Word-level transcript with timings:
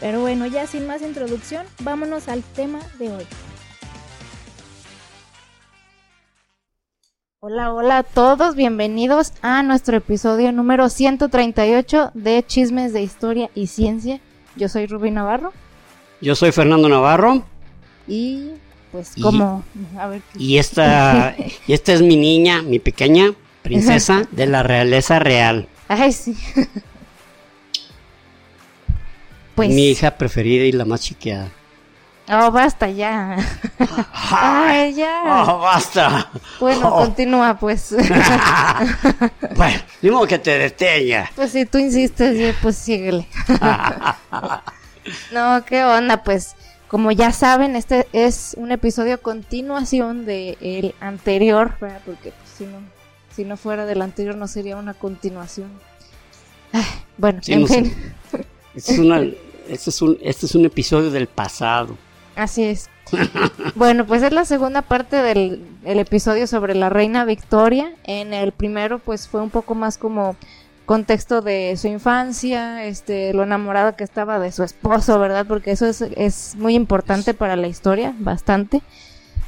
Pero 0.00 0.20
bueno, 0.20 0.46
ya 0.46 0.66
sin 0.66 0.86
más 0.86 1.02
introducción, 1.02 1.66
vámonos 1.80 2.28
al 2.28 2.42
tema 2.42 2.80
de 2.98 3.12
hoy. 3.12 3.24
Hola, 7.40 7.72
hola 7.74 7.98
a 7.98 8.02
todos, 8.02 8.54
bienvenidos 8.56 9.34
a 9.42 9.62
nuestro 9.62 9.98
episodio 9.98 10.52
número 10.52 10.88
138 10.88 12.12
de 12.14 12.42
Chismes 12.46 12.94
de 12.94 13.02
Historia 13.02 13.50
y 13.54 13.66
Ciencia. 13.66 14.20
Yo 14.56 14.70
soy 14.70 14.86
Rubí 14.86 15.10
Navarro. 15.10 15.52
Yo 16.22 16.34
soy 16.34 16.52
Fernando 16.52 16.88
Navarro. 16.88 17.44
Y 18.08 18.52
pues 18.92 19.12
como... 19.20 19.62
a 19.98 20.06
ver, 20.06 20.22
y, 20.34 20.56
esta, 20.56 21.34
y 21.66 21.72
esta 21.74 21.92
es 21.92 22.00
mi 22.00 22.16
niña, 22.16 22.62
mi 22.62 22.78
pequeña 22.78 23.34
princesa 23.62 24.26
de 24.30 24.46
la 24.46 24.62
realeza 24.62 25.18
real. 25.18 25.68
Ay, 25.88 26.12
sí. 26.12 26.34
Pues 29.60 29.72
Mi 29.72 29.90
hija 29.90 30.12
preferida 30.12 30.64
y 30.64 30.72
la 30.72 30.86
más 30.86 31.02
chiqueada. 31.02 31.50
Oh, 32.30 32.50
basta 32.50 32.88
ya. 32.88 33.36
Ay, 34.14 34.94
ya. 34.94 35.44
Oh, 35.46 35.58
basta. 35.58 36.30
Bueno, 36.58 36.88
oh. 36.88 37.04
continúa 37.04 37.58
pues. 37.58 37.94
bueno, 39.56 39.78
ni 40.00 40.10
modo 40.10 40.26
que 40.26 40.38
te 40.38 40.56
detenga. 40.56 41.30
Pues 41.36 41.52
si 41.52 41.66
tú 41.66 41.76
insistes, 41.76 42.56
pues 42.62 42.76
síguele. 42.76 43.28
no, 45.30 45.62
qué 45.66 45.84
onda, 45.84 46.22
pues. 46.22 46.56
Como 46.88 47.12
ya 47.12 47.30
saben, 47.30 47.76
este 47.76 48.08
es 48.14 48.54
un 48.56 48.72
episodio 48.72 49.12
a 49.12 49.18
continuación 49.18 50.24
del 50.24 50.94
anterior, 51.00 51.74
porque 51.78 52.32
pues, 52.32 52.50
si 52.56 52.64
no, 52.64 52.78
si 53.36 53.44
no 53.44 53.58
fuera 53.58 53.84
del 53.84 54.00
anterior 54.00 54.36
no 54.36 54.48
sería 54.48 54.76
una 54.76 54.94
continuación. 54.94 55.68
bueno, 57.18 57.40
en 57.46 57.68
fin. 57.68 57.94
Es 58.74 58.88
una, 58.98 59.20
este 59.70 59.90
es 59.90 60.02
un, 60.02 60.18
este 60.22 60.46
es 60.46 60.54
un 60.54 60.64
episodio 60.64 61.10
del 61.10 61.26
pasado. 61.26 61.96
Así 62.36 62.64
es. 62.64 62.88
bueno, 63.74 64.06
pues 64.06 64.22
es 64.22 64.32
la 64.32 64.44
segunda 64.44 64.82
parte 64.82 65.16
del 65.16 65.60
episodio 65.84 66.46
sobre 66.46 66.74
la 66.74 66.88
reina 66.88 67.24
Victoria. 67.24 67.92
En 68.04 68.34
el 68.34 68.52
primero, 68.52 68.98
pues 68.98 69.28
fue 69.28 69.40
un 69.40 69.50
poco 69.50 69.74
más 69.74 69.98
como 69.98 70.36
contexto 70.86 71.40
de 71.40 71.76
su 71.76 71.86
infancia, 71.86 72.84
este, 72.84 73.32
lo 73.32 73.44
enamorada 73.44 73.94
que 73.94 74.02
estaba 74.02 74.40
de 74.40 74.50
su 74.50 74.64
esposo, 74.64 75.18
¿verdad? 75.20 75.46
Porque 75.46 75.70
eso 75.70 75.86
es, 75.86 76.02
es 76.02 76.56
muy 76.56 76.74
importante 76.74 77.32
para 77.32 77.54
la 77.54 77.68
historia, 77.68 78.14
bastante. 78.18 78.82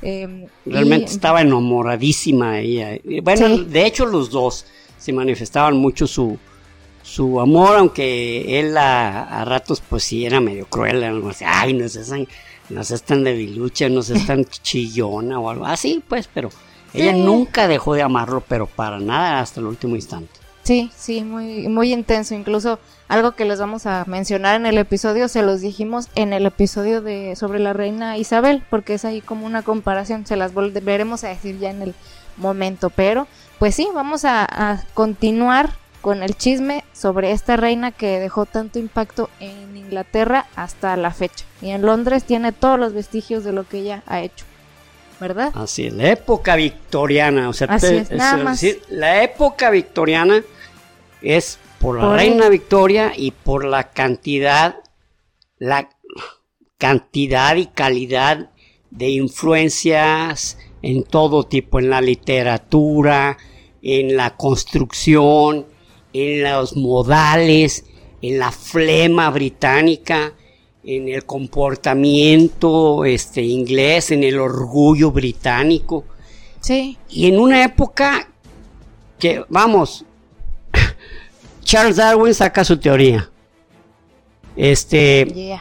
Em, 0.03 0.47
Realmente 0.67 1.13
estaba 1.13 1.41
enamoradísima 1.41 2.61
ella. 2.61 2.99
Bueno, 3.23 3.59
de 3.59 3.87
hecho 3.87 4.07
los 4.07 4.31
dos 4.31 4.67
se 4.99 5.13
manifestaban 5.13 5.77
mucho 5.77 6.07
su, 6.07 6.39
su 7.03 7.41
amor, 7.41 7.77
aunque 7.77 8.61
él 8.61 8.77
a, 8.77 9.45
ratos 9.45 9.81
pues 9.81 10.05
sí 10.05 10.25
era 10.25 10.41
medio 10.41 10.67
cruel, 10.67 11.03
algo 11.03 11.31
así, 11.31 11.45
ay, 11.47 11.75
no 11.75 11.89
seas 11.89 12.13
no 12.71 12.85
seas 12.85 13.03
tan 13.03 13.25
debilucha, 13.25 13.89
no 13.89 14.03
seas 14.03 14.27
tan 14.27 14.45
chillona 14.63 15.39
o 15.39 15.51
algo 15.51 15.67
así, 15.67 16.03
pues, 16.09 16.29
pero 16.33 16.51
ella 16.95 17.13
nunca 17.13 17.69
dejó 17.69 17.95
de 17.95 18.03
amarlo, 18.03 18.43
pero 18.47 18.67
para 18.67 18.99
nada 18.99 19.41
hasta 19.41 19.61
el 19.61 19.67
último 19.67 19.97
instante. 19.97 20.31
Sí, 20.63 20.93
sí, 20.97 21.25
muy, 21.25 21.69
muy 21.69 21.93
intenso, 21.93 22.35
incluso 22.35 22.79
algo 23.09 23.33
que 23.33 23.45
les 23.45 23.59
vamos 23.59 23.87
a 23.87 24.05
mencionar 24.07 24.55
en 24.55 24.67
el 24.67 24.79
episodio, 24.79 25.27
se 25.27 25.43
los 25.43 25.61
dijimos 25.61 26.09
en 26.15 26.33
el 26.33 26.47
episodio 26.47 27.03
de 27.03 27.35
sobre 27.35 27.59
la 27.59 27.73
reina 27.73 28.17
Isabel, 28.17 28.63
porque 28.71 28.95
es 28.95 29.05
ahí 29.05 29.21
como 29.21 29.45
una 29.45 29.63
comparación, 29.63 30.25
se 30.25 30.37
las 30.37 30.55
volveremos 30.55 31.25
a 31.25 31.29
decir 31.29 31.59
ya 31.59 31.71
en 31.71 31.83
el 31.83 31.95
momento, 32.37 32.91
pero 32.91 33.27
pues 33.59 33.75
sí, 33.75 33.89
vamos 33.93 34.25
a, 34.25 34.47
a 34.49 34.85
continuar 34.95 35.82
con 36.03 36.23
el 36.23 36.37
chisme 36.37 36.85
sobre 36.93 37.31
esta 37.31 37.57
reina 37.57 37.93
que 37.93 38.19
dejó 38.19 38.45
tanto 38.45 38.79
impacto 38.79 39.31
en 39.41 39.77
Inglaterra 39.77 40.47
hasta 40.57 40.97
la 40.97 41.13
fecha. 41.13 41.47
Y 41.63 41.71
en 41.71 41.83
Londres 41.83 42.25
tiene 42.25 42.53
todos 42.53 42.79
los 42.79 42.93
vestigios 42.93 43.45
de 43.45 43.53
lo 43.53 43.67
que 43.67 43.79
ella 43.79 44.03
ha 44.07 44.21
hecho. 44.21 44.45
¿Verdad? 45.21 45.53
Así 45.55 45.87
es, 45.87 45.95
la 45.95 46.11
época 46.11 46.57
victoriana. 46.57 47.49
O 47.49 47.53
sea, 47.53 47.69
Así 47.71 47.95
es, 47.95 48.11
nada 48.11 48.43
más. 48.43 48.63
la 48.91 49.23
época 49.23 49.71
victoriana 49.71 50.43
es 51.23 51.61
por 51.79 52.01
la 52.01 52.17
reina 52.17 52.49
Victoria 52.49 53.13
y 53.17 53.31
por 53.31 53.65
la 53.65 53.91
cantidad, 53.91 54.81
la 55.59 55.89
cantidad 56.79 57.55
y 57.55 57.67
calidad 57.67 58.51
de 58.91 59.11
influencias 59.11 60.59
en 60.83 61.05
todo 61.05 61.45
tipo, 61.45 61.79
en 61.79 61.91
la 61.91 62.01
literatura, 62.01 63.39
en 63.81 64.17
la 64.17 64.37
construcción, 64.37 65.67
en 66.13 66.43
los 66.43 66.77
modales, 66.77 67.85
en 68.21 68.39
la 68.39 68.53
flema 68.53 69.31
británica, 69.31 70.33
en 70.85 71.09
el 71.09 71.25
comportamiento 71.25 73.05
este, 73.05 73.43
inglés, 73.43 74.11
en 74.11 74.25
el 74.25 74.39
orgullo 74.39 75.11
británico. 75.11 76.05
Sí. 76.61 76.99
Y 77.09 77.29
en 77.29 77.39
una 77.39 77.65
época 77.65 78.29
que, 79.19 79.45
vamos, 79.49 80.05
Charles 81.65 81.97
Darwin 81.97 82.35
saca 82.35 82.65
su 82.65 82.77
teoría. 82.79 83.31
Este. 84.57 85.61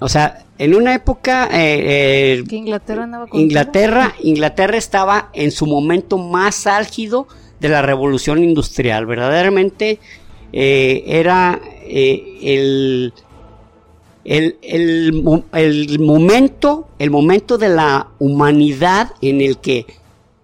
O 0.00 0.08
sea, 0.08 0.44
en 0.58 0.74
una 0.74 0.94
época. 0.94 1.48
Eh, 1.52 2.38
eh, 2.38 2.44
que 2.48 2.56
Inglaterra 2.56 3.04
andaba 3.04 3.26
Inglaterra, 3.32 4.14
Inglaterra 4.20 4.76
estaba 4.76 5.30
en 5.32 5.50
su 5.50 5.66
momento 5.66 6.18
más 6.18 6.66
álgido 6.66 7.26
de 7.60 7.68
la 7.68 7.82
revolución 7.82 8.42
industrial. 8.42 9.06
Verdaderamente 9.06 9.98
eh, 10.52 11.04
era 11.06 11.60
eh, 11.82 12.38
el, 12.42 13.12
el, 14.24 16.00
momento, 16.00 16.88
el 16.98 17.10
momento 17.10 17.58
de 17.58 17.68
la 17.68 18.08
humanidad 18.18 19.12
en 19.22 19.40
el 19.40 19.58
que 19.58 19.86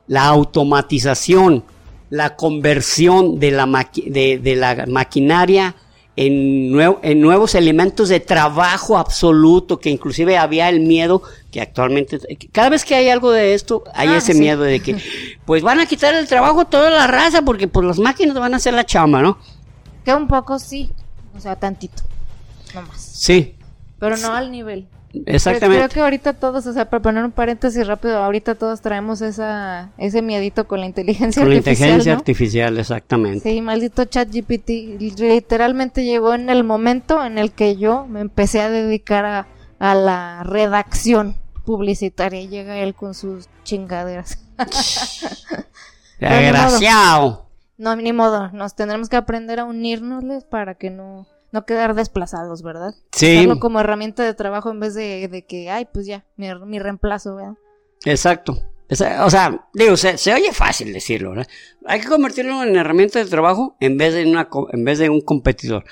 la 0.07 0.27
automatización, 0.27 1.65
la 2.11 2.37
conversión 2.37 3.39
de 3.39 3.51
la, 3.51 3.67
de 3.95 4.57
la 4.57 4.87
maquinaria 4.87 5.75
en, 6.17 6.79
en, 7.03 7.21
nuevos 7.21 7.55
elementos 7.55 8.09
de 8.09 8.21
trabajo 8.21 8.99
absoluto, 8.99 9.81
que 9.81 9.91
inclusive 9.91 10.39
había 10.39 10.69
el 10.69 10.81
miedo 10.81 11.23
que 11.51 11.61
actualmente, 11.61 12.19
cada 12.53 12.69
vez 12.69 12.85
que 12.85 12.95
hay 12.95 13.09
algo 13.09 13.31
de 13.31 13.55
esto, 13.55 13.85
hay 13.95 14.09
ah, 14.09 14.19
ese 14.19 14.35
miedo 14.35 14.63
de 14.63 14.81
que, 14.81 14.97
pues 15.45 15.63
van 15.63 15.81
a 15.81 15.87
quitar 15.87 16.15
el 16.15 16.27
trabajo 16.27 16.61
a 16.61 16.65
toda 16.67 16.91
la 16.91 17.07
raza 17.07 17.43
porque 17.43 17.69
pues 17.69 17.87
las 17.87 17.99
máquinas 17.99 18.35
van 18.37 18.55
a 18.55 18.59
hacer 18.59 18.75
la 18.75 18.85
chama, 18.85 19.23
¿no? 19.23 19.39
Que 20.05 20.15
un 20.15 20.29
poco 20.29 20.59
sí, 20.59 20.91
o 21.37 21.41
sea, 21.41 21.57
tantito, 21.57 22.03
no 22.75 22.83
más. 22.83 23.01
Sí. 23.01 23.57
Pero 23.99 24.17
no 24.17 24.33
al 24.33 24.51
nivel. 24.51 24.87
Exactamente. 25.27 25.85
Creo 25.85 25.89
que 25.89 26.01
ahorita 26.01 26.33
todos, 26.35 26.67
o 26.67 26.73
sea, 26.73 26.89
para 26.91 27.03
poner 27.03 27.25
un 27.25 27.33
paréntesis 27.33 27.87
rápido, 27.87 28.19
ahorita 28.19 28.55
todos 28.55 28.81
traemos 28.81 29.21
esa, 29.21 29.93
ese 29.99 30.23
miedito 30.23 30.67
con 30.67 30.81
la 30.81 30.87
inteligencia 30.87 31.43
artificial. 31.43 31.45
Con 31.45 31.51
la 31.51 31.57
inteligencia 31.59 32.13
artificial, 32.15 32.79
exactamente. 32.79 33.51
Sí, 33.51 33.61
maldito 33.61 34.05
chat 34.05 34.29
GPT. 34.31 35.01
Literalmente 35.19 36.05
llegó 36.05 36.35
en 36.35 36.51
el 36.51 36.65
momento 36.65 37.25
en 37.25 37.39
el 37.39 37.53
que 37.53 37.77
yo 37.77 38.07
me 38.07 38.21
empecé 38.21 38.61
a 38.61 38.71
dedicar 38.71 39.25
a, 39.25 39.47
a 39.79 39.95
la 39.95 40.43
redacción 40.45 41.37
publicitaria 41.65 42.41
y 42.41 42.49
llega 42.49 42.79
él 42.79 42.95
con 42.95 43.15
sus 43.15 43.49
chingaderas. 43.65 44.39
Desgraciado. 46.21 47.45
No, 47.77 47.97
ni 47.97 48.13
modo, 48.13 48.51
nos 48.53 48.77
tendremos 48.77 49.09
que 49.09 49.17
aprender 49.17 49.59
a 49.59 49.65
unirnosles 49.65 50.45
para 50.45 50.75
que 50.75 50.91
no 50.91 51.27
no 51.55 51.65
quedar 51.65 51.95
desplazados, 51.95 52.63
¿verdad? 52.63 52.97
Sí. 53.13 53.37
Usarlo 53.37 53.61
como 53.61 53.79
herramienta 53.79 54.25
de 54.25 54.35
trabajo 54.35 54.73
en 54.73 54.81
vez 54.81 54.95
de, 54.95 55.45
que, 55.49 55.71
ay, 55.71 55.87
pues 55.91 56.05
ya, 56.05 56.27
mi, 56.37 56.81
reemplazo, 56.81 57.37
¿verdad? 57.37 57.55
Exacto. 58.05 58.59
O 58.91 59.31
sea, 59.31 59.69
digo, 59.73 59.97
se, 59.97 60.35
oye 60.35 60.53
fácil 60.53 60.93
decirlo, 60.93 61.31
¿verdad? 61.31 61.47
Hay 61.87 62.01
que 62.01 62.09
convertirlo 62.09 62.65
en 62.65 62.75
herramienta 62.75 63.21
de 63.21 63.27
trabajo 63.27 63.77
en 63.79 63.97
vez 63.97 64.15
de, 64.15 64.27
una, 64.27 64.49
en 64.73 64.85
vez 64.85 64.99
de 64.99 65.09
un 65.09 65.21
competidor. 65.21 65.85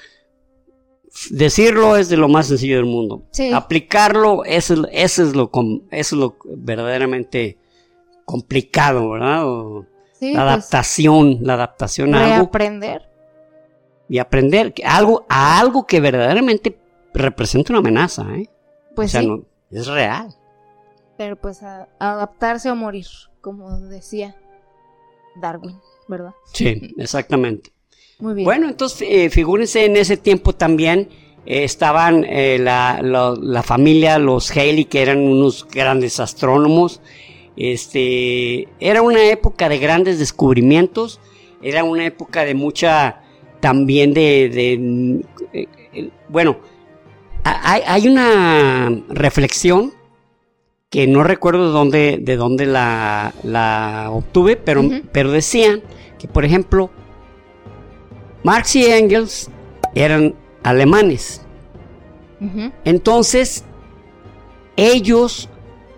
Decirlo 1.30 1.96
es 1.96 2.08
de 2.08 2.16
lo 2.16 2.28
más 2.28 2.48
sencillo 2.48 2.76
del 2.76 2.86
mundo. 2.86 3.22
Sí. 3.30 3.52
Aplicarlo, 3.52 4.44
eso, 4.44 4.88
eso, 4.90 5.22
es 5.22 5.36
lo, 5.36 5.48
eso 5.92 6.16
es 6.16 6.20
lo 6.20 6.36
verdaderamente 6.56 7.56
complicado, 8.24 9.10
¿verdad? 9.10 9.44
sí, 10.18 10.32
la 10.32 10.40
pues, 10.40 10.52
adaptación, 10.52 11.38
la 11.42 11.54
adaptación 11.54 12.16
a 12.16 12.34
algo. 12.34 12.46
Aprender 12.46 13.11
y 14.12 14.18
aprender 14.18 14.74
algo, 14.84 15.24
a 15.30 15.58
algo 15.58 15.86
que 15.86 15.98
verdaderamente 15.98 16.76
representa 17.14 17.72
una 17.72 17.78
amenaza. 17.78 18.26
¿eh? 18.36 18.50
Pues 18.94 19.08
o 19.08 19.12
sea, 19.12 19.20
sí. 19.22 19.26
no- 19.26 19.42
es 19.70 19.86
real. 19.86 20.34
Pero 21.16 21.36
pues 21.36 21.62
a, 21.62 21.88
a 21.98 22.12
adaptarse 22.12 22.70
o 22.70 22.76
morir, 22.76 23.06
como 23.40 23.80
decía 23.80 24.36
Darwin, 25.40 25.78
¿verdad? 26.08 26.32
Sí, 26.52 26.92
exactamente. 26.98 27.70
Muy 28.18 28.34
bien. 28.34 28.44
Bueno, 28.44 28.68
entonces 28.68 29.08
eh, 29.10 29.30
figúrense 29.30 29.86
en 29.86 29.96
ese 29.96 30.18
tiempo 30.18 30.52
también 30.52 31.08
eh, 31.46 31.64
estaban 31.64 32.24
eh, 32.28 32.58
la, 32.60 33.00
la- 33.02 33.34
la 33.40 33.62
familia, 33.62 34.18
los 34.18 34.50
Haley, 34.50 34.84
que 34.84 35.00
eran 35.00 35.20
unos 35.20 35.66
grandes 35.66 36.20
astrónomos. 36.20 37.00
Este, 37.56 38.68
era 38.80 39.00
una 39.00 39.24
época 39.30 39.68
de 39.70 39.78
grandes 39.78 40.18
descubrimientos, 40.18 41.18
era 41.62 41.84
una 41.84 42.04
época 42.04 42.44
de 42.44 42.54
mucha 42.54 43.22
también 43.62 44.12
de, 44.12 44.50
de, 44.50 45.58
eh, 45.94 46.10
bueno, 46.28 46.58
ha- 47.44 47.72
hay, 47.72 47.82
hay 47.86 48.08
una 48.08 48.90
reflexión 49.08 49.92
que 50.90 51.06
no 51.06 51.22
recuerdo 51.22 51.68
de 51.68 51.72
dónde, 51.72 52.18
de 52.20 52.36
dónde 52.36 52.66
la, 52.66 53.32
la 53.44 54.08
obtuve, 54.10 54.56
pero, 54.56 54.82
pero 55.12 55.30
decían 55.30 55.80
que, 56.18 56.28
por 56.28 56.44
ejemplo, 56.44 56.90
Marx 58.44 58.76
y 58.76 58.84
Engels 58.84 59.48
eran 59.94 60.34
alemanes. 60.64 61.40
Entonces, 62.84 63.64
ellos 64.76 65.48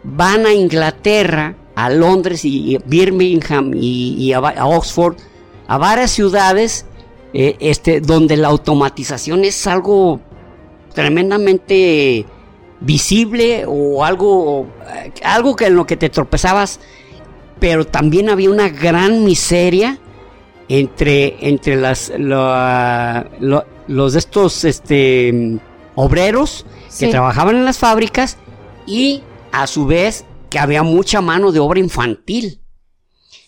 van 0.03 0.45
a 0.45 0.53
Inglaterra, 0.53 1.57
a 1.75 1.89
Londres 1.89 2.45
y 2.45 2.75
y 2.75 2.79
Birmingham 2.85 3.73
y, 3.75 4.15
y 4.19 4.33
a, 4.35 4.39
a 4.39 4.67
Oxford, 4.67 5.17
a 5.67 5.79
varias 5.79 6.11
ciudades 6.11 6.85
eh, 7.35 7.57
este, 7.61 8.01
donde 8.01 8.37
la 8.39 8.49
automatización 8.49 9.45
es 9.45 9.67
algo 9.67 10.21
tremendamente 10.95 12.25
visible 12.81 13.65
o 13.67 14.05
algo, 14.05 14.67
algo 15.23 15.57
que 15.57 15.67
en 15.67 15.75
lo 15.77 15.87
que 15.87 15.97
te 15.97 16.09
tropezabas, 16.11 16.81
pero 17.61 17.87
también 17.87 18.29
había 18.31 18.51
una 18.51 18.69
gran 18.69 19.25
miseria 19.25 19.99
entre, 20.69 21.37
entre 21.49 21.77
las, 21.77 22.13
la- 22.19 23.27
lo- 23.41 23.65
los 23.87 24.13
de 24.15 24.19
estos 24.19 24.65
este, 24.65 25.59
obreros 25.95 26.65
que 26.99 27.07
trabajaban 27.11 27.57
en 27.57 27.65
las 27.65 27.79
fábricas 27.79 28.39
y 28.87 29.23
a 29.53 29.67
su 29.67 29.87
vez 29.87 30.25
que 30.51 30.59
había 30.59 30.83
mucha 30.83 31.21
mano 31.21 31.53
de 31.53 31.61
obra 31.61 31.81
infantil. 31.81 32.61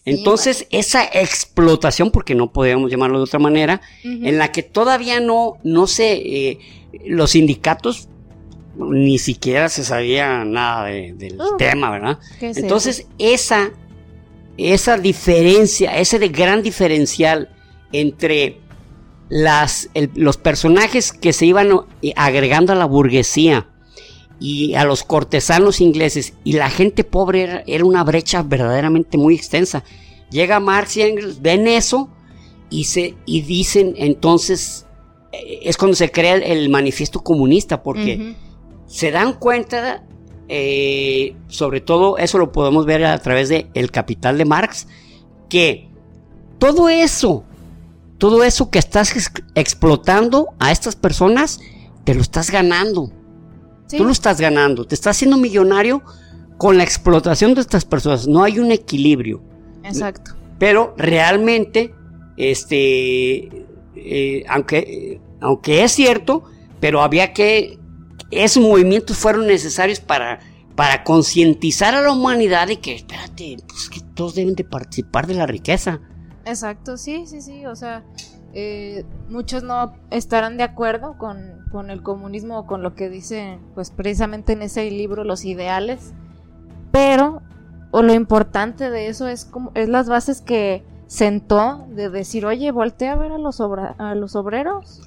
Entonces, 0.07 0.67
esa 0.71 1.05
explotación, 1.05 2.11
porque 2.11 2.35
no 2.35 2.53
podíamos 2.53 2.91
llamarlo 2.91 3.19
de 3.19 3.25
otra 3.25 3.39
manera, 3.39 3.81
en 4.05 4.39
la 4.39 4.53
que 4.53 4.63
todavía 4.63 5.21
no, 5.21 5.55
no 5.65 5.87
sé, 5.87 6.13
eh, 6.15 6.59
los 7.07 7.33
sindicatos 7.33 8.09
ni 8.79 9.19
siquiera 9.19 9.69
se 9.69 9.85
sabía 9.85 10.45
nada 10.45 10.85
de- 10.87 11.13
del 11.15 11.41
Uh, 11.41 11.57
tema, 11.57 11.91
¿verdad? 11.91 12.19
¿Qué 12.39 12.51
es 12.51 12.57
Entonces, 12.59 13.07
esa, 13.19 13.71
esa 14.59 14.97
diferencia, 14.99 15.97
ese 15.99 16.19
de 16.19 16.29
gran 16.29 16.63
diferencial 16.63 17.49
entre 17.93 18.61
las, 19.29 19.89
el- 19.95 20.11
los 20.15 20.37
personajes 20.37 21.13
que 21.13 21.33
se 21.33 21.47
iban 21.47 21.71
eh, 22.03 22.13
agregando 22.17 22.73
a 22.73 22.77
la 22.77 22.85
burguesía 22.85 23.69
y 24.39 24.75
a 24.75 24.85
los 24.85 25.03
cortesanos 25.03 25.81
ingleses 25.81 26.35
y 26.45 26.53
la 26.53 26.69
gente 26.71 27.05
pobre 27.05 27.43
era, 27.43 27.65
era 27.67 27.85
una 27.85 28.05
brecha 28.05 28.43
verdaderamente 28.43 29.17
muy 29.17 29.35
extensa. 29.35 29.83
Llega 30.31 30.61
Marx 30.61 30.97
y 30.97 31.03
Engels, 31.03 31.41
ven 31.41 31.67
eso 31.67 32.11
y, 32.69 32.85
se, 32.85 33.15
y 33.25 33.43
dicen 33.43 33.95
entonces, 33.97 34.87
eh, 35.33 35.61
es 35.63 35.77
cuando 35.77 35.95
se 35.97 36.11
crea 36.11 36.35
el, 36.35 36.43
el 36.43 36.69
manifiesto 36.69 37.23
comunista, 37.23 37.83
porque 37.83 38.35
se 38.87 39.11
dan 39.11 39.35
cuenta, 39.35 40.05
eh, 40.49 41.35
sobre 41.49 41.81
todo 41.81 42.19
eso 42.19 42.39
lo 42.39 42.53
podemos 42.53 42.87
ver 42.87 43.05
a 43.05 43.19
través 43.19 43.49
de 43.49 43.69
El 43.75 43.91
Capital 43.91 44.37
de 44.37 44.45
Marx, 44.45 44.87
que 45.49 45.89
todo 46.59 46.89
eso, 46.89 47.45
todo 48.19 48.45
eso 48.45 48.71
que 48.71 48.79
estás 48.79 49.13
ex- 49.17 49.33
explotando 49.55 50.49
a 50.59 50.73
estas 50.73 50.97
personas, 50.97 51.61
te 52.05 52.15
lo 52.15 52.21
estás 52.21 52.51
ganando. 52.51 53.13
Sí. 53.87 53.99
Tú 53.99 54.05
lo 54.05 54.11
estás 54.11 54.41
ganando, 54.41 54.85
te 54.85 54.95
estás 54.95 55.17
haciendo 55.17 55.37
millonario 55.37 56.03
con 56.57 56.77
la 56.77 56.85
explotación 56.85 57.55
de 57.55 57.61
estas 57.61 57.85
personas. 57.85 58.27
No 58.27 58.43
hay 58.43 58.59
un 58.59 58.71
equilibrio. 58.73 59.43
Exacto. 59.85 60.33
Pero 60.59 60.95
realmente, 60.97 61.95
este, 62.37 63.67
eh, 63.95 64.45
aunque, 64.49 65.21
aunque 65.41 65.85
es 65.85 65.93
cierto, 65.93 66.45
pero 66.81 67.03
había 67.03 67.33
que, 67.33 67.79
esos 68.31 68.63
movimientos 68.63 69.17
fueron 69.17 69.47
necesarios 69.47 70.01
para, 70.01 70.41
para 70.75 71.05
concientizar 71.05 71.95
a 71.95 72.03
la 72.03 72.13
humanidad 72.13 72.69
de 72.69 72.81
que, 72.81 72.95
espérate, 72.95 73.57
pues 73.69 73.89
que 73.89 74.01
todos 74.15 74.35
deben 74.35 74.55
de 74.55 74.65
participar 74.65 75.27
de 75.27 75.35
la 75.35 75.47
riqueza. 75.47 76.01
Exacto, 76.45 76.97
sí, 76.97 77.25
sí, 77.27 77.43
sí. 77.43 77.67
O 77.67 77.77
sea, 77.77 78.05
eh, 78.55 79.05
muchos 79.29 79.63
no 79.63 79.95
estarán 80.11 80.57
de 80.57 80.63
acuerdo 80.63 81.17
con, 81.19 81.65
con 81.71 81.91
el 81.91 82.03
comunismo 82.03 82.59
o 82.61 82.67
con 82.67 82.83
lo 82.83 82.95
que 82.95 83.09
dice, 83.11 83.59
pues 83.75 83.91
precisamente 83.91 84.53
en 84.55 84.63
ese 84.63 84.91
libro, 84.91 85.25
los 85.25 85.45
ideales. 85.45 86.13
Pero, 86.93 87.43
o 87.91 88.03
lo 88.03 88.15
importante 88.15 88.91
de 88.91 89.09
eso 89.09 89.29
es 89.29 89.45
como, 89.45 89.71
es 89.75 89.89
las 89.89 90.09
bases 90.09 90.41
que 90.41 90.85
sentó 91.07 91.87
de 91.91 92.09
decir, 92.11 92.47
oye, 92.47 92.71
voltea 92.73 93.13
a 93.13 93.17
ver 93.17 93.33
a 93.33 93.39
los, 93.39 93.61
obra- 93.61 93.95
a 93.99 94.15
los 94.15 94.35
obreros. 94.37 95.01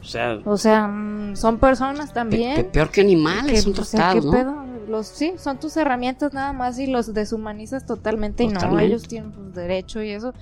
O 0.00 0.04
sea, 0.04 0.38
O 0.44 0.56
sea, 0.56 0.88
mm, 0.88 1.36
son 1.36 1.58
personas 1.58 2.08
pe- 2.08 2.14
también. 2.14 2.54
pe- 2.56 2.64
peor 2.64 2.90
que 2.90 3.00
animales, 3.02 3.64
son 3.64 3.72
que, 3.74 3.80
o 3.80 3.84
sea, 3.84 4.12
¿qué 4.12 4.20
tratados, 4.20 4.24
¿no? 4.26 4.30
pedo? 4.32 4.70
Los, 4.88 5.06
sí, 5.06 5.34
son 5.36 5.58
tus 5.60 5.76
herramientas 5.76 6.32
nada 6.32 6.52
más 6.52 6.78
y 6.78 6.86
los 6.86 7.12
deshumanizas 7.14 7.86
totalmente, 7.86 8.44
y 8.44 8.48
no, 8.48 8.78
ellos 8.80 9.02
tienen 9.04 9.30
pues, 9.30 9.54
derecho 9.54 10.02
y 10.02 10.10
eso, 10.10 10.32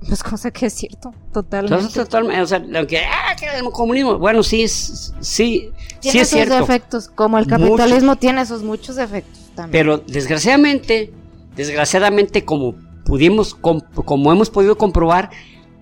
pues 0.06 0.22
cosa 0.22 0.50
que 0.50 0.66
es 0.66 0.74
cierto, 0.74 1.12
totalmente. 1.32 1.74
Entonces, 1.76 2.04
totalmente, 2.04 2.40
o 2.42 2.46
sea, 2.46 2.62
aunque, 2.76 2.98
ah, 2.98 3.34
que 3.38 3.46
el 3.58 3.64
comunismo, 3.70 4.18
bueno, 4.18 4.42
sí, 4.42 4.62
es, 4.62 5.12
sí, 5.20 5.70
sí 5.70 5.72
tiene 6.00 6.20
es 6.20 6.28
sus 6.28 6.36
cierto. 6.38 6.54
defectos, 6.56 7.08
como 7.08 7.38
el 7.38 7.46
capitalismo 7.46 8.16
tiene 8.16 8.44
sus 8.46 8.62
muchos 8.62 8.96
defectos 8.96 9.50
también. 9.54 9.72
Pero 9.72 9.98
desgraciadamente, 9.98 11.12
desgraciadamente 11.56 12.44
como 12.44 12.74
pudimos, 13.04 13.54
com- 13.54 13.80
como 14.04 14.30
hemos 14.32 14.50
podido 14.50 14.78
comprobar, 14.78 15.30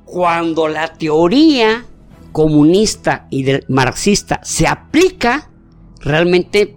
cuando 0.05 0.69
la 0.69 0.89
teoría 0.95 1.85
comunista 2.33 3.27
y 3.31 3.45
marxista 3.69 4.41
se 4.45 4.67
aplica, 4.67 5.51
realmente, 6.01 6.77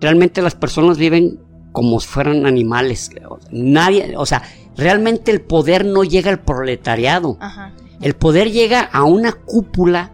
realmente 0.00 0.42
las 0.42 0.54
personas 0.54 0.98
viven 0.98 1.40
como 1.72 2.00
si 2.00 2.06
fueran 2.08 2.46
animales. 2.46 3.10
Nadie, 3.50 4.14
o 4.16 4.26
sea, 4.26 4.42
realmente 4.76 5.30
el 5.30 5.40
poder 5.40 5.84
no 5.84 6.04
llega 6.04 6.30
al 6.30 6.40
proletariado. 6.40 7.36
Ajá. 7.40 7.72
El 8.00 8.14
poder 8.14 8.50
llega 8.52 8.80
a 8.80 9.04
una 9.04 9.32
cúpula 9.32 10.12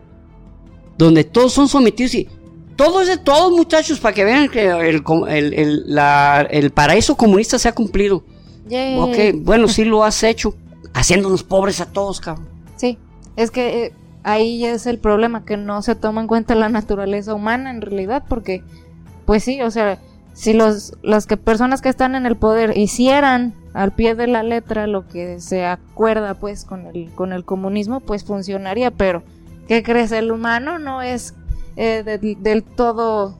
donde 0.98 1.24
todos 1.24 1.52
son 1.52 1.68
sometidos 1.68 2.14
y 2.14 2.28
todo 2.76 3.00
es 3.02 3.08
de 3.08 3.18
todos, 3.18 3.52
muchachos, 3.52 4.00
para 4.00 4.14
que 4.14 4.24
vean 4.24 4.48
que 4.48 4.66
el, 4.68 5.02
el- 5.28 5.54
el- 5.54 5.82
la- 5.94 6.46
el 6.50 6.70
paraíso 6.70 7.16
comunista 7.16 7.58
se 7.58 7.68
ha 7.68 7.74
cumplido. 7.74 8.24
Yay. 8.68 8.98
Ok, 8.98 9.44
bueno, 9.44 9.68
sí 9.68 9.84
lo 9.84 10.04
has 10.04 10.22
hecho, 10.22 10.54
haciéndonos 10.94 11.42
pobres 11.42 11.80
a 11.80 11.86
todos, 11.86 12.20
cabrón. 12.20 12.48
Sí, 12.76 12.98
es 13.36 13.50
que 13.50 13.86
eh, 13.86 13.92
ahí 14.22 14.64
es 14.64 14.86
el 14.86 14.98
problema, 14.98 15.44
que 15.44 15.56
no 15.56 15.82
se 15.82 15.94
toma 15.96 16.20
en 16.20 16.28
cuenta 16.28 16.54
la 16.54 16.68
naturaleza 16.68 17.34
humana 17.34 17.70
en 17.70 17.80
realidad, 17.82 18.24
porque, 18.28 18.62
pues 19.26 19.42
sí, 19.44 19.60
o 19.60 19.70
sea, 19.70 19.98
si 20.32 20.52
los, 20.52 20.94
las 21.02 21.26
que 21.26 21.36
personas 21.36 21.82
que 21.82 21.88
están 21.88 22.14
en 22.14 22.24
el 22.26 22.36
poder 22.36 22.76
hicieran 22.78 23.54
al 23.74 23.92
pie 23.94 24.14
de 24.14 24.26
la 24.26 24.42
letra 24.42 24.86
lo 24.86 25.06
que 25.08 25.40
se 25.40 25.64
acuerda 25.64 26.34
pues 26.34 26.64
con 26.64 26.86
el, 26.86 27.10
con 27.14 27.32
el 27.32 27.44
comunismo, 27.44 28.00
pues 28.00 28.24
funcionaría, 28.24 28.90
pero 28.90 29.22
¿qué 29.68 29.82
crees? 29.82 30.12
El 30.12 30.30
humano 30.30 30.78
no 30.78 31.02
es 31.02 31.34
eh, 31.76 32.02
de- 32.04 32.36
del 32.38 32.62
todo, 32.64 33.38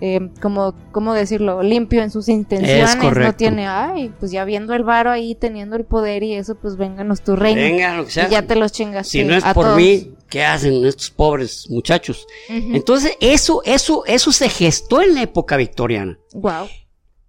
eh, 0.00 0.30
como, 0.40 0.74
¿cómo 0.92 1.14
decirlo?, 1.14 1.62
limpio 1.62 2.02
en 2.02 2.10
sus 2.12 2.28
intenciones, 2.28 2.94
no 2.96 3.02
correcto. 3.02 3.36
tiene, 3.38 3.66
ay, 3.66 4.12
pues 4.20 4.30
ya 4.30 4.44
viendo 4.44 4.74
el 4.74 4.84
varo 4.84 5.10
ahí, 5.10 5.34
teniendo 5.34 5.74
el 5.76 5.84
poder 5.84 6.22
y 6.22 6.34
eso, 6.34 6.54
pues 6.54 6.76
vénganos 6.76 7.22
tu 7.22 7.34
reino. 7.34 7.60
Venga, 7.60 7.96
lo 7.96 8.04
que 8.04 8.10
sea. 8.12 8.28
Y 8.28 8.30
ya 8.30 8.42
te 8.42 8.54
los 8.54 8.70
chingas. 8.72 9.08
si 9.08 9.24
no 9.24 9.34
es 9.34 9.42
por 9.52 9.74
mí, 9.74 10.14
¿qué 10.28 10.44
hacen 10.44 10.84
estos 10.86 11.10
pobres 11.10 11.68
muchachos? 11.70 12.26
Entonces, 12.48 13.16
eso, 13.20 13.62
eso, 13.64 14.04
eso 14.06 14.30
se 14.30 14.48
gestó 14.48 15.02
en 15.02 15.14
la 15.14 15.22
época 15.22 15.56
victoriana. 15.56 16.18
Wow. 16.34 16.66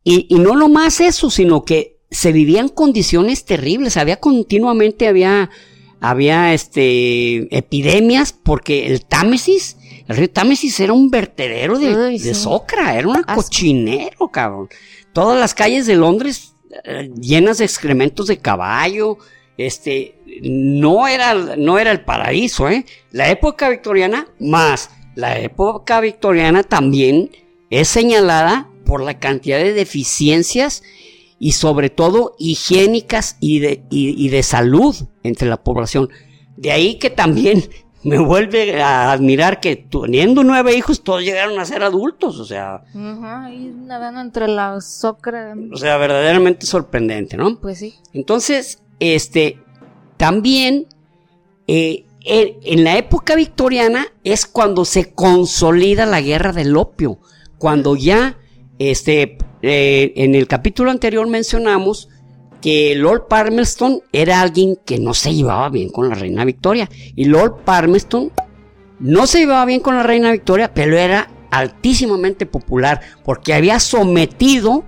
Y, 0.03 0.27
y 0.29 0.39
no 0.39 0.55
nomás 0.55 0.99
eso, 0.99 1.29
sino 1.29 1.63
que 1.63 1.92
se 2.13 2.31
vivían 2.31 2.69
condiciones 2.69 3.45
terribles. 3.45 3.97
Había 3.97 4.17
continuamente, 4.17 5.07
había, 5.07 5.49
había 5.99 6.53
este, 6.53 7.55
epidemias 7.55 8.33
porque 8.33 8.87
el 8.87 9.05
Támesis, 9.05 9.77
el 10.07 10.17
río 10.17 10.29
Támesis 10.29 10.79
era 10.79 10.93
un 10.93 11.09
vertedero 11.09 11.79
de, 11.79 11.95
de 11.95 12.19
sí. 12.19 12.33
socra, 12.33 12.97
era 12.97 13.07
un 13.07 13.23
cochinero, 13.23 14.29
cabrón. 14.29 14.69
Todas 15.11 15.39
las 15.39 15.53
calles 15.53 15.85
de 15.85 15.95
Londres 15.95 16.55
eh, 16.85 17.11
llenas 17.19 17.57
de 17.57 17.65
excrementos 17.65 18.27
de 18.27 18.37
caballo, 18.37 19.17
este, 19.57 20.15
no 20.41 21.07
era, 21.07 21.33
no 21.57 21.77
era 21.77 21.91
el 21.91 22.01
paraíso, 22.01 22.69
¿eh? 22.69 22.85
La 23.11 23.29
época 23.29 23.69
victoriana, 23.69 24.27
más 24.39 24.89
la 25.15 25.39
época 25.39 26.01
victoriana 26.01 26.63
también 26.63 27.29
es 27.69 27.87
señalada 27.87 28.69
por 28.85 29.01
la 29.01 29.19
cantidad 29.19 29.57
de 29.57 29.73
deficiencias 29.73 30.83
y 31.43 31.51
sobre 31.51 31.89
todo 31.89 32.35
higiénicas 32.39 33.35
y 33.41 33.59
de, 33.59 33.83
y 33.89 34.29
de 34.29 34.43
salud 34.43 34.95
entre 35.23 35.49
la 35.49 35.61
población. 35.61 36.07
De 36.55 36.71
ahí 36.71 36.97
que 36.99 37.09
también 37.09 37.65
me 38.03 38.17
vuelve 38.17 38.81
a 38.81 39.11
admirar 39.11 39.59
que 39.59 39.75
teniendo 39.75 40.45
nueve 40.45 40.73
hijos 40.73 41.03
todos 41.03 41.21
llegaron 41.21 41.59
a 41.59 41.65
ser 41.65 41.83
adultos, 41.83 42.39
o 42.39 42.45
sea. 42.45 42.85
Ajá, 42.95 43.43
ahí 43.47 43.73
nadando 43.75 44.21
entre 44.21 44.47
la 44.47 44.79
socra. 44.79 45.53
O 45.69 45.75
sea, 45.75 45.97
verdaderamente 45.97 46.65
sorprendente, 46.65 47.35
¿no? 47.35 47.59
Pues 47.59 47.79
sí. 47.79 47.95
Entonces, 48.13 48.81
este, 49.01 49.59
también 50.15 50.87
eh, 51.67 52.05
en 52.21 52.85
la 52.85 52.97
época 52.97 53.35
victoriana 53.35 54.07
es 54.23 54.45
cuando 54.45 54.85
se 54.85 55.13
consolida 55.13 56.05
la 56.05 56.21
guerra 56.21 56.53
del 56.53 56.77
opio, 56.77 57.19
cuando 57.57 57.97
ya, 57.97 58.37
este, 58.79 59.39
eh, 59.63 60.11
en 60.17 60.35
el 60.35 60.47
capítulo 60.47 60.91
anterior 60.91 61.25
mencionamos 61.25 62.09
que 62.61 62.95
Lord 62.95 63.27
Palmerston 63.29 64.01
era 64.11 64.41
alguien 64.41 64.77
que 64.85 64.99
no 64.99 65.13
se 65.13 65.33
llevaba 65.33 65.69
bien 65.69 65.89
con 65.89 66.09
la 66.09 66.15
reina 66.15 66.43
Victoria. 66.43 66.89
Y 67.15 67.25
Lord 67.25 67.63
Palmerston 67.63 68.31
no 68.99 69.25
se 69.25 69.39
llevaba 69.39 69.63
bien 69.65 69.79
con 69.79 69.95
la 69.95 70.03
reina 70.03 70.33
Victoria, 70.33 70.73
pero 70.73 70.97
era 70.97 71.31
altísimamente 71.49 72.45
popular 72.45 72.99
porque 73.23 73.53
había 73.53 73.79
sometido 73.79 74.83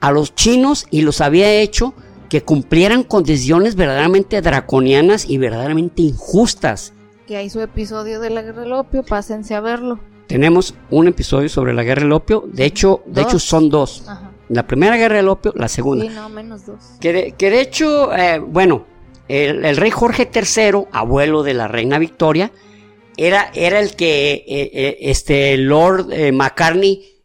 a 0.00 0.10
los 0.10 0.34
chinos 0.34 0.86
y 0.90 1.02
los 1.02 1.20
había 1.20 1.52
hecho 1.52 1.94
que 2.28 2.42
cumplieran 2.42 3.04
condiciones 3.04 3.76
verdaderamente 3.76 4.40
draconianas 4.40 5.28
y 5.28 5.38
verdaderamente 5.38 6.02
injustas. 6.02 6.94
Que 7.28 7.36
hay 7.36 7.48
su 7.48 7.60
episodio 7.60 8.18
de 8.18 8.30
la 8.30 8.42
guerra 8.42 8.62
del 8.62 8.72
opio, 8.72 9.04
pásense 9.04 9.54
a 9.54 9.60
verlo. 9.60 10.00
Tenemos 10.30 10.76
un 10.90 11.08
episodio 11.08 11.48
sobre 11.48 11.74
la 11.74 11.82
guerra 11.82 12.02
del 12.02 12.12
opio, 12.12 12.44
de 12.46 12.64
hecho, 12.64 13.02
de 13.04 13.22
hecho 13.22 13.40
son 13.40 13.68
dos. 13.68 14.04
Ajá. 14.06 14.30
La 14.48 14.64
primera 14.64 14.96
guerra 14.96 15.16
del 15.16 15.26
opio, 15.26 15.52
la 15.56 15.66
segunda. 15.66 16.04
Sí, 16.04 16.10
no, 16.14 16.28
menos 16.28 16.66
dos. 16.66 16.78
Que 17.00 17.34
de, 17.36 17.60
hecho, 17.60 18.16
eh, 18.16 18.38
bueno, 18.38 18.86
el, 19.26 19.76
rey 19.76 19.90
Jorge 19.90 20.30
III, 20.32 20.84
abuelo 20.92 21.42
de 21.42 21.54
la 21.54 21.66
reina 21.66 21.98
Victoria, 21.98 22.52
era, 23.16 23.50
era 23.54 23.80
el 23.80 23.96
que 23.96 24.44
eh, 24.46 24.70
eh, 24.72 24.98
este 25.00 25.56
Lord 25.56 26.06
McCartney 26.32 27.24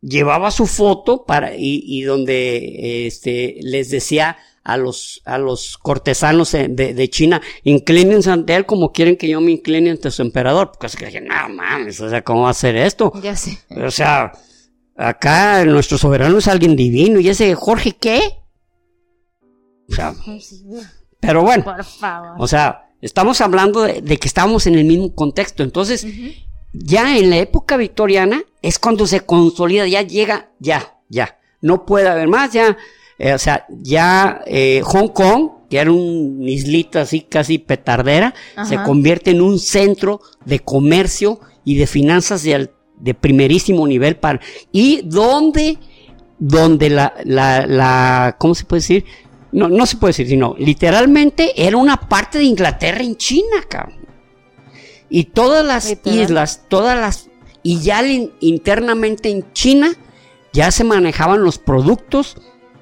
llevaba 0.00 0.50
su 0.50 0.66
foto 0.66 1.26
para 1.26 1.52
y, 1.54 2.00
donde 2.00 3.06
este 3.06 3.58
les 3.60 3.90
decía 3.90 4.38
a 4.68 4.76
los 4.76 5.22
a 5.24 5.38
los 5.38 5.78
cortesanos 5.78 6.52
de, 6.52 7.10
China 7.10 7.40
inclínense 7.64 8.30
ante 8.30 8.54
él 8.54 8.66
como 8.66 8.92
quieren 8.92 9.16
que 9.16 9.28
yo 9.28 9.40
me 9.40 9.50
incline 9.50 9.90
ante 9.90 10.10
su 10.10 10.22
emperador 10.22 10.72
porque 10.72 10.88
se 10.88 10.98
que 10.98 11.20
no 11.20 11.48
mames 11.48 12.00
o 12.00 12.08
sea 12.08 12.22
cómo 12.22 12.42
va 12.42 12.48
a 12.48 12.50
hacer 12.50 12.76
esto 12.76 13.12
ya 13.22 13.34
sé 13.34 13.58
o 13.70 13.90
sea 13.90 14.32
Acá 14.98 15.64
nuestro 15.64 15.96
soberano 15.96 16.38
es 16.38 16.48
alguien 16.48 16.74
divino. 16.74 17.20
¿Y 17.20 17.28
ese 17.28 17.54
Jorge 17.54 17.92
qué? 17.92 18.20
O 19.88 19.94
sea, 19.94 20.12
pero 21.20 21.42
bueno. 21.42 21.64
O 22.36 22.48
sea, 22.48 22.90
estamos 23.00 23.40
hablando 23.40 23.82
de, 23.82 24.02
que 24.18 24.26
estamos 24.26 24.66
en 24.66 24.74
el 24.74 24.84
mismo 24.84 25.14
contexto. 25.14 25.62
Entonces, 25.62 26.04
ya 26.72 27.16
en 27.16 27.30
la 27.30 27.36
época 27.36 27.76
victoriana 27.76 28.42
es 28.60 28.80
cuando 28.80 29.06
se 29.06 29.20
consolida, 29.20 29.86
ya 29.86 30.02
llega, 30.02 30.50
ya, 30.58 30.98
ya. 31.08 31.38
No 31.60 31.86
puede 31.86 32.08
haber 32.08 32.26
más, 32.26 32.52
ya. 32.52 32.76
Eh, 33.18 33.32
o 33.32 33.38
sea, 33.38 33.66
ya 33.68 34.42
eh, 34.46 34.80
Hong 34.84 35.08
Kong, 35.08 35.50
que 35.68 35.78
era 35.78 35.90
un 35.90 36.46
islita 36.46 37.02
así 37.02 37.22
casi 37.22 37.58
petardera, 37.58 38.34
se 38.66 38.82
convierte 38.82 39.32
en 39.32 39.40
un 39.40 39.58
centro 39.58 40.20
de 40.44 40.60
comercio 40.60 41.40
y 41.64 41.76
de 41.76 41.86
finanzas 41.86 42.42
de, 42.42 42.70
de 42.98 43.14
primerísimo 43.14 43.86
nivel 43.86 44.16
para 44.16 44.40
y 44.72 45.02
donde 45.04 45.78
donde 46.38 46.90
la, 46.90 47.14
la, 47.24 47.66
la 47.66 48.36
¿cómo 48.38 48.54
se 48.54 48.64
puede 48.64 48.80
decir? 48.80 49.04
No, 49.50 49.68
no 49.68 49.86
se 49.86 49.96
puede 49.96 50.10
decir, 50.10 50.28
sino 50.28 50.54
literalmente 50.58 51.52
era 51.66 51.76
una 51.76 51.96
parte 51.96 52.38
de 52.38 52.44
Inglaterra 52.44 53.02
en 53.02 53.16
China, 53.16 53.64
cabrón. 53.68 53.98
Y 55.10 55.24
todas 55.24 55.64
las 55.64 55.96
islas, 56.04 56.64
todas 56.68 56.98
las, 56.98 57.30
y 57.62 57.80
ya 57.80 58.02
internamente 58.40 59.30
en 59.30 59.52
China 59.52 59.90
ya 60.52 60.70
se 60.70 60.84
manejaban 60.84 61.42
los 61.42 61.58
productos 61.58 62.36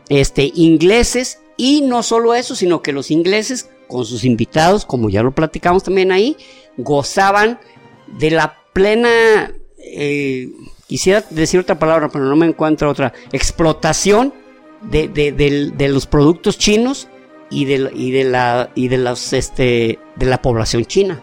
este, 0.08 0.52
ingleses 0.54 1.40
y 1.56 1.82
no 1.82 2.02
solo 2.02 2.34
eso, 2.34 2.54
sino 2.54 2.82
que 2.82 2.92
los 2.92 3.10
ingleses 3.10 3.70
con 3.88 4.04
sus 4.04 4.24
invitados, 4.24 4.84
como 4.84 5.08
ya 5.08 5.22
lo 5.22 5.32
platicamos 5.32 5.82
también 5.82 6.12
ahí, 6.12 6.36
gozaban 6.76 7.60
de 8.18 8.30
la 8.30 8.56
plena 8.72 9.52
eh, 9.78 10.50
quisiera 10.86 11.24
decir 11.30 11.60
otra 11.60 11.78
palabra, 11.78 12.08
pero 12.08 12.24
no 12.24 12.36
me 12.36 12.46
encuentro 12.46 12.90
otra, 12.90 13.12
explotación 13.32 14.32
de, 14.82 15.88
los 15.90 16.06
productos 16.06 16.58
chinos 16.58 17.08
y 17.50 17.64
de, 17.64 17.90
y 17.94 18.10
de 18.10 18.24
la 18.24 18.70
y 18.74 18.88
de 18.88 18.98
los 18.98 19.32
este 19.32 19.98
de 20.16 20.26
la 20.26 20.42
población 20.42 20.84
china. 20.84 21.20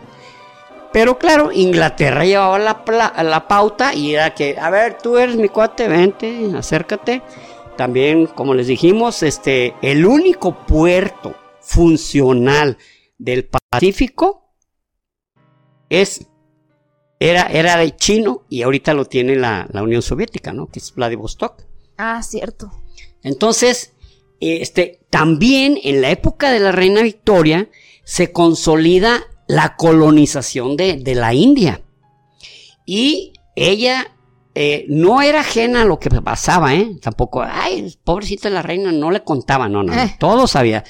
Pero 0.92 1.18
claro, 1.18 1.52
Inglaterra 1.52 2.24
llevaba 2.24 2.60
la, 2.60 3.24
la 3.24 3.48
pauta 3.48 3.96
y 3.96 4.14
era 4.14 4.36
que, 4.36 4.58
a 4.60 4.70
ver, 4.70 4.98
tú 5.02 5.18
eres 5.18 5.36
mi 5.36 5.50
cuate, 5.50 5.88
vente, 5.88 6.52
acércate. 6.56 7.24
También, 7.76 8.28
como 8.28 8.54
les 8.54 8.68
dijimos, 8.68 9.24
este, 9.24 9.76
el 9.82 10.06
único 10.06 10.66
puerto 10.66 11.36
funcional 11.62 12.78
del 13.18 13.50
Pacífico 13.72 14.54
es 15.90 16.28
era, 17.20 17.44
era 17.44 17.78
de 17.78 17.96
chino 17.96 18.44
y 18.50 18.64
ahorita 18.64 18.94
lo 18.94 19.06
tiene 19.06 19.38
la, 19.38 19.70
Unión 19.74 20.02
Soviética, 20.02 20.52
¿no? 20.52 20.68
Que 20.68 20.80
es 20.80 20.94
Vladivostok. 20.94 21.64
Ah, 21.98 22.22
cierto. 22.22 22.70
Entonces, 23.22 23.94
este, 24.42 25.00
también 25.10 25.80
en 25.84 26.02
la 26.02 26.10
época 26.12 26.52
de 26.52 26.60
la 26.60 26.74
reina 26.74 27.02
Victoria 27.02 27.70
se 28.04 28.34
consolida 28.34 29.24
la 29.48 29.78
colonización 29.78 30.76
de, 30.76 31.02
la 31.16 31.34
India. 31.34 31.82
Y 32.86 33.32
ella 33.56 34.14
eh, 34.56 34.86
no 34.88 35.22
era 35.22 35.40
ajena 35.40 35.82
a 35.82 35.86
lo 35.86 36.00
que 36.00 36.10
pasaba, 36.10 36.76
¿eh? 36.76 36.96
Tampoco, 37.02 37.44
ay, 37.44 37.96
pobrecita 38.04 38.50
la 38.52 38.62
reina, 38.62 38.92
no 38.92 39.10
le 39.10 39.24
contaba, 39.24 39.68
no, 39.68 39.82
no, 39.82 39.94
eh. 39.94 40.16
todo 40.20 40.46
sabía. 40.46 40.84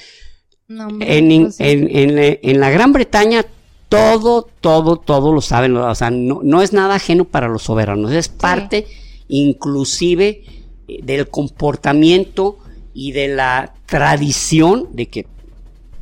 en, 0.68 1.44
pues 1.44 1.56
en, 1.60 2.60
la 2.60 2.70
Gran 2.70 2.92
Bretaña 2.92 3.44
todo, 3.88 4.48
todo, 4.60 4.96
todo 4.96 5.32
lo 5.32 5.40
saben, 5.40 5.76
o 5.76 5.94
sea, 5.94 6.10
no, 6.10 6.62
es 6.62 6.72
nada 6.72 6.96
ajeno 6.96 7.24
para 7.24 7.48
los 7.48 7.62
soberanos, 7.62 8.12
es 8.12 8.28
parte 8.28 8.86
inclusive 9.28 10.42
eh, 10.86 11.00
del 11.02 11.28
comportamiento 11.28 12.58
y 12.92 13.12
de 13.12 13.28
la 13.28 13.74
tradición 13.86 14.88
de 14.92 15.06
que 15.06 15.26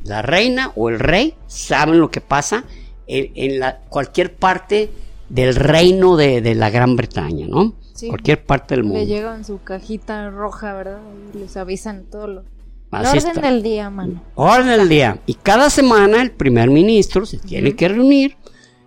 la 0.04 0.22
reina 0.22 0.72
o 0.74 0.88
el 0.88 0.98
rey 0.98 1.34
saben 1.46 2.00
lo 2.00 2.10
que 2.10 2.20
pasa 2.20 2.64
en, 3.06 3.60
la, 3.60 3.78
cualquier 3.88 4.34
parte 4.34 4.90
del 5.32 5.56
reino 5.56 6.16
de, 6.16 6.54
la 6.54 6.68
Gran 6.68 6.94
Bretaña, 6.94 7.46
¿no? 7.48 7.74
Cualquier 8.06 8.44
parte 8.44 8.74
del 8.74 8.84
mundo. 8.84 8.98
Le 8.98 9.06
llegan 9.06 9.44
su 9.44 9.62
cajita 9.62 10.28
roja, 10.28 10.74
¿verdad? 10.74 11.00
Y 11.32 11.38
les 11.38 11.56
avisan 11.56 12.04
todo 12.10 12.26
lo 12.26 12.44
orden 12.90 13.40
del 13.40 13.62
día, 13.62 13.88
mano. 13.88 14.22
Orden 14.34 14.66
del 14.66 14.88
día. 14.88 15.18
Y 15.26 15.34
cada 15.34 15.70
semana 15.70 16.20
el 16.20 16.32
primer 16.32 16.68
ministro 16.68 17.24
se 17.24 17.38
tiene 17.38 17.74
que 17.74 17.88
reunir, 17.88 18.36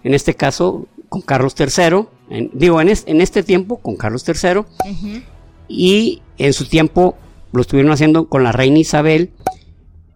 en 0.03 0.13
este 0.13 0.35
caso 0.35 0.87
con 1.09 1.21
Carlos 1.21 1.55
III, 1.57 2.49
digo, 2.53 2.79
en, 2.79 2.89
en, 2.89 3.21
este 3.21 3.41
tiempo 3.41 3.77
con 3.77 3.95
Carlos 3.95 4.23
III, 4.27 4.61
y 5.67 6.21
en 6.37 6.53
su 6.53 6.65
tiempo 6.65 7.15
lo 7.53 7.61
estuvieron 7.61 7.91
haciendo 7.91 8.29
con 8.29 8.43
la 8.43 8.51
reina 8.51 8.77
Isabel 8.77 9.31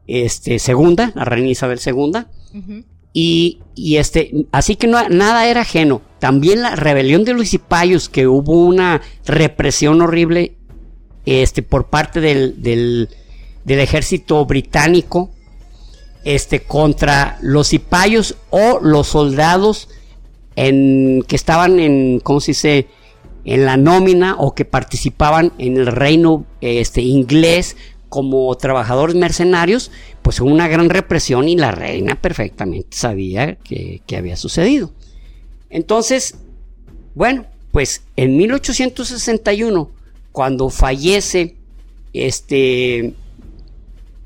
este, 0.06 0.60
segunda, 0.60 1.12
la 1.16 1.26
reina 1.26 1.48
Isabel 1.48 1.80
segunda, 1.80 2.28
y, 3.14 3.60
y, 3.74 3.98
este, 3.98 4.46
así 4.52 4.76
que 4.76 4.86
no, 4.86 5.10
nada 5.10 5.48
era 5.48 5.62
ajeno. 5.62 6.02
También 6.20 6.62
la 6.62 6.76
rebelión 6.76 7.24
de 7.24 7.34
los 7.34 7.50
cipayos, 7.50 8.10
que 8.10 8.28
hubo 8.28 8.66
una 8.66 9.02
represión 9.26 10.02
horrible 10.02 10.54
este, 11.26 11.64
por 11.64 11.88
parte 11.88 12.20
del, 12.20 13.10
ejército 13.66 14.46
británico 14.46 15.30
este, 16.24 16.62
contra 16.62 17.38
los 17.42 17.70
cipayos 17.70 18.36
o 18.50 18.80
los 18.82 19.08
soldados 19.08 19.90
que 20.56 21.26
estaban 21.30 21.80
en, 21.80 22.20
¿cómo 22.20 22.42
se 22.42 22.52
dice?, 22.52 22.88
en 23.46 23.66
la 23.66 23.78
nómina 23.78 24.36
o 24.38 24.54
que 24.54 24.66
participaban 24.66 25.54
en 25.58 25.78
el 25.78 25.88
reino 25.88 26.46
este, 26.60 27.02
inglés 27.02 27.78
como 28.10 28.54
trabajadores 28.56 29.16
mercenarios, 29.16 29.92
pues 30.22 30.42
una 30.42 30.68
gran 30.68 30.90
represión 30.90 31.48
y 31.48 31.56
la 31.56 31.72
reina 31.72 32.16
perfectamente 32.16 32.90
sabía 32.98 33.56
que, 33.56 34.02
que 34.06 34.18
había 34.18 34.36
sucedido. 34.36 34.92
Entonces, 35.70 36.36
bueno, 37.16 37.46
pues 37.72 38.04
en 38.16 38.38
1861, 38.38 39.92
cuando 40.32 40.70
fallece 40.70 41.56
este 42.14 43.14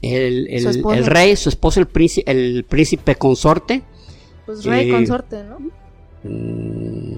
el, 0.02 0.48
el, 0.50 1.06
rey, 1.06 1.36
su 1.36 1.50
esposo, 1.50 1.80
el 1.80 1.88
príncipe, 1.88 2.30
el 2.32 2.66
príncipe 2.66 3.16
consorte. 3.16 3.82
Pues 4.46 4.64
rey 4.66 4.90
eh, 4.90 4.92
consorte, 4.92 5.44
¿no? 5.44 5.60
Mm, 6.24 7.16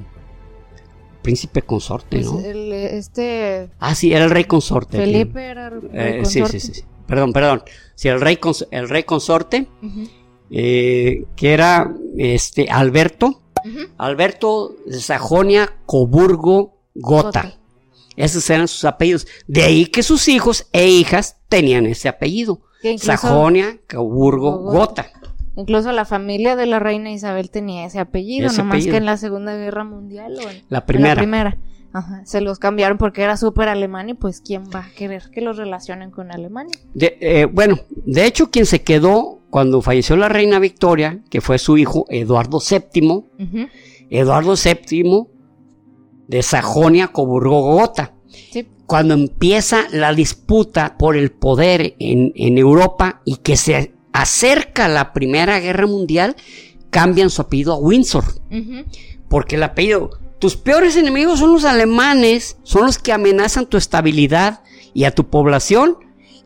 príncipe 1.22 1.62
consorte, 1.64 2.18
Pues 2.18 2.32
¿no? 2.32 2.40
el, 2.40 2.72
este 2.74 3.70
Ah, 3.80 3.96
sí, 3.96 4.14
era 4.14 4.26
el 4.26 4.32
rey 4.32 4.44
consorte. 4.46 4.98
Felipe 4.98 5.44
era 5.44 5.68
el 5.70 5.90
Eh, 5.94 6.20
el 6.20 6.26
sí, 6.26 6.40
consorte. 6.40 6.60
sí, 6.60 6.68
sí, 6.68 6.74
sí. 6.82 6.86
Perdón, 7.08 7.34
perdón. 7.34 7.64
Sí, 7.96 8.08
el 8.08 8.20
rey, 8.22 8.36
cons- 8.38 8.68
el 8.72 8.90
rey 8.90 9.04
consorte, 9.04 9.68
eh, 10.52 11.24
que 11.36 11.54
era 11.54 11.92
este 12.18 12.68
Alberto. 12.70 13.42
Alberto 13.98 14.76
de 14.86 15.00
Sajonia, 15.00 15.74
Coburgo, 15.86 16.78
Gota. 16.96 17.42
Gotha. 17.44 17.58
Esos 18.16 18.50
eran 18.50 18.68
sus 18.68 18.86
apellidos. 18.86 19.28
De 19.48 19.64
ahí 19.64 19.88
que 19.88 20.02
sus 20.04 20.28
hijos 20.30 20.68
e 20.72 20.88
hijas 20.88 21.38
tenían 21.50 21.86
ese 21.86 22.08
apellido. 22.08 22.62
Incluso- 22.84 23.06
Sajonia, 23.06 23.78
Coburgo, 23.94 24.60
Gotha. 24.60 24.78
Gota. 25.04 25.12
Incluso 25.58 25.92
la 25.92 26.06
familia 26.06 26.56
de 26.56 26.66
la 26.66 26.80
reina 26.80 27.12
Isabel 27.12 27.50
tenía 27.50 27.86
ese 27.86 28.00
apellido, 28.00 28.48
Ese 28.48 28.58
nomás 28.58 28.74
apellido. 28.76 28.92
que 28.94 28.98
en 28.98 29.06
la 29.06 29.18
Segunda 29.18 29.56
Guerra 29.56 29.84
Mundial 29.86 30.36
o 30.38 30.50
en 30.50 30.64
La 30.70 30.80
en 30.80 30.86
primera. 30.86 31.16
la 31.16 31.22
primera. 31.22 31.58
Ajá, 31.98 32.24
se 32.26 32.42
los 32.42 32.60
cambiaron 32.60 32.98
porque 32.98 33.22
era 33.22 33.38
súper 33.38 33.70
alemán 33.70 34.10
y 34.10 34.16
pues 34.16 34.42
quién 34.42 34.64
va 34.74 34.80
a 34.82 34.90
querer 34.98 35.30
que 35.32 35.40
los 35.40 35.56
relacionen 35.56 36.12
con 36.12 36.30
Alemania. 36.30 36.78
De- 36.94 37.18
eh, 37.22 37.46
bueno, 37.46 37.78
de 37.90 38.26
hecho, 38.26 38.52
quien 38.52 38.66
se 38.66 38.82
quedó 38.84 39.40
cuando 39.50 39.82
falleció 39.82 40.18
la 40.18 40.28
reina 40.28 40.60
Victoria, 40.60 41.22
que 41.30 41.40
fue 41.40 41.58
su 41.58 41.78
hijo 41.78 42.06
Eduardo 42.10 42.60
VII, 42.60 43.24
Eduardo 44.10 44.56
VII 44.62 45.24
de 46.28 46.44
Sajonia, 46.44 47.08
Coburgo, 47.08 47.62
Gotha. 47.62 48.14
Sí. 48.52 48.68
Cuando 48.88 49.14
empieza 49.14 49.86
la 49.92 50.14
disputa 50.14 50.98
por 50.98 51.16
el 51.16 51.32
poder 51.32 51.96
en, 52.00 52.34
en 52.36 52.58
Europa 52.58 53.22
y 53.24 53.38
que 53.38 53.56
se 53.56 53.94
acerca 54.12 54.90
la 54.90 55.14
Primera 55.14 55.60
Guerra 55.62 55.88
Mundial, 55.88 56.36
cambian 56.90 57.30
su 57.30 57.42
apellido 57.42 57.74
a 57.74 57.78
Windsor. 57.78 58.26
Porque 59.30 59.56
el 59.56 59.64
apellido, 59.64 60.10
tus 60.40 60.56
peores 60.56 60.96
enemigos 60.96 61.40
son 61.40 61.54
los 61.54 61.66
alemanes, 61.66 62.58
son 62.64 62.86
los 62.86 62.98
que 62.98 63.14
amenazan 63.14 63.66
tu 63.66 63.78
estabilidad 63.78 64.64
y 64.94 65.06
a 65.06 65.12
tu 65.12 65.30
población 65.30 65.98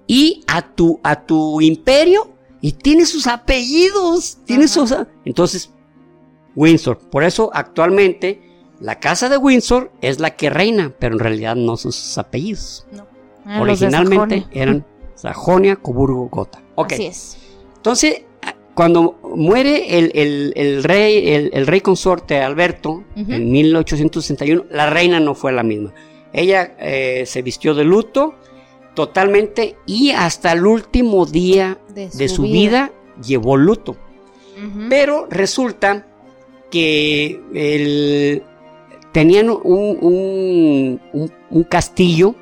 y 0.08 0.44
a 0.48 0.62
tu, 0.62 1.00
a 1.04 1.26
tu 1.26 1.62
imperio 1.62 2.32
y 2.62 2.74
tiene 2.74 3.06
sus 3.06 3.28
apellidos, 3.28 4.40
tiene 4.46 4.66
Ajá. 4.66 4.74
sus... 4.74 4.96
Entonces, 5.26 5.72
Windsor, 6.56 6.98
por 6.98 7.24
eso 7.24 7.52
actualmente 7.54 8.42
la 8.80 9.00
casa 9.00 9.30
de 9.30 9.38
Windsor 9.38 9.92
es 10.02 10.20
la 10.20 10.36
que 10.36 10.50
reina, 10.50 10.94
pero 11.00 11.16
en 11.16 11.20
realidad 11.20 11.56
no 11.56 11.78
son 11.78 11.92
sus 11.92 12.18
apellidos. 12.18 12.88
No, 12.92 13.08
eran 13.46 13.62
Originalmente 13.62 14.42
Sajonia. 14.42 14.62
eran 14.62 14.86
Sajonia, 15.16 15.76
Coburgo, 15.76 16.30
Gotha. 16.30 16.62
Así 16.78 17.06
es. 17.06 17.38
Entonces, 17.76 18.24
cuando 18.80 19.20
muere 19.36 20.00
el, 20.00 20.10
el- 20.16 20.54
el 20.56 20.84
rey, 20.86 21.34
el, 21.34 21.50
el 21.52 21.68
rey 21.68 21.82
consorte 21.82 22.40
Alberto 22.40 23.04
en 23.18 23.52
1861, 23.52 24.64
la 24.72 24.90
reina 24.90 25.20
no 25.20 25.36
fue 25.36 25.52
la 25.52 25.64
misma. 25.64 25.94
Ella 26.32 26.76
eh, 26.80 27.26
se 27.26 27.42
vistió 27.42 27.74
de 27.76 27.84
luto 27.84 28.36
totalmente 28.96 29.76
y 29.86 30.12
hasta 30.12 30.54
el 30.54 30.66
último 30.66 31.26
día 31.26 31.78
De 31.94 32.10
su, 32.10 32.18
de 32.18 32.30
su 32.30 32.44
vida. 32.44 32.54
vida 32.54 32.92
llevó 33.22 33.58
luto. 33.58 33.98
Pero 34.90 35.28
resulta 35.30 36.08
que 36.72 37.42
el- 37.54 38.44
tenían 39.12 39.50
un, 39.50 39.60
un- 40.00 41.02
un- 41.12 41.32
un 41.50 41.64
castillo, 41.64 42.34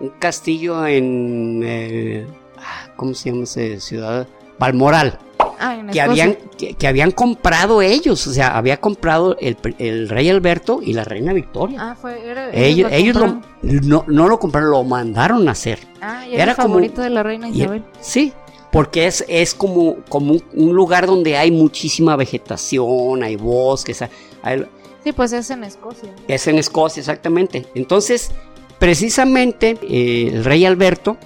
un 0.00 0.08
castillo 0.18 0.86
en, 0.86 2.26
ah, 2.56 2.88
¿cómo 2.96 3.12
se 3.12 3.30
llama 3.30 3.44
esa 3.44 3.78
ciudad? 3.80 4.26
Balmoral, 4.58 5.18
Ah, 5.60 5.82
que 5.92 6.00
habían, 6.00 6.36
que, 6.58 6.74
que 6.74 6.86
habían 6.86 7.10
comprado 7.10 7.82
ellos, 7.82 8.26
o 8.26 8.32
sea, 8.32 8.56
había 8.56 8.78
comprado 8.80 9.36
el, 9.40 9.56
el 9.78 10.08
rey 10.08 10.28
Alberto 10.28 10.80
y 10.82 10.92
la 10.92 11.04
reina 11.04 11.32
Victoria. 11.32 11.78
Ah, 11.80 11.96
fue. 12.00 12.26
Era, 12.28 12.50
ellos 12.52 12.90
lo 12.90 12.96
ellos 12.96 13.14
lo- 13.16 13.20
compraron. 13.22 13.88
no, 13.88 14.04
no 14.08 14.28
lo 14.28 14.38
compraron, 14.38 14.70
lo 14.70 14.84
mandaron 14.84 15.48
a 15.48 15.52
hacer. 15.52 15.78
Ah, 16.00 16.24
y 16.26 16.34
era, 16.34 16.42
era 16.44 16.52
el 16.52 16.56
como- 16.56 16.68
favorito 16.74 17.02
de 17.02 17.10
la 17.10 17.22
reina 17.22 17.48
Y- 17.48 17.62
Isabel. 17.62 17.84
sí, 18.00 18.32
porque 18.72 19.06
es, 19.06 19.24
es 19.28 19.54
como, 19.54 19.96
como 20.08 20.36
un, 20.54 20.74
lugar 20.74 21.06
donde 21.06 21.36
hay 21.36 21.50
muchísima 21.50 22.16
vegetación, 22.16 23.22
hay 23.22 23.36
bosques, 23.36 24.02
hay- 24.42 24.64
Sí, 25.04 25.12
pues 25.12 25.32
es 25.32 25.50
en 25.50 25.64
Escocia. 25.64 26.08
es 26.28 26.46
en 26.46 26.58
Escocia 26.58 27.00
exactamente. 27.00 27.66
Entonces, 27.74 28.30
precisamente 28.78 29.78
eh, 29.82 30.30
el 30.32 30.44
rey 30.44 30.64
Alberto. 30.64 31.16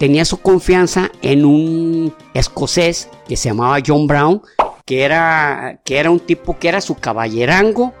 Tenía 0.00 0.24
su 0.24 0.38
confianza 0.38 1.12
en 1.20 1.44
un 1.44 2.14
escocés 2.32 3.10
que 3.28 3.36
se 3.36 3.50
llamaba 3.50 3.82
John 3.86 4.06
Brown, 4.06 4.40
que 4.86 5.02
era, 5.02 5.78
que 5.84 5.98
era 5.98 6.10
un 6.10 6.20
tipo 6.20 6.58
que 6.58 6.68
era 6.70 6.80
su 6.80 6.94
caballerango 6.94 7.92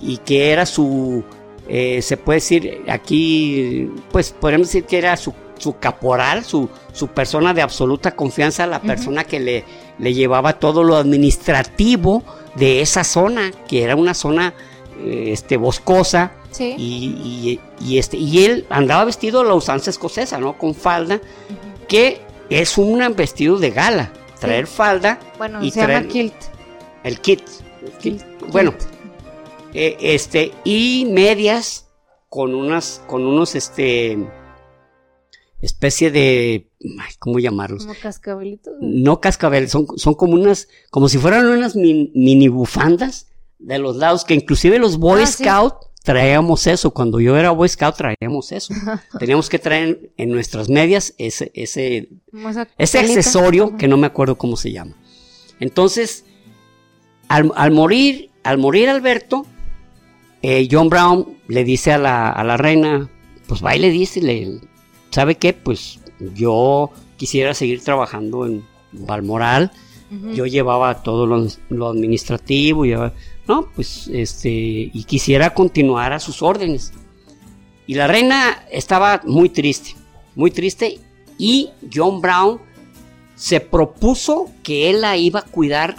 y 0.00 0.18
que 0.18 0.52
era 0.52 0.66
su, 0.66 1.24
eh, 1.68 2.00
se 2.00 2.16
puede 2.16 2.36
decir 2.36 2.84
aquí, 2.88 3.90
pues 4.12 4.30
podemos 4.30 4.68
decir 4.68 4.84
que 4.84 4.98
era 4.98 5.16
su, 5.16 5.34
su 5.58 5.76
caporal, 5.80 6.44
su, 6.44 6.68
su 6.92 7.08
persona 7.08 7.52
de 7.52 7.62
absoluta 7.62 8.14
confianza, 8.14 8.64
la 8.68 8.80
persona 8.80 9.24
que 9.24 9.40
le, 9.40 9.64
le 9.98 10.14
llevaba 10.14 10.60
todo 10.60 10.84
lo 10.84 10.94
administrativo 10.94 12.22
de 12.54 12.82
esa 12.82 13.02
zona, 13.02 13.50
que 13.66 13.82
era 13.82 13.96
una 13.96 14.14
zona 14.14 14.54
eh, 15.00 15.30
este, 15.32 15.56
boscosa, 15.56 16.30
Sí. 16.52 16.74
y, 16.78 17.06
y- 17.50 17.60
y 17.84 17.98
este, 17.98 18.16
y 18.16 18.44
él 18.44 18.66
andaba 18.70 19.04
vestido 19.04 19.40
a 19.40 19.44
la 19.44 19.54
usanza 19.54 19.90
escocesa, 19.90 20.38
¿no? 20.38 20.56
Con 20.58 20.74
falda, 20.74 21.20
que 21.88 22.20
es 22.50 22.78
un 22.78 23.02
vestido 23.16 23.58
de 23.58 23.70
gala. 23.70 24.12
Traer 24.38 24.66
falda, 24.66 25.18
Bueno, 25.38 25.62
y 25.64 25.70
se 25.70 25.80
llama 25.80 26.00
traen- 26.00 26.08
kilt. 26.08 26.34
el 27.04 27.20
kit. 27.20 27.42
el 27.84 27.92
kit. 27.98 28.22
Bueno, 28.50 28.74
eh, 29.72 29.96
este, 30.00 30.52
y 30.64 31.06
medias 31.10 31.88
con 32.28 32.54
unas, 32.54 33.02
con 33.06 33.24
unos, 33.24 33.54
este, 33.54 34.18
especie 35.60 36.10
de, 36.10 36.68
ay, 37.00 37.14
¿cómo 37.18 37.38
llamarlos? 37.38 37.84
Como 37.86 37.98
cascabelitos. 38.00 38.74
No 38.80 39.20
cascabel, 39.20 39.68
son, 39.68 39.86
son 39.96 40.14
como 40.14 40.34
unas, 40.34 40.68
como 40.90 41.08
si 41.08 41.18
fueran 41.18 41.46
unas 41.46 41.76
min- 41.76 42.10
mini 42.14 42.48
bufandas 42.48 43.28
de 43.60 43.78
los 43.78 43.96
lados, 43.96 44.24
que 44.24 44.34
inclusive 44.34 44.78
los 44.80 44.98
Boy 44.98 45.22
Ah, 45.22 45.26
sí. 45.26 45.44
Traíamos 46.04 46.66
eso. 46.66 46.90
Cuando 46.92 47.20
yo 47.20 47.36
era 47.36 47.50
Boy 47.52 47.68
Scout 47.68 47.96
traíamos 47.96 48.50
eso. 48.52 48.74
Teníamos 49.18 49.48
que 49.48 49.58
traer 49.58 50.10
en 50.16 50.30
nuestras 50.30 50.68
medias 50.68 51.14
ese, 51.18 51.50
ese, 51.54 52.08
ese 52.78 52.98
accesorio 53.18 53.76
que 53.76 53.88
no 53.88 53.96
me 53.96 54.06
acuerdo 54.08 54.36
cómo 54.36 54.56
se 54.56 54.72
llama. 54.72 54.96
Entonces, 55.60 56.24
al, 57.28 57.52
al 57.54 57.70
morir, 57.70 58.30
al 58.42 58.58
morir 58.58 58.88
Alberto, 58.88 59.46
eh, 60.42 60.66
John 60.70 60.88
Brown 60.88 61.38
le 61.46 61.62
dice 61.64 61.92
a 61.92 61.98
la, 61.98 62.30
a 62.30 62.42
la 62.42 62.56
reina, 62.56 63.08
pues 63.46 63.64
va 63.64 63.76
y 63.76 63.78
le 63.78 63.90
dice, 63.90 64.20
le, 64.20 64.58
¿sabe 65.10 65.36
qué? 65.36 65.52
Pues 65.52 66.00
yo 66.34 66.90
quisiera 67.16 67.54
seguir 67.54 67.82
trabajando 67.82 68.46
en 68.46 68.64
Balmoral. 68.92 69.70
Yo 70.34 70.44
llevaba 70.46 71.02
todo 71.02 71.26
lo, 71.26 71.46
lo 71.70 71.88
administrativo, 71.88 72.84
llevaba- 72.84 73.14
no, 73.48 73.68
pues 73.74 74.08
este, 74.12 74.50
y 74.50 75.04
quisiera 75.04 75.52
continuar 75.52 76.12
a 76.12 76.20
sus 76.20 76.42
órdenes. 76.42 76.92
Y 77.86 77.94
la 77.94 78.06
reina 78.06 78.64
estaba 78.70 79.20
muy 79.24 79.48
triste, 79.48 79.94
muy 80.34 80.50
triste, 80.50 81.00
y 81.38 81.70
John 81.92 82.20
Brown 82.20 82.60
se 83.34 83.60
propuso 83.60 84.50
que 84.62 84.88
él 84.90 85.00
la 85.00 85.16
iba 85.16 85.40
a 85.40 85.44
cuidar 85.44 85.96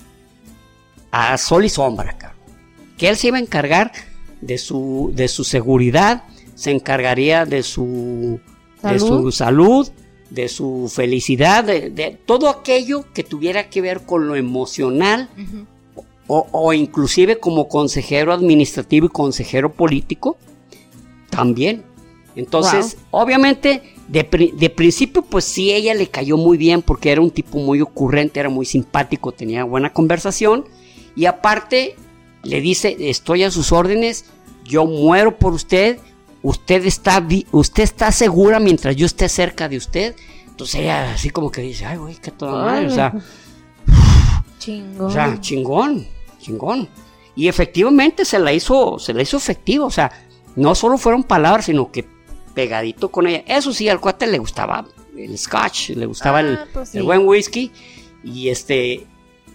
a 1.12 1.38
sol 1.38 1.66
y 1.66 1.70
sombra, 1.70 2.18
cabrón. 2.18 2.40
que 2.98 3.10
él 3.10 3.18
se 3.18 3.28
iba 3.28 3.38
a 3.38 3.42
encargar 3.42 3.92
de 4.42 4.58
su, 4.58 5.12
de 5.14 5.28
su 5.28 5.44
seguridad, 5.44 6.24
se 6.56 6.72
encargaría 6.72 7.46
de 7.46 7.64
su, 7.64 8.40
de 8.82 9.00
Salud. 9.00 9.22
su 9.24 9.32
salud, 9.32 9.90
de 10.30 10.48
su 10.48 10.92
felicidad, 10.94 11.64
de, 11.64 11.90
de 11.90 12.18
todo 12.26 12.50
aquello 12.50 13.06
que 13.14 13.24
tuviera 13.24 13.70
que 13.70 13.82
ver 13.82 14.06
con 14.06 14.28
lo 14.28 14.36
emocional. 14.36 15.30
O, 16.28 16.48
o 16.52 16.74
inclusive 16.74 17.40
como 17.40 17.68
consejero 17.68 18.34
administrativo 18.34 19.08
y 19.08 19.10
consejero 19.10 19.72
político, 19.72 20.38
también. 21.30 21.84
Entonces, 22.36 22.98
obviamente, 23.12 23.84
de, 24.08 24.52
de 24.56 24.70
principio, 24.70 25.22
pues 25.22 25.46
sí, 25.46 25.72
ella 25.72 25.94
le 25.94 26.08
cayó 26.08 26.38
muy 26.38 26.58
bien 26.58 26.82
porque 26.82 27.12
era 27.12 27.22
un 27.22 27.32
tipo 27.32 27.60
muy 27.60 27.82
ocurrente, 27.82 28.40
era 28.40 28.50
muy 28.50 28.66
simpático, 28.66 29.32
tenía 29.32 29.64
buena 29.64 29.94
conversación 29.94 30.66
y 31.16 31.26
aparte 31.26 31.96
le 32.44 32.60
dice, 32.62 32.96
estoy 33.00 33.44
a 33.44 33.52
sus 33.52 33.72
órdenes, 33.72 34.26
yo 34.66 34.86
muero 34.86 35.38
por 35.38 35.54
usted, 35.54 36.00
usted 36.42 36.86
está, 36.86 37.26
usted 37.52 37.84
está 37.84 38.12
segura 38.12 38.60
mientras 38.60 38.96
yo 38.96 39.06
esté 39.06 39.30
cerca 39.30 39.70
de 39.70 39.78
usted. 39.78 40.16
Entonces 40.48 40.82
ella 40.82 41.14
así 41.14 41.30
como 41.30 41.52
que 41.52 41.62
dice, 41.62 41.86
ay, 41.86 41.98
güey, 41.98 42.16
qué 42.16 42.32
toda 42.32 42.64
madre, 42.64 42.88
o 42.88 42.92
sea, 42.92 43.14
Chingón. 44.66 45.06
o 45.08 45.10
sea, 45.12 45.40
chingón, 45.42 46.08
chingón. 46.40 46.88
Y 47.36 47.48
efectivamente 47.48 48.26
se 48.26 48.40
la 48.40 48.54
hizo, 48.54 49.00
se 49.00 49.14
la 49.14 49.22
hizo 49.24 49.38
efectivo. 49.38 49.86
O 49.86 49.92
sea, 49.92 50.12
no 50.56 50.76
solo 50.76 50.98
fueron 50.98 51.24
palabras, 51.24 51.66
sino 51.66 51.92
que 51.92 52.06
pegadito 52.54 53.10
con 53.10 53.28
ella. 53.28 53.44
Eso 53.48 53.74
sí, 53.74 53.90
al 53.90 54.00
cuate 54.00 54.28
le 54.28 54.38
gustaba 54.38 54.86
el 55.18 55.38
scotch, 55.38 55.90
le 55.92 56.06
gustaba 56.06 56.42
el, 56.42 56.56
Ah, 56.56 56.66
pues 56.72 56.90
sí. 56.90 56.98
el 57.00 57.04
buen 57.04 57.28
whisky. 57.28 57.72
Y 58.24 58.50
este, 58.50 59.06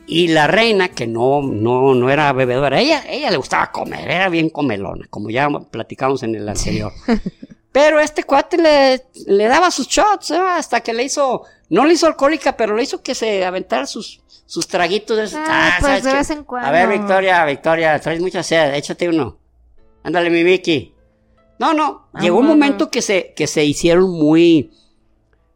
Y 0.07 0.29
la 0.29 0.47
reina, 0.47 0.88
que 0.88 1.07
no, 1.07 1.42
no, 1.42 1.94
no 1.94 2.11
era 2.11 2.33
bebedora, 2.33 2.81
ella, 2.81 3.05
ella 3.09 3.31
le 3.31 3.37
gustaba 3.37 3.71
comer, 3.71 4.11
era 4.11 4.29
bien 4.31 4.49
comelona, 4.49 5.07
como 5.11 5.29
ya 5.31 5.49
platicamos 5.71 6.23
en 6.23 6.35
el 6.35 6.49
anterior. 6.49 6.92
Pero 7.79 8.01
este 8.01 8.25
cuate 8.25 8.57
le, 8.57 9.05
le 9.29 9.47
daba 9.47 9.71
sus 9.71 9.87
shots, 9.87 10.33
¿eh? 10.33 10.37
hasta 10.37 10.81
que 10.81 10.93
le 10.93 11.05
hizo, 11.05 11.45
no 11.71 11.87
le 11.87 11.95
hizo 11.95 12.09
alcohólica, 12.09 12.57
pero 12.57 12.75
le 12.75 12.83
hizo 12.83 13.05
que 13.05 13.14
se 13.14 13.45
aventara 13.45 13.87
sus, 13.87 14.21
sus 14.47 14.67
traguitos. 14.67 15.33
Ah, 15.33 15.45
ah, 15.47 15.77
pues 15.79 16.03
de 16.03 16.12
vez 16.12 16.29
en 16.31 16.43
cuando. 16.43 16.67
A 16.69 16.73
ver, 16.73 16.88
Victoria, 16.88 17.45
Victoria, 17.45 18.01
traes 18.01 18.21
mucha 18.21 18.43
sed, 18.43 18.75
échate 18.75 19.09
uno. 19.09 19.38
Ándale, 20.03 20.29
mi 20.29 20.43
Vicky. 20.43 20.93
No, 21.61 21.73
no, 21.73 22.09
Ah, 22.12 22.21
llegó 22.21 22.41
un 22.41 22.49
momento 22.49 22.91
que 22.91 23.01
se, 23.01 23.33
que 23.37 23.47
se 23.47 23.64
hicieron 23.64 24.11
muy, 24.11 24.73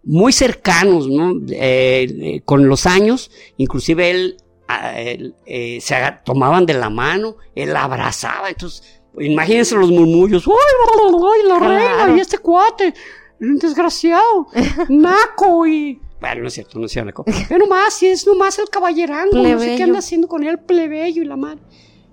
muy 0.05 0.33
cercanos, 0.33 1.09
¿no? 1.09 1.41
Eh, 1.51 2.07
eh, 2.09 2.43
con 2.45 2.69
los 2.69 2.87
años, 2.87 3.33
inclusive 3.57 4.11
él, 4.11 4.37
ah, 4.69 4.97
él, 5.01 5.35
eh, 5.45 5.81
se 5.81 5.97
tomaban 6.25 6.67
de 6.67 6.75
la 6.75 6.89
mano, 6.89 7.35
él 7.57 7.73
la 7.73 7.83
abrazaba, 7.83 8.49
entonces, 8.49 9.02
imagínense 9.19 9.75
los 9.75 9.91
murmullos, 9.91 10.47
¡ay, 10.47 11.49
la 11.49 11.59
reina 11.59 12.17
y 12.17 12.21
este 12.21 12.39
cuate! 12.39 12.95
un 13.43 13.59
desgraciado, 13.59 14.47
naco 14.89 15.67
y... 15.67 16.01
Bueno, 16.21 16.43
no 16.43 16.49
es 16.49 16.55
cierto, 16.55 16.79
no 16.79 16.87
es 16.87 16.93
cierto. 16.93 17.25
Ve 17.27 17.59
nomás, 17.59 18.01
es 18.03 18.25
nomás 18.27 18.59
el 18.61 18.69
caballerango, 18.69 19.37
no 19.37 19.43
sé 19.43 19.49
qué 19.49 19.57
Plebeyo. 19.57 19.85
anda 19.85 19.99
haciendo 19.99 20.29
con 20.29 20.45
él, 20.45 20.59
plebeyo 20.61 21.23
y 21.23 21.25
la 21.25 21.37
madre. 21.37 21.61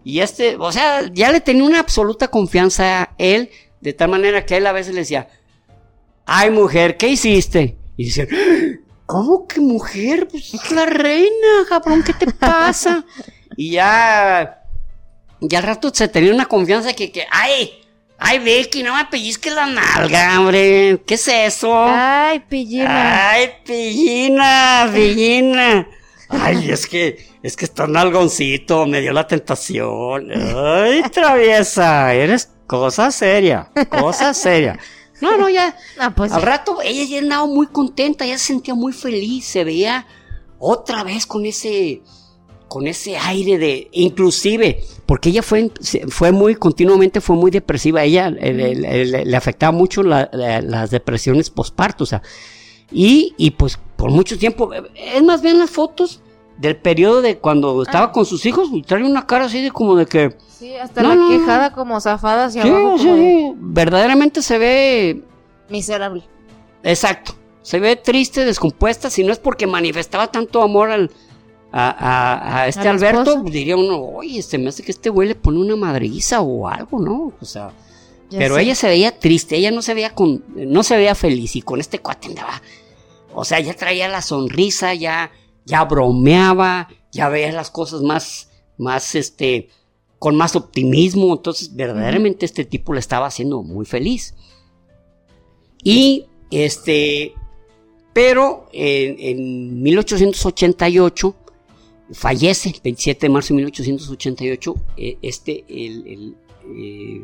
Y 0.03 0.19
este, 0.21 0.55
o 0.57 0.71
sea, 0.71 1.07
ya 1.13 1.31
le 1.31 1.41
tenía 1.41 1.63
una 1.63 1.79
absoluta 1.79 2.27
confianza 2.29 3.03
a 3.03 3.15
él, 3.19 3.51
de 3.81 3.93
tal 3.93 4.09
manera 4.09 4.43
que 4.45 4.57
él 4.57 4.65
a 4.65 4.71
veces 4.71 4.95
le 4.95 5.01
decía, 5.01 5.29
ay 6.25 6.49
mujer, 6.49 6.97
¿qué 6.97 7.09
hiciste? 7.09 7.77
Y 7.95 8.05
decían, 8.05 8.27
¿cómo 9.05 9.45
que 9.45 9.61
mujer? 9.61 10.27
Pues 10.27 10.51
es 10.55 10.71
la 10.71 10.87
reina, 10.87 11.65
cabrón, 11.67 12.03
¿qué 12.03 12.13
te 12.13 12.31
pasa? 12.31 13.05
y 13.55 13.71
ya, 13.71 14.58
ya 15.41 15.59
al 15.59 15.63
rato 15.63 15.91
se 15.93 16.07
tenía 16.07 16.33
una 16.33 16.45
confianza 16.45 16.93
que, 16.93 17.11
que 17.11 17.25
ay, 17.31 17.71
ay 18.17 18.39
Becky, 18.39 18.83
no 18.83 18.95
me 18.95 19.05
pellizques 19.05 19.53
la 19.53 19.65
nalga, 19.65 20.39
hombre, 20.39 21.01
¿qué 21.05 21.15
es 21.15 21.27
eso? 21.27 21.71
Ay, 21.73 22.39
pillina. 22.39 23.31
Ay, 23.31 23.49
pillina, 23.65 24.89
pillina. 24.93 25.87
Ay, 26.29 26.69
es 26.69 26.85
que, 26.87 27.25
es 27.41 27.55
que 27.55 27.65
está 27.65 27.87
nalgoncito, 27.87 28.85
me 28.85 29.01
dio 29.01 29.13
la 29.13 29.27
tentación. 29.27 30.29
Ay, 30.31 31.01
traviesa, 31.11 32.13
eres 32.13 32.51
cosa 32.67 33.11
seria, 33.11 33.69
cosa 33.89 34.33
seria. 34.33 34.77
No, 35.21 35.37
no, 35.37 35.49
ya, 35.49 35.75
Ah, 35.97 36.13
pues 36.15 36.31
al 36.31 36.41
rato 36.43 36.79
ella 36.83 37.03
ya 37.03 37.19
andaba 37.19 37.45
muy 37.45 37.67
contenta, 37.67 38.25
ya 38.25 38.37
se 38.37 38.45
sentía 38.45 38.73
muy 38.75 38.93
feliz, 38.93 39.45
se 39.45 39.63
veía 39.63 40.05
otra 40.59 41.03
vez 41.03 41.25
con 41.25 41.45
ese, 41.45 42.01
con 42.69 42.87
ese 42.87 43.17
aire 43.17 43.57
de, 43.57 43.89
inclusive, 43.91 44.81
porque 45.05 45.29
ella 45.29 45.41
fue, 45.43 45.69
fue 46.07 46.31
muy, 46.31 46.55
continuamente 46.55 47.19
fue 47.19 47.35
muy 47.35 47.51
depresiva, 47.51 48.03
ella 48.03 48.27
eh, 48.39 48.53
le, 48.53 48.75
le- 48.75 49.05
le- 49.05 49.25
le 49.25 49.37
afectaba 49.37 49.71
mucho 49.73 50.03
la- 50.03 50.29
la- 50.31 50.61
las 50.61 50.91
depresiones 50.91 51.49
postparto, 51.49 52.05
o 52.05 52.07
sea, 52.07 52.21
y, 52.91 53.33
y 53.37 53.51
pues 53.51 53.77
por 53.97 54.11
mucho 54.11 54.37
tiempo, 54.37 54.73
eh, 54.73 54.83
es 55.15 55.21
más 55.23 55.41
bien 55.41 55.59
las 55.59 55.69
fotos 55.69 56.21
del 56.57 56.75
periodo 56.77 57.21
de 57.21 57.37
cuando 57.37 57.81
estaba 57.83 58.05
Ah. 58.05 58.11
con 58.11 58.25
sus 58.25 58.45
hijos, 58.45 58.69
y 58.71 58.81
trae 58.83 59.03
una 59.03 59.25
cara 59.27 59.45
así 59.45 59.61
de 59.61 59.71
como 59.71 59.95
de 59.95 60.05
que, 60.05 60.37
Sí, 60.59 60.75
hasta 60.75 61.01
No, 61.01 61.09
la 61.09 61.15
no, 61.15 61.29
no. 61.29 61.37
quejada 61.39 61.71
como 61.71 61.99
zafada 62.01 62.45
hacia 62.47 62.63
sí, 62.63 62.67
abajo. 62.69 62.97
sí, 62.97 63.03
como 63.05 63.15
de 63.15 63.21
sí, 63.21 63.53
verdaderamente 63.59 64.41
se 64.41 64.57
ve 64.57 65.21
Miserable. 65.69 66.23
Exacto. 66.83 67.33
Se 67.61 67.79
ve 67.79 67.95
triste, 67.95 68.43
descompuesta. 68.43 69.09
Si 69.09 69.23
no 69.23 69.31
es 69.31 69.37
porque 69.39 69.67
manifestaba 69.67 70.31
tanto 70.31 70.61
amor 70.63 70.89
al, 70.91 71.11
a, 71.71 71.89
a- 71.89 72.61
a 72.61 72.67
este 72.67 72.81
Al 72.87 72.95
Alberto, 72.95 73.43
diría 73.43 73.75
uno, 73.77 74.01
oye, 74.01 74.39
este 74.39 74.57
me 74.57 74.69
hace 74.69 74.83
que 74.83 74.91
este 74.91 75.09
güey 75.09 75.27
le 75.27 75.35
pone 75.35 75.59
una 75.59 75.75
madriza 75.75 76.41
o 76.41 76.67
algo, 76.67 76.99
¿no? 76.99 77.33
O 77.39 77.45
sea, 77.45 77.71
Ya 78.29 78.39
pero 78.39 78.55
sé. 78.55 78.61
ella 78.63 78.75
se 78.75 78.87
veía 78.87 79.19
triste, 79.19 79.55
ella 79.55 79.71
no 79.71 79.81
se 79.81 79.93
veía 79.93 80.15
con, 80.15 80.43
no 80.55 80.83
se 80.83 80.97
veía 80.97 81.13
feliz 81.15 81.55
y 81.55 81.61
con 81.61 81.79
este 81.79 81.99
cuate 81.99 82.27
andaba. 82.29 82.61
O 83.33 83.45
sea, 83.45 83.59
ya 83.59 83.73
traía 83.75 84.07
la 84.07 84.21
sonrisa, 84.23 84.93
ya, 84.95 85.31
ya 85.65 85.83
bromeaba, 85.85 86.89
ya 87.11 87.29
veía 87.29 87.51
las 87.51 87.69
cosas 87.69 88.01
más, 88.01 88.49
más, 88.77 89.13
este, 89.13 89.69
con 90.17 90.35
más 90.35 90.55
optimismo. 90.55 91.33
Entonces, 91.33 91.75
verdaderamente 91.75 92.45
este 92.47 92.65
tipo 92.65 92.93
le 92.93 92.99
estaba 92.99 93.27
haciendo 93.27 93.61
muy 93.61 93.85
feliz. 93.85 94.33
Y, 95.83 96.25
este, 96.51 97.33
pero 98.13 98.67
en, 98.73 99.15
en 99.19 99.81
1888 99.83 101.35
fallece, 102.11 102.69
el 102.69 102.81
27 102.83 103.27
de 103.27 103.29
marzo 103.33 103.53
de 103.53 103.55
1888, 103.55 104.75
eh, 104.97 105.17
este, 105.21 105.63
el, 105.67 106.07
el, 106.07 106.35
eh, 106.75 107.21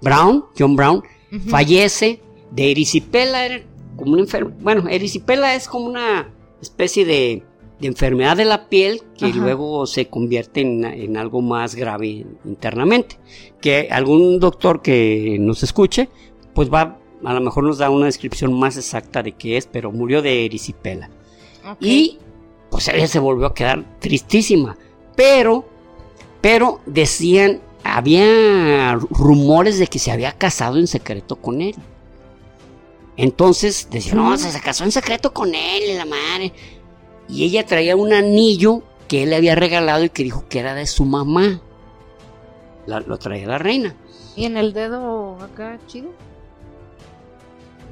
Brown, 0.00 0.44
John 0.58 0.76
Brown, 0.76 1.02
fallece 1.46 2.20
de 2.50 2.70
erisipela, 2.70 3.46
era 3.46 3.64
como 3.96 4.12
una 4.12 4.22
enfermedad, 4.22 4.56
bueno, 4.60 4.88
erisipela 4.88 5.54
es 5.54 5.68
como 5.68 5.86
una 5.86 6.32
especie 6.60 7.04
de, 7.04 7.42
de 7.80 7.86
enfermedad 7.86 8.36
de 8.36 8.44
la 8.44 8.68
piel 8.68 9.02
que 9.16 9.26
Ajá. 9.26 9.38
luego 9.38 9.86
se 9.86 10.08
convierte 10.08 10.60
en, 10.60 10.84
en 10.84 11.16
algo 11.16 11.40
más 11.40 11.74
grave 11.74 12.26
internamente. 12.44 13.18
Que 13.60 13.88
algún 13.90 14.40
doctor 14.40 14.82
que 14.82 15.36
nos 15.38 15.62
escuche, 15.62 16.08
pues 16.54 16.72
va, 16.72 16.98
a 17.24 17.34
lo 17.34 17.40
mejor 17.40 17.64
nos 17.64 17.78
da 17.78 17.90
una 17.90 18.06
descripción 18.06 18.58
más 18.58 18.76
exacta 18.76 19.22
de 19.22 19.32
qué 19.32 19.56
es, 19.56 19.66
pero 19.66 19.92
murió 19.92 20.22
de 20.22 20.44
erisipela. 20.46 21.10
Y 21.78 22.18
pues 22.70 22.88
ella 22.88 23.06
se 23.06 23.18
volvió 23.18 23.46
a 23.46 23.54
quedar 23.54 23.84
tristísima. 23.98 24.76
Pero, 25.16 25.64
pero 26.40 26.80
decían, 26.86 27.60
había 27.84 28.94
rumores 29.10 29.78
de 29.78 29.86
que 29.86 29.98
se 29.98 30.10
había 30.12 30.32
casado 30.32 30.78
en 30.78 30.86
secreto 30.86 31.36
con 31.36 31.60
él. 31.60 31.74
Entonces 33.16 33.88
decían, 33.90 34.16
no, 34.16 34.36
se 34.38 34.50
se 34.50 34.60
casó 34.60 34.84
en 34.84 34.92
secreto 34.92 35.32
con 35.34 35.54
él, 35.54 35.96
la 35.98 36.04
madre. 36.06 36.52
Y 37.28 37.44
ella 37.44 37.66
traía 37.66 37.96
un 37.96 38.12
anillo 38.12 38.82
que 39.08 39.24
él 39.24 39.30
le 39.30 39.36
había 39.36 39.54
regalado 39.54 40.04
y 40.04 40.10
que 40.10 40.22
dijo 40.22 40.44
que 40.48 40.60
era 40.60 40.74
de 40.74 40.86
su 40.86 41.04
mamá. 41.04 41.60
La- 42.86 43.00
lo 43.00 43.18
traía 43.18 43.46
la 43.46 43.58
reina. 43.58 43.94
¿Y 44.36 44.46
en 44.46 44.56
el 44.56 44.72
dedo 44.72 45.36
acá 45.42 45.78
chido? 45.86 46.10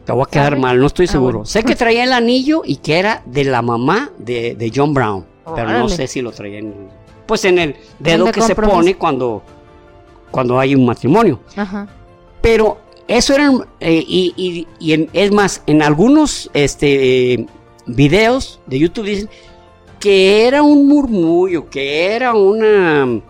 Te 0.08 0.14
voy 0.14 0.22
a 0.26 0.30
quedar 0.30 0.52
¿Sabe? 0.52 0.60
mal, 0.62 0.80
no 0.80 0.86
estoy 0.86 1.04
Ah, 1.06 1.12
seguro. 1.12 1.32
bueno. 1.40 1.44
Sé 1.44 1.62
que 1.64 1.76
traía 1.76 2.02
el 2.04 2.14
anillo 2.14 2.62
y 2.64 2.76
que 2.76 2.98
era 2.98 3.22
de 3.26 3.44
la 3.44 3.60
mamá 3.60 4.10
de, 4.16 4.54
de 4.54 4.72
John 4.74 4.94
Brown. 4.94 5.26
Pero 5.54 5.70
no 5.70 5.86
sé 5.90 6.06
si 6.06 6.22
lo 6.22 6.32
traía 6.32 6.60
en. 6.60 6.88
Pues 7.26 7.44
en 7.44 7.58
el 7.58 7.76
dedo 7.98 8.24
de 8.24 8.32
que 8.32 8.40
se 8.40 8.54
pone 8.54 8.94
cuando, 8.96 9.42
cuando 10.30 10.58
hay 10.58 10.74
un 10.74 10.86
matrimonio. 10.86 11.40
Ajá. 11.54 11.86
Pero 12.40 12.78
eso 13.06 13.34
eran. 13.34 13.66
eh, 13.80 14.02
y 14.06 14.32
y- 14.38 14.66
y 14.80 14.92
en- 14.94 15.10
es 15.12 15.30
más, 15.30 15.62
en 15.66 15.82
algunos 15.82 16.48
este, 16.54 17.34
eh, 17.34 17.46
videos 17.84 18.60
de 18.66 18.78
YouTube 18.78 19.04
dicen 19.04 19.28
que 20.00 20.46
era 20.46 20.62
un 20.62 20.88
murmullo, 20.88 21.68
que 21.68 22.14
era 22.14 22.32
una. 22.32 23.20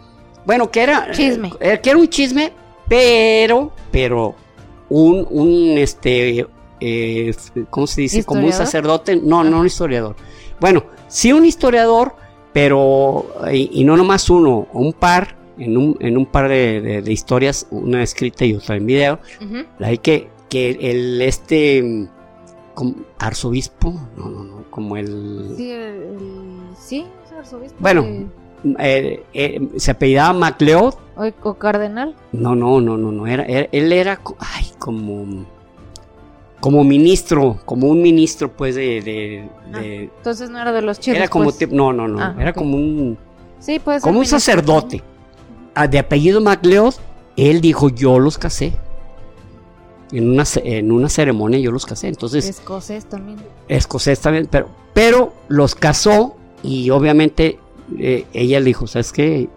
Bueno, 0.46 0.70
que 0.70 0.80
era. 0.80 1.10
Chisme. 1.10 1.50
eh, 1.58 1.80
que 1.82 1.90
era 1.90 1.98
un 1.98 2.08
chisme, 2.08 2.52
pero. 2.86 3.72
Pero. 3.90 4.36
Un, 4.90 5.26
un 5.28 5.76
este. 5.76 6.46
Eh, 6.80 7.34
¿Cómo 7.70 7.86
se 7.86 8.02
dice? 8.02 8.24
Como 8.24 8.46
un 8.46 8.52
sacerdote. 8.52 9.16
No, 9.16 9.44
no 9.44 9.60
un 9.60 9.66
historiador. 9.66 10.16
Bueno, 10.60 10.84
sí 11.08 11.32
un 11.32 11.44
historiador, 11.44 12.14
pero. 12.52 13.26
Y, 13.52 13.70
y 13.80 13.84
no 13.84 13.96
nomás 13.96 14.28
uno, 14.30 14.66
un 14.72 14.92
par. 14.92 15.36
En 15.58 15.76
un, 15.76 15.96
en 15.98 16.16
un 16.16 16.24
par 16.26 16.48
de, 16.48 16.80
de- 16.80 17.02
de 17.02 17.12
historias, 17.12 17.66
una 17.72 18.00
escrita 18.04 18.44
y 18.44 18.54
otra 18.54 18.76
en 18.76 18.86
video, 18.86 19.18
hay 19.80 19.98
que, 19.98 20.28
que 20.48 20.70
el 20.80 21.20
este 21.20 22.08
como 22.74 22.94
arzobispo, 23.18 23.92
no, 24.16 24.28
no, 24.28 24.44
no, 24.44 24.64
como 24.70 24.96
el 24.96 25.54
Sí, 25.56 25.72
el, 25.72 25.80
el- 25.82 26.76
sí, 26.78 27.04
es 27.26 27.32
arzobispo. 27.32 27.76
Bueno. 27.80 28.02
de- 28.02 28.26
eh, 28.78 29.24
eh, 29.34 29.68
se 29.78 29.90
apellidaba 29.90 30.32
MacLeod, 30.32 30.94
o, 31.42 31.54
cardenal. 31.54 32.14
no, 32.30 32.54
no, 32.54 32.80
no, 32.80 32.96
no, 32.96 33.10
no, 33.10 33.26
era, 33.26 33.42
era- 33.44 33.68
él 33.72 33.92
era, 33.92 34.20
ay, 34.38 34.66
como, 34.78 35.44
como 36.61 36.83
ministro, 36.85 37.59
como 37.64 37.87
un 37.88 38.03
ministro, 38.03 38.51
pues, 38.53 38.75
de, 38.75 39.01
de- 39.03 39.49
de- 39.79 40.05
Entonces 40.16 40.51
no 40.51 40.61
era 40.61 40.73
de 40.73 40.83
los 40.83 40.99
chidos. 41.01 41.18
era 41.18 41.29
como, 41.29 41.44
pues. 41.53 41.71
no, 41.71 41.92
no, 41.92 42.09
no, 42.09 42.21
Ah, 42.21 42.35
era 42.38 42.53
como 42.53 42.77
un, 42.77 43.16
Sí, 43.61 43.79
puede 43.79 43.99
ser 43.99 44.03
como 44.03 44.12
un 44.12 44.21
ministro. 44.21 44.38
sacerdote, 44.40 45.03
Ah, 45.75 45.87
de 45.87 45.99
apellido 46.01 46.40
MacLeod, 46.40 46.94
él 47.37 47.61
dijo, 47.61 47.88
yo 47.88 48.18
los 48.18 48.37
casé, 48.38 48.73
en 50.11 50.31
una, 50.31 50.44
en 50.64 50.90
una 50.90 51.09
ceremonia 51.09 51.59
yo 51.61 51.71
los 51.71 51.87
casé, 51.87 52.09
entonces, 52.09 52.49
Escocés 52.49 53.05
también. 53.05 53.38
escocés 53.68 54.18
también, 54.21 54.49
pero, 54.51 54.68
pero 54.94 55.33
los 55.49 55.75
casó 55.77 56.37
y 56.64 56.90
obviamente 56.90 57.59
eh, 57.99 58.27
ella 58.33 58.59
le 58.59 58.66
dijo, 58.66 58.87
¿sabes 58.88 59.12
qué? 59.12 59.49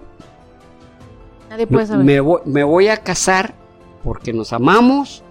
Nadie 1.49 1.67
puede 1.67 1.87
saber. 1.87 2.05
me 2.05 2.19
voy, 2.19 2.41
me 2.45 2.63
voy 2.63 2.87
a 2.89 2.97
casar 2.97 3.55
porque 4.03 4.33
nos 4.33 4.53
amamos, 4.53 5.23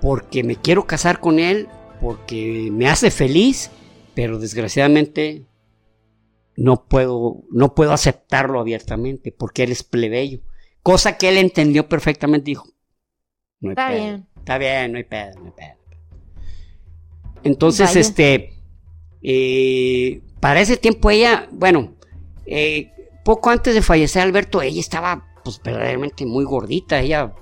porque 0.00 0.42
me 0.42 0.56
quiero 0.56 0.86
casar 0.86 1.20
con 1.20 1.38
él, 1.38 1.68
porque 2.00 2.68
me 2.72 2.88
hace 2.88 3.10
feliz, 3.10 3.70
pero 4.14 4.38
desgraciadamente 4.38 5.46
no 6.56 6.84
puedo, 6.86 7.42
no 7.50 7.74
puedo 7.74 7.92
aceptarlo 7.92 8.60
abiertamente 8.60 9.32
porque 9.32 9.62
eres 9.62 9.82
plebeyo. 9.82 10.40
Cosa 10.82 11.16
que 11.16 11.28
él 11.28 11.38
entendió 11.38 11.88
perfectamente, 11.88 12.46
dijo, 12.46 12.66
no 13.60 13.70
hay 13.70 13.72
Está 13.72 13.88
pedo, 13.88 13.98
bien. 14.00 14.26
Está 14.38 14.58
bien, 14.58 14.92
no 14.92 14.98
hay 14.98 15.04
pedo, 15.04 15.38
no 15.38 15.46
hay 15.46 15.52
pedo. 15.52 15.80
Entonces, 17.42 17.88
Vaya. 17.88 18.00
este, 18.00 18.54
eh, 19.22 20.22
para 20.40 20.60
ese 20.60 20.76
tiempo 20.76 21.10
ella, 21.10 21.48
bueno, 21.52 21.94
eh, 22.46 22.92
poco 23.24 23.50
antes 23.50 23.74
de 23.74 23.82
fallecer 23.82 24.22
Alberto, 24.22 24.62
ella 24.62 24.80
estaba 24.80 25.26
pues 25.44 25.60
verdaderamente 25.62 26.26
muy 26.26 26.44
gordita. 26.44 27.00
Ella, 27.00 27.34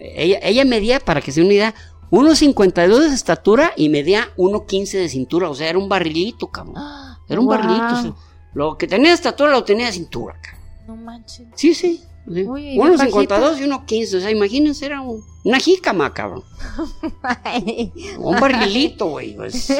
ella, 0.00 0.38
ella 0.42 0.64
medía, 0.64 1.00
para 1.00 1.20
que 1.20 1.32
se 1.32 1.42
una 1.42 1.52
idea, 1.52 1.74
1.52 2.10 3.08
de 3.08 3.14
estatura 3.14 3.72
y 3.76 3.88
medía 3.88 4.28
1.15 4.36 4.98
de 4.98 5.08
cintura. 5.08 5.48
O 5.50 5.54
sea, 5.54 5.68
era 5.68 5.78
un 5.78 5.88
barrilito, 5.88 6.48
cabrón. 6.48 6.76
Era 7.28 7.40
un 7.40 7.46
Guau. 7.46 7.58
barrilito. 7.58 7.86
o 7.94 8.02
sea, 8.02 8.14
lo 8.54 8.78
que 8.78 8.86
tenía 8.86 9.08
de 9.08 9.14
estatura 9.16 9.50
lo 9.50 9.64
tenía 9.64 9.86
de 9.86 9.92
cintura, 9.92 10.40
cabrón. 10.40 10.62
No 10.86 10.96
manches. 10.96 11.46
Sí, 11.56 11.74
sí. 11.74 12.00
sí. 12.32 12.42
Uy, 12.44 12.68
¿y 12.74 12.78
1.52 12.78 13.58
y 13.58 13.64
1.15. 13.68 14.16
O 14.16 14.20
sea, 14.20 14.30
imagínense, 14.30 14.86
era 14.86 15.00
un- 15.00 15.22
una 15.44 15.58
jícama, 15.58 16.12
cabrón. 16.14 16.44
Un 18.18 18.40
barrilito, 18.40 19.06
güey. 19.06 19.34
pues. 19.34 19.70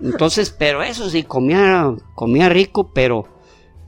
Entonces, 0.00 0.50
pero 0.50 0.82
eso 0.82 1.08
sí, 1.10 1.22
comía, 1.24 1.94
comía 2.14 2.48
rico, 2.48 2.92
pero 2.92 3.26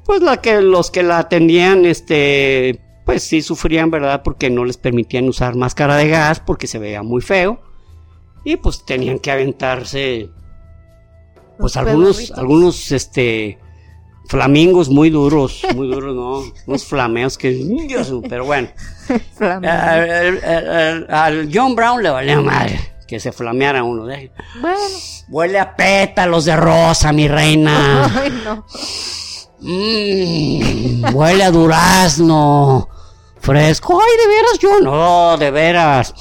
pues 0.04 0.22
la 0.22 0.40
que, 0.40 0.60
los 0.60 0.90
que 0.90 1.02
la 1.02 1.18
atendían, 1.18 1.84
este, 1.86 2.80
pues 3.04 3.22
sí 3.22 3.42
sufrían, 3.42 3.90
¿verdad? 3.90 4.22
Porque 4.24 4.50
no 4.50 4.64
les 4.64 4.76
permitían 4.76 5.28
usar 5.28 5.54
máscara 5.56 5.96
de 5.96 6.08
gas 6.08 6.40
porque 6.40 6.66
se 6.66 6.78
veía 6.78 7.02
muy 7.02 7.20
feo. 7.22 7.60
Y 8.44 8.56
pues 8.56 8.84
tenían 8.84 9.18
que 9.18 9.30
aventarse, 9.30 10.30
pues 11.58 11.74
Los 11.74 11.76
algunos, 11.76 12.16
pedorritos. 12.16 12.38
algunos, 12.38 12.92
este, 12.92 13.58
flamingos 14.28 14.88
muy 14.88 15.10
duros, 15.10 15.62
muy 15.74 15.88
duros, 15.88 16.14
¿no? 16.14 16.52
Unos 16.66 16.84
flameos 16.84 17.36
que, 17.36 17.50
Dios, 17.50 18.12
pero 18.28 18.44
bueno. 18.46 18.68
Flamingo. 19.36 19.72
Al, 19.72 20.10
al- 20.44 20.44
al- 20.44 21.06
al 21.10 21.50
John 21.52 21.74
Brown 21.74 22.02
le 22.02 22.10
valía 22.10 22.40
madre 22.40 22.80
que 23.06 23.18
se 23.18 23.32
flameara 23.32 23.82
uno. 23.82 24.08
¿eh? 24.08 24.30
bueno. 24.60 24.76
Huele 25.28 25.58
a 25.58 25.74
pétalos 25.76 26.44
de 26.44 26.54
rosa, 26.56 27.12
mi 27.12 27.26
reina. 27.28 28.04
Ay, 28.22 28.30
no. 28.44 28.64
Mm, 29.60 31.14
huele 31.14 31.44
a 31.44 31.50
durazno. 31.50 32.88
Fresco. 33.40 34.00
Ay, 34.00 34.16
de 34.16 34.26
veras 34.28 34.58
yo. 34.58 34.80
No, 34.82 35.36
de 35.38 35.50
veras. 35.50 36.14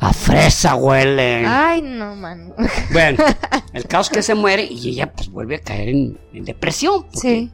A 0.00 0.12
fresa 0.12 0.74
huele. 0.76 1.44
Ay, 1.46 1.82
no, 1.82 2.14
mano. 2.14 2.54
Bueno, 2.92 3.18
el 3.72 3.84
caso 3.86 4.10
es 4.10 4.16
que 4.16 4.22
se 4.22 4.34
muere 4.34 4.64
y 4.70 4.90
ella 4.90 5.12
pues 5.12 5.28
vuelve 5.28 5.56
a 5.56 5.60
caer 5.60 5.88
en, 5.88 6.18
en 6.32 6.44
depresión. 6.44 7.02
porque, 7.04 7.18
Sí. 7.20 7.50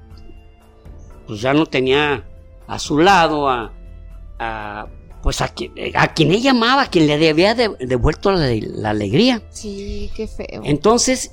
Pues 1.26 1.40
ya 1.40 1.54
no 1.54 1.64
tenía 1.64 2.22
a 2.66 2.78
su 2.78 2.98
lado 2.98 3.48
a, 3.48 3.72
a, 4.38 4.86
pues 5.22 5.40
a 5.40 5.48
quien, 5.48 5.72
a 5.94 6.08
quien 6.08 6.32
ella 6.32 6.50
amaba, 6.50 6.82
a 6.82 6.86
quien 6.90 7.06
le 7.06 7.14
había 7.30 7.54
de- 7.54 7.74
devuelto 7.80 8.30
la, 8.30 8.46
la 8.60 8.90
alegría. 8.90 9.42
Sí, 9.48 10.10
qué 10.14 10.26
feo. 10.26 10.60
Entonces, 10.64 11.32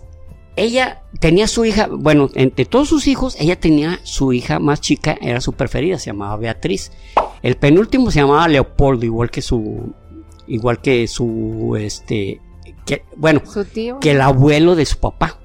ella 0.55 1.03
tenía 1.19 1.47
su 1.47 1.65
hija, 1.65 1.87
bueno, 1.91 2.29
entre 2.35 2.63
todos 2.63 2.87
sus 2.87 3.07
hijos, 3.07 3.35
ella 3.37 3.59
tenía 3.59 3.99
su 4.03 4.31
hija 4.31 4.59
más 4.59 4.79
chica, 4.79 5.17
era 5.21 5.41
su 5.41 5.51
preferida, 5.53 5.99
se 5.99 6.05
llamaba 6.07 6.37
Beatriz. 6.37 6.93
El 7.41 7.57
penúltimo 7.57 8.11
se 8.11 8.21
llamaba 8.21 8.47
Leopoldo, 8.47 9.05
igual 9.05 9.29
que 9.29 9.41
su, 9.41 9.93
igual 10.53 10.81
que 10.81 11.07
su, 11.07 11.75
este, 11.79 12.39
que, 12.85 13.03
bueno, 13.15 13.41
Su 13.45 13.65
tío. 13.65 13.99
que 13.99 14.11
el 14.11 14.21
abuelo 14.21 14.75
de 14.75 14.85
su 14.85 14.97
papá, 14.99 15.39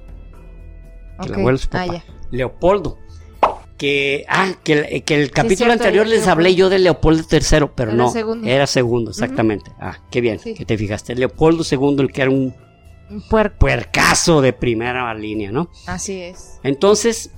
que 1.21 1.27
el 1.29 1.33
abuelo 1.35 1.57
de 1.57 1.63
su 1.63 1.69
Ah, 1.73 1.85
papá. 1.87 2.03
Leopoldo. 2.31 2.97
Que, 3.77 4.25
ah, 4.27 4.53
que 4.63 4.73
el, 4.73 5.03
que 5.03 5.21
el 5.21 5.29
capítulo 5.29 5.71
anterior 5.71 6.07
les 6.07 6.27
hablé 6.27 6.55
yo 6.55 6.67
de 6.69 6.79
Leopoldo 6.79 7.23
III, 7.31 7.67
pero 7.75 7.91
Era 7.91 7.93
no, 7.93 8.09
segundo. 8.11 8.47
era 8.47 8.65
segundo, 8.65 9.11
exactamente. 9.11 9.71
Ah, 9.79 9.99
qué 10.09 10.19
bien, 10.19 10.39
Sí. 10.39 10.55
que 10.55 10.65
te 10.65 10.77
fijaste. 10.79 11.13
Leopoldo 11.15 11.63
II, 11.69 11.95
el 11.99 12.11
que 12.11 12.23
era 12.23 12.31
un 12.31 12.55
Un 13.11 13.21
puerco. 13.29 13.59
puercazo 13.59 14.41
de 14.41 14.51
primera 14.51 15.13
línea, 15.13 15.51
¿no? 15.51 15.69
Así 15.85 16.19
es. 16.19 16.59
Entonces, 16.63 17.29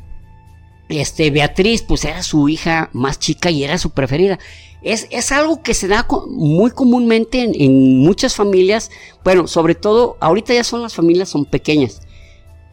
este, 0.90 1.32
Beatriz, 1.32 1.84
pues 1.84 2.04
era 2.04 2.24
su 2.24 2.50
hija 2.50 2.90
más 2.94 3.20
chica 3.20 3.50
y 3.52 3.64
era 3.64 3.78
su 3.78 3.92
preferida. 3.92 4.40
Es, 4.82 5.08
es 5.12 5.32
algo 5.32 5.62
que 5.62 5.74
se 5.74 5.88
da 5.88 6.08
muy 6.28 6.72
comúnmente 6.72 7.44
en, 7.44 8.00
muchas 8.00 8.36
familias. 8.36 8.92
Bueno, 9.24 9.48
sobre 9.48 9.76
todo, 9.76 10.18
ahorita 10.20 10.54
ya 10.54 10.64
son 10.64 10.82
las 10.82 10.96
familias, 10.96 11.30
son 11.30 11.46
pequeñas. 11.46 12.02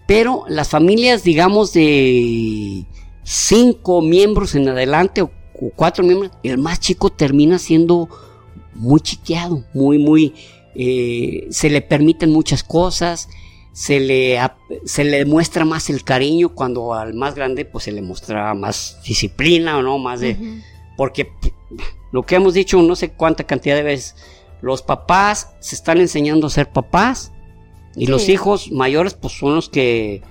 Pero 0.06 0.44
las 0.48 0.68
familias, 0.68 1.24
digamos, 1.24 1.72
de 1.72 2.86
cinco 3.22 4.02
miembros 4.02 4.54
en 4.54 4.68
adelante 4.68 5.22
o, 5.22 5.30
o 5.60 5.70
cuatro 5.74 6.04
miembros, 6.04 6.32
el 6.42 6.58
más 6.58 6.80
chico 6.80 7.10
termina 7.10 7.58
siendo 7.58 8.08
muy 8.76 9.00
chiqueado, 9.00 9.64
muy, 9.74 9.98
muy, 9.98 10.34
eh, 10.74 11.46
se 11.50 11.70
le 11.70 11.82
permiten 11.82 12.30
muchas 12.30 12.62
cosas, 12.62 13.28
se 13.78 14.00
le, 14.00 14.40
se 14.86 15.04
le 15.04 15.26
muestra 15.26 15.66
más 15.66 15.90
el 15.90 16.02
cariño 16.02 16.48
cuando 16.54 16.94
al 16.94 17.12
más 17.12 17.34
grande 17.34 17.66
pues 17.66 17.84
se 17.84 17.92
le 17.92 18.00
muestra 18.00 18.54
más 18.54 18.96
disciplina 19.06 19.76
o 19.76 19.82
no, 19.82 19.98
más 19.98 20.20
de, 20.20 20.62
porque 20.96 21.30
lo 22.10 22.22
que 22.24 22.36
hemos 22.36 22.54
dicho 22.54 22.80
no 22.80 22.96
sé 22.96 23.10
cuánta 23.10 23.44
cantidad 23.44 23.76
de 23.76 23.82
veces, 23.82 24.16
los 24.62 24.80
papás 24.80 25.50
se 25.60 25.74
están 25.74 25.98
enseñando 26.00 26.46
a 26.46 26.50
ser 26.50 26.70
papás 26.70 27.32
y 27.94 28.06
los 28.06 28.30
hijos 28.30 28.72
mayores 28.72 29.12
pues 29.12 29.34
son 29.34 29.54
los 29.56 29.68
que 29.68 30.22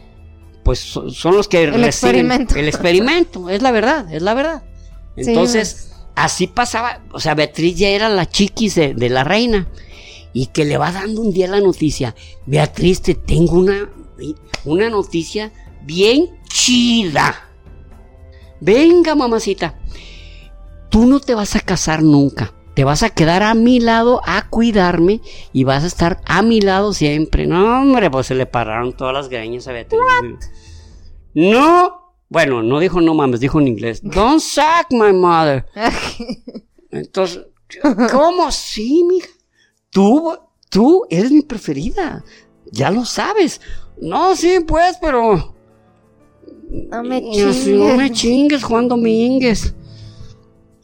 pues 0.63 0.79
so- 0.79 1.11
son 1.11 1.35
los 1.37 1.47
que 1.47 1.65
El 1.65 1.73
reciben 1.75 1.85
experimento. 2.31 2.55
el 2.55 2.67
experimento, 2.67 3.49
es 3.51 3.61
la 3.61 3.69
verdad, 3.71 4.11
es 4.11 4.23
la 4.23 4.33
verdad. 4.33 4.63
Sí, 5.17 5.29
Entonces, 5.29 5.91
así 6.15 6.47
pasaba, 6.47 7.01
o 7.11 7.19
sea, 7.19 7.35
Beatriz 7.35 7.75
ya 7.77 7.89
era 7.89 8.09
la 8.09 8.25
chiquis 8.27 8.73
de, 8.73 8.95
de 8.95 9.09
la 9.09 9.23
reina 9.23 9.67
y 10.35 10.47
que 10.47 10.65
le 10.65 10.77
va 10.77 10.91
dando 10.91 11.21
un 11.21 11.31
día 11.31 11.47
la 11.47 11.61
noticia, 11.61 12.13
Beatriz, 12.45 13.01
te 13.01 13.15
tengo 13.15 13.53
una, 13.53 13.89
una 14.65 14.89
noticia 14.89 15.53
bien 15.83 16.41
chida. 16.49 17.47
Venga, 18.59 19.15
mamacita, 19.15 19.79
tú 20.89 21.05
no 21.05 21.21
te 21.21 21.35
vas 21.35 21.55
a 21.55 21.61
casar 21.61 22.03
nunca. 22.03 22.53
Te 22.73 22.83
vas 22.83 23.01
a 23.01 23.11
quedar 23.11 23.43
a 23.43 23.53
mi 23.53 23.79
lado 23.79 24.19
a 24.25 24.49
cuidarme 24.49 25.21
y 25.53 25.63
vas 25.63 25.85
a 25.85 25.87
estar 25.87 26.19
a 26.25 26.41
mi 26.41 26.59
lado 26.59 26.91
siempre. 26.91 27.47
No, 27.47 27.83
hombre, 27.83 28.11
pues 28.11 28.27
se 28.27 28.35
le 28.35 28.45
pararon 28.45 28.91
todas 28.91 29.13
las 29.13 29.29
greñas 29.29 29.69
a 29.69 29.71
Beatriz. 29.71 30.01
No, 31.33 32.13
bueno, 32.27 32.61
no 32.61 32.81
dijo 32.81 32.99
no 32.99 33.13
mames, 33.13 33.39
dijo 33.39 33.61
en 33.61 33.69
inglés. 33.69 34.01
Don't 34.03 34.41
sack 34.41 34.87
my 34.91 35.13
mother. 35.13 35.65
Entonces, 36.91 37.45
¿cómo? 38.11 38.51
Sí, 38.51 39.05
mija. 39.09 39.29
Tú, 39.95 40.37
tú 40.69 41.05
eres 41.09 41.31
mi 41.31 41.41
preferida. 41.41 42.21
Ya 42.69 42.91
lo 42.91 43.05
sabes. 43.05 43.61
No, 44.01 44.35
sí, 44.35 44.57
pues, 44.67 44.97
pero. 44.99 45.55
No 46.69 47.01
me 47.01 47.21
chingues. 47.21 47.67
No 47.67 47.95
me 47.95 48.11
chingues, 48.11 48.61
Juan 48.65 48.89
Domínguez. 48.89 49.73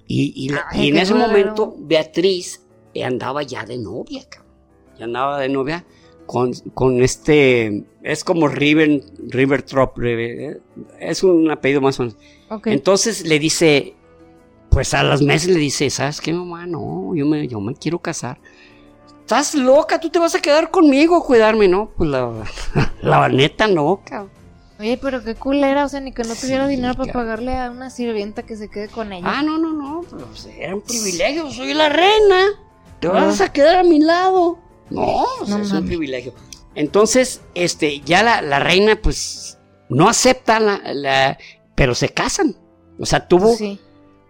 Y, 0.07 0.31
y 0.45 0.49
la- 0.49 0.63
Ay, 0.69 0.85
y 0.85 0.89
en 0.91 0.97
ese 0.97 1.13
raro. 1.13 1.27
momento, 1.27 1.75
Beatriz 1.77 2.61
eh, 2.93 3.03
andaba 3.03 3.43
ya 3.43 3.65
de 3.65 3.77
novia, 3.77 4.23
cabrón. 4.29 4.49
Ya 4.97 5.03
andaba 5.05 5.39
de 5.41 5.49
novia 5.49 5.85
con, 6.25 6.53
con 6.73 7.01
este. 7.01 7.83
Es 8.03 8.23
como 8.23 8.47
River, 8.47 9.03
River 9.27 9.63
Trop. 9.63 9.97
River- 9.97 10.61
es 11.01 11.21
un 11.21 11.51
apellido 11.51 11.81
más 11.81 11.99
o 11.99 12.03
menos. 12.03 12.17
Entonces 12.65 13.25
le 13.27 13.39
dice, 13.39 13.93
pues 14.69 14.93
a 14.93 15.03
los 15.03 15.21
meses 15.21 15.49
le 15.49 15.59
dice, 15.59 15.89
¿sabes 15.89 16.21
qué, 16.21 16.31
mamá? 16.31 16.65
No, 16.65 17.13
yo 17.13 17.25
me, 17.25 17.45
yo 17.49 17.59
me 17.59 17.73
quiero 17.75 17.99
casar. 17.99 18.39
Estás 19.31 19.55
loca, 19.55 19.97
tú 19.97 20.09
te 20.09 20.19
vas 20.19 20.35
a 20.35 20.41
quedar 20.41 20.71
conmigo 20.71 21.15
a 21.15 21.23
cuidarme, 21.23 21.69
¿no? 21.69 21.89
Pues 21.95 22.09
la, 22.09 22.29
la 23.01 23.29
neta 23.29 23.65
no, 23.65 24.01
cabrón. 24.03 24.29
Oye, 24.77 24.99
pero 25.01 25.23
qué 25.23 25.35
culera, 25.35 25.85
o 25.85 25.87
sea, 25.87 26.01
ni 26.01 26.11
que 26.11 26.23
no 26.23 26.35
tuviera 26.35 26.65
Sí, 26.67 26.71
dinero 26.75 26.95
para 26.95 27.13
pagarle 27.13 27.55
a 27.57 27.71
una 27.71 27.89
sirvienta 27.89 28.43
que 28.43 28.57
se 28.57 28.67
quede 28.69 28.89
con 28.89 29.13
ella. 29.13 29.25
Ah, 29.25 29.41
no, 29.41 29.57
no, 29.57 29.71
no, 29.71 30.01
pues 30.01 30.49
era 30.57 30.75
un 30.75 30.81
privilegio, 30.81 31.49
soy 31.49 31.73
la 31.73 31.87
reina. 31.87 32.47
Te 32.99 33.07
Ah. 33.07 33.11
vas 33.11 33.39
a 33.39 33.53
quedar 33.53 33.77
a 33.77 33.83
mi 33.83 33.99
lado. 34.01 34.59
No, 34.89 35.23
pues, 35.39 35.49
No 35.49 35.59
es 35.59 35.71
un 35.71 35.85
privilegio. 35.85 36.33
Entonces, 36.75 37.39
este, 37.55 38.01
ya 38.01 38.23
la, 38.23 38.41
la 38.41 38.59
reina, 38.59 38.97
pues, 39.01 39.57
no 39.87 40.09
acepta 40.09 40.59
la, 40.59 40.81
la- 40.93 41.37
pero 41.75 41.95
se 41.95 42.09
casan. 42.09 42.57
O 42.99 43.05
sea, 43.05 43.29
tuvo, 43.29 43.55
Sí. 43.55 43.79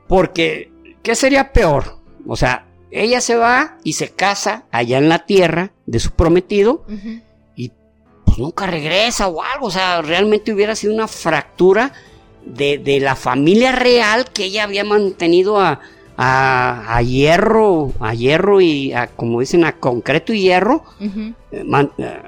Porque, 0.07 0.71
¿qué 1.01 1.15
sería 1.15 1.51
peor? 1.53 1.97
O 2.27 2.35
sea, 2.35 2.67
ella 2.91 3.21
se 3.21 3.35
va 3.35 3.77
y 3.83 3.93
se 3.93 4.09
casa 4.09 4.65
allá 4.71 4.97
en 4.97 5.09
la 5.09 5.19
tierra 5.25 5.71
de 5.85 5.99
su 5.99 6.11
prometido 6.11 6.85
y 7.55 7.71
pues 8.25 8.37
nunca 8.37 8.67
regresa 8.67 9.27
o 9.27 9.41
algo. 9.41 9.67
O 9.67 9.71
sea, 9.71 10.01
realmente 10.01 10.53
hubiera 10.53 10.75
sido 10.75 10.93
una 10.93 11.07
fractura 11.07 11.93
de, 12.45 12.77
de 12.77 12.99
la 12.99 13.15
familia 13.15 13.71
real 13.71 14.25
que 14.31 14.45
ella 14.45 14.63
había 14.63 14.83
mantenido 14.83 15.59
a, 15.59 15.79
a, 16.17 16.95
a 16.97 17.01
hierro, 17.01 17.91
a 17.99 18.13
hierro 18.13 18.61
y 18.61 18.93
a, 18.93 19.07
como 19.07 19.39
dicen, 19.39 19.63
a 19.63 19.73
concreto 19.77 20.33
y 20.33 20.41
hierro. 20.41 20.83
Eh, 21.51 21.63
man- 21.65 21.91
eh, 21.97 22.21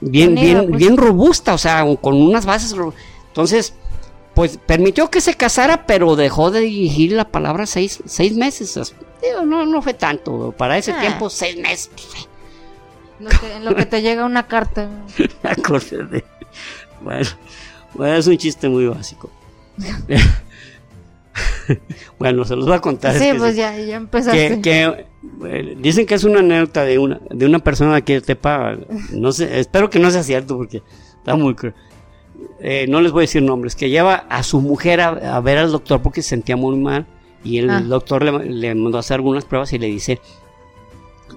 bien, 0.00 0.34
bien, 0.34 0.66
pues. 0.68 0.78
bien 0.78 0.96
robusta, 0.96 1.54
o 1.54 1.58
sea, 1.58 1.84
con 2.00 2.14
unas 2.20 2.46
bases. 2.46 2.74
Entonces, 3.28 3.74
pues 4.36 4.58
permitió 4.64 5.10
que 5.10 5.20
se 5.20 5.34
casara, 5.34 5.86
pero 5.86 6.14
dejó 6.14 6.52
de 6.52 6.60
dirigir 6.60 7.12
la 7.12 7.26
palabra 7.28 7.66
seis, 7.66 8.00
seis 8.06 8.36
meses. 8.36 8.94
No, 9.44 9.66
no 9.66 9.82
fue 9.82 9.94
tanto. 9.94 10.54
Para 10.56 10.78
ese 10.78 10.92
Ah. 10.92 11.00
tiempo, 11.00 11.28
seis 11.30 11.56
meses. 11.56 11.90
Lo 13.18 13.30
que- 13.30 13.54
en 13.56 13.64
lo 13.64 13.74
que 13.74 13.86
te 13.86 14.02
llega 14.02 14.26
una 14.26 14.46
carta. 14.46 14.88
De- 16.10 16.24
Bueno, 17.00 17.26
bueno, 17.94 18.14
es 18.14 18.26
un 18.26 18.36
chiste 18.36 18.68
muy 18.68 18.86
básico. 18.86 19.30
bueno, 22.18 22.44
se 22.44 22.56
los 22.56 22.66
voy 22.66 22.74
a 22.76 22.80
contar. 22.80 23.18
Sí, 23.18 23.30
pues 23.36 23.56
ya, 23.56 23.76
ya 23.78 23.96
empezaste. 23.96 24.60
que, 24.60 24.62
que, 24.62 25.06
eh, 25.46 25.76
dicen 25.78 26.06
que 26.06 26.14
es 26.14 26.24
una 26.24 26.40
anécdota 26.40 26.84
de 26.84 26.98
una 26.98 27.20
de 27.30 27.46
una 27.46 27.58
persona 27.58 28.00
que 28.02 28.20
tepa 28.20 28.76
no 29.12 29.32
sé 29.32 29.58
espero 29.60 29.90
que 29.90 29.98
no 29.98 30.10
sea 30.10 30.22
cierto 30.22 30.56
porque 30.56 30.82
está 31.18 31.34
muy 31.36 31.54
cru- 31.54 31.74
eh, 32.60 32.86
no 32.88 33.00
les 33.00 33.12
voy 33.12 33.20
a 33.20 33.22
decir 33.28 33.42
nombres 33.42 33.74
que 33.76 33.90
lleva 33.90 34.24
a 34.28 34.42
su 34.42 34.60
mujer 34.60 35.00
a, 35.00 35.36
a 35.36 35.40
ver 35.40 35.58
al 35.58 35.70
doctor 35.72 36.02
porque 36.02 36.22
se 36.22 36.30
sentía 36.30 36.56
muy 36.56 36.76
mal 36.76 37.06
y 37.44 37.58
el 37.58 37.70
Ah. 37.70 37.80
doctor 37.80 38.22
le, 38.24 38.32
le 38.50 38.74
mandó 38.74 38.96
a 38.98 39.00
hacer 39.00 39.16
algunas 39.16 39.44
pruebas 39.44 39.72
y 39.72 39.78
le 39.78 39.86
dice 39.86 40.20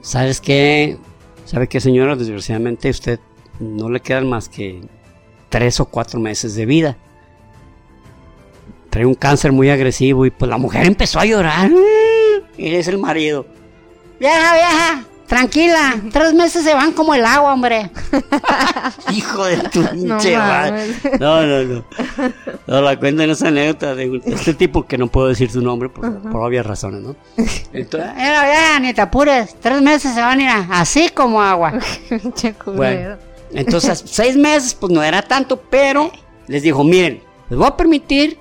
sabes 0.01 0.39
qué 0.41 0.97
sabe 1.45 1.67
qué 1.67 1.79
señora 1.79 2.15
desgraciadamente 2.15 2.89
usted 2.89 3.19
no 3.59 3.89
le 3.89 3.99
quedan 3.99 4.27
más 4.29 4.47
que 4.49 4.81
tres 5.49 5.79
o 5.79 5.85
cuatro 5.85 6.19
meses 6.19 6.55
de 6.55 6.65
vida 6.65 6.97
trae 8.89 9.05
un 9.05 9.15
cáncer 9.15 9.51
muy 9.51 9.69
agresivo 9.69 10.25
y 10.25 10.31
pues 10.31 10.49
la 10.49 10.57
mujer 10.57 10.85
empezó 10.87 11.19
a 11.19 11.25
llorar. 11.25 11.69
Y 12.57 12.75
es 12.75 12.89
el 12.89 12.97
marido. 12.97 13.45
Vieja, 14.19 14.53
vieja, 14.53 15.03
tranquila, 15.29 15.95
tres 16.11 16.33
meses 16.33 16.63
se 16.63 16.73
van 16.73 16.91
como 16.91 17.13
el 17.15 17.23
agua, 17.23 17.53
hombre. 17.53 17.89
Hijo 19.11 19.45
de 19.45 19.57
tu 19.69 19.85
pinche. 19.85 20.35
No, 21.19 21.45
no, 21.45 21.63
no. 21.63 21.83
No, 22.67 22.81
la 22.81 22.99
cuentan 22.99 23.29
esa 23.29 23.47
anécdota 23.47 23.95
de 23.95 24.21
este 24.25 24.53
tipo 24.55 24.85
que 24.85 24.97
no 24.97 25.07
puedo 25.07 25.27
decir 25.27 25.49
su 25.51 25.61
nombre 25.61 25.87
por, 25.87 26.19
por 26.23 26.41
obvias 26.41 26.65
razones, 26.65 27.01
¿no? 27.01 27.15
Entonces, 27.71 28.09
"Mira, 28.15 28.43
vieja, 28.43 28.79
ni 28.81 28.93
te 28.93 29.01
apures, 29.01 29.55
tres 29.61 29.81
meses 29.81 30.13
se 30.13 30.19
van 30.21 30.39
a 30.39 30.43
ir 30.43 30.67
así 30.71 31.09
como 31.09 31.41
agua. 31.41 31.73
Bueno, 32.65 33.17
entonces 33.51 34.03
seis 34.05 34.35
meses 34.35 34.73
pues 34.73 34.91
no 34.91 35.03
era 35.03 35.21
tanto, 35.21 35.57
pero 35.69 36.11
les 36.47 36.63
dijo, 36.63 36.83
miren, 36.83 37.21
les 37.49 37.57
voy 37.57 37.67
a 37.67 37.77
permitir 37.77 38.37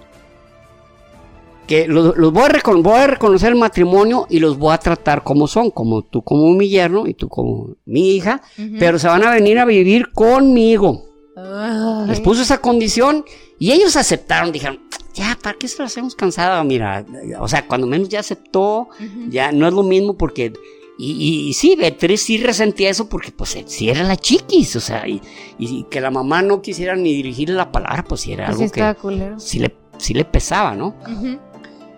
que 1.68 1.87
los, 1.87 2.16
los 2.16 2.33
voy, 2.33 2.44
a 2.44 2.70
voy 2.78 2.98
a 2.98 3.07
reconocer 3.07 3.50
el 3.52 3.59
matrimonio 3.59 4.26
y 4.28 4.40
los 4.40 4.59
voy 4.59 4.72
a 4.74 4.78
tratar 4.78 5.22
como 5.22 5.46
son, 5.46 5.70
como 5.70 6.02
tú 6.02 6.22
como 6.22 6.52
mi 6.54 6.68
yerno 6.68 7.07
y 7.07 7.14
tú 7.14 7.28
como 7.28 7.76
mi 7.87 8.16
hija, 8.16 8.42
pero 8.81 8.98
se 8.98 9.07
van 9.07 9.22
a 9.24 9.31
venir 9.31 9.59
a 9.61 9.64
vivir 9.64 10.11
conmigo. 10.12 11.04
Ay. 11.37 12.09
Les 12.09 12.20
puso 12.20 12.42
esa 12.42 12.61
condición 12.61 13.24
y 13.61 13.70
ellos 13.70 13.94
aceptaron, 13.96 14.50
dijeron, 14.50 14.81
ya, 15.14 15.38
¿para 15.40 15.57
qué 15.57 15.68
se 15.68 15.78
lo 15.78 15.85
hacemos 15.85 16.14
cansada? 16.16 16.62
Mira, 16.64 17.04
o 17.38 17.46
sea, 17.46 17.66
cuando 17.66 17.87
menos 17.87 18.09
ya 18.09 18.20
aceptó, 18.20 18.88
ya 19.28 19.52
no 19.52 19.68
es 19.68 19.74
lo 19.74 19.83
mismo 19.85 20.16
porque... 20.16 20.52
Y, 21.00 21.12
y- 21.12 21.48
y 21.50 21.52
sí, 21.54 21.76
Beatriz 21.76 22.22
sí 22.22 22.38
resentía 22.38 22.90
eso 22.90 23.09
porque 23.09 23.31
pues 23.31 23.57
sí 23.66 23.88
era 23.88 24.02
la 24.02 24.16
chiquis, 24.16 24.74
o 24.74 24.81
sea, 24.81 25.07
y, 25.07 25.22
y 25.57 25.85
que 25.85 26.00
la 26.00 26.11
mamá 26.11 26.42
no 26.42 26.61
quisiera 26.61 26.96
ni 26.96 27.14
dirigirle 27.14 27.54
la 27.54 27.70
palabra, 27.70 28.02
pues 28.02 28.22
sí 28.22 28.33
era 28.33 28.46
Pues 28.46 28.59
algo 28.59 28.72
que 28.72 29.00
culero. 29.00 29.38
sí 29.38 29.61
le, 29.61 29.76
sí 29.98 30.12
le 30.12 30.24
pesaba, 30.24 30.74
¿no? 30.74 30.96
Ujú. 31.09 31.38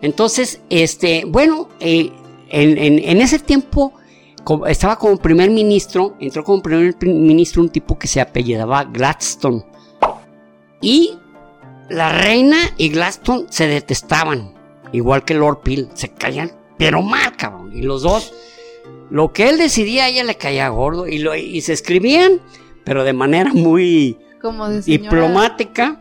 Entonces, 0.03 0.61
este, 0.71 1.25
bueno, 1.27 1.69
eh, 1.81 2.11
en, 2.49 2.79
en- 2.79 2.99
en 2.99 3.21
ese 3.21 3.39
tiempo 3.39 3.93
estaba 4.67 4.97
como 4.97 5.17
primer 5.19 5.51
ministro, 5.51 6.17
entró 6.21 6.43
como 6.43 6.63
primer 6.63 6.97
pri- 6.97 7.13
ministro 7.13 7.63
un 7.63 7.69
tipo 7.69 7.99
que 7.99 8.09
se 8.09 8.21
apellidaba 8.21 8.85
Gladstone. 8.85 9.65
Y 10.81 11.19
la 11.91 12.11
reina 12.23 12.57
y 12.79 12.89
Gladstone 12.89 13.47
se 13.51 13.67
detestaban, 13.67 14.55
igual 14.93 15.25
que 15.25 15.35
Lord 15.35 15.61
Peel, 15.63 15.89
se 15.95 16.09
caían, 16.09 16.51
pero 16.79 17.03
mal, 17.03 17.37
cabrón. 17.37 17.71
Y 17.77 17.83
los 17.83 18.03
dos, 18.03 18.33
lo 19.11 19.33
que 19.33 19.49
él 19.51 19.59
decidía 19.59 20.05
a 20.05 20.09
ella 20.09 20.25
le 20.25 20.37
caía 20.37 20.69
gordo 20.71 21.07
y, 21.07 21.19
lo, 21.19 21.35
y 21.37 21.61
se 21.61 21.75
escribían, 21.75 22.41
pero 22.85 23.05
de 23.05 23.13
manera 23.13 23.53
muy 23.53 24.17
Como 24.41 24.67
de 24.69 24.83
señora. 24.83 25.03
diplomática. 25.03 26.01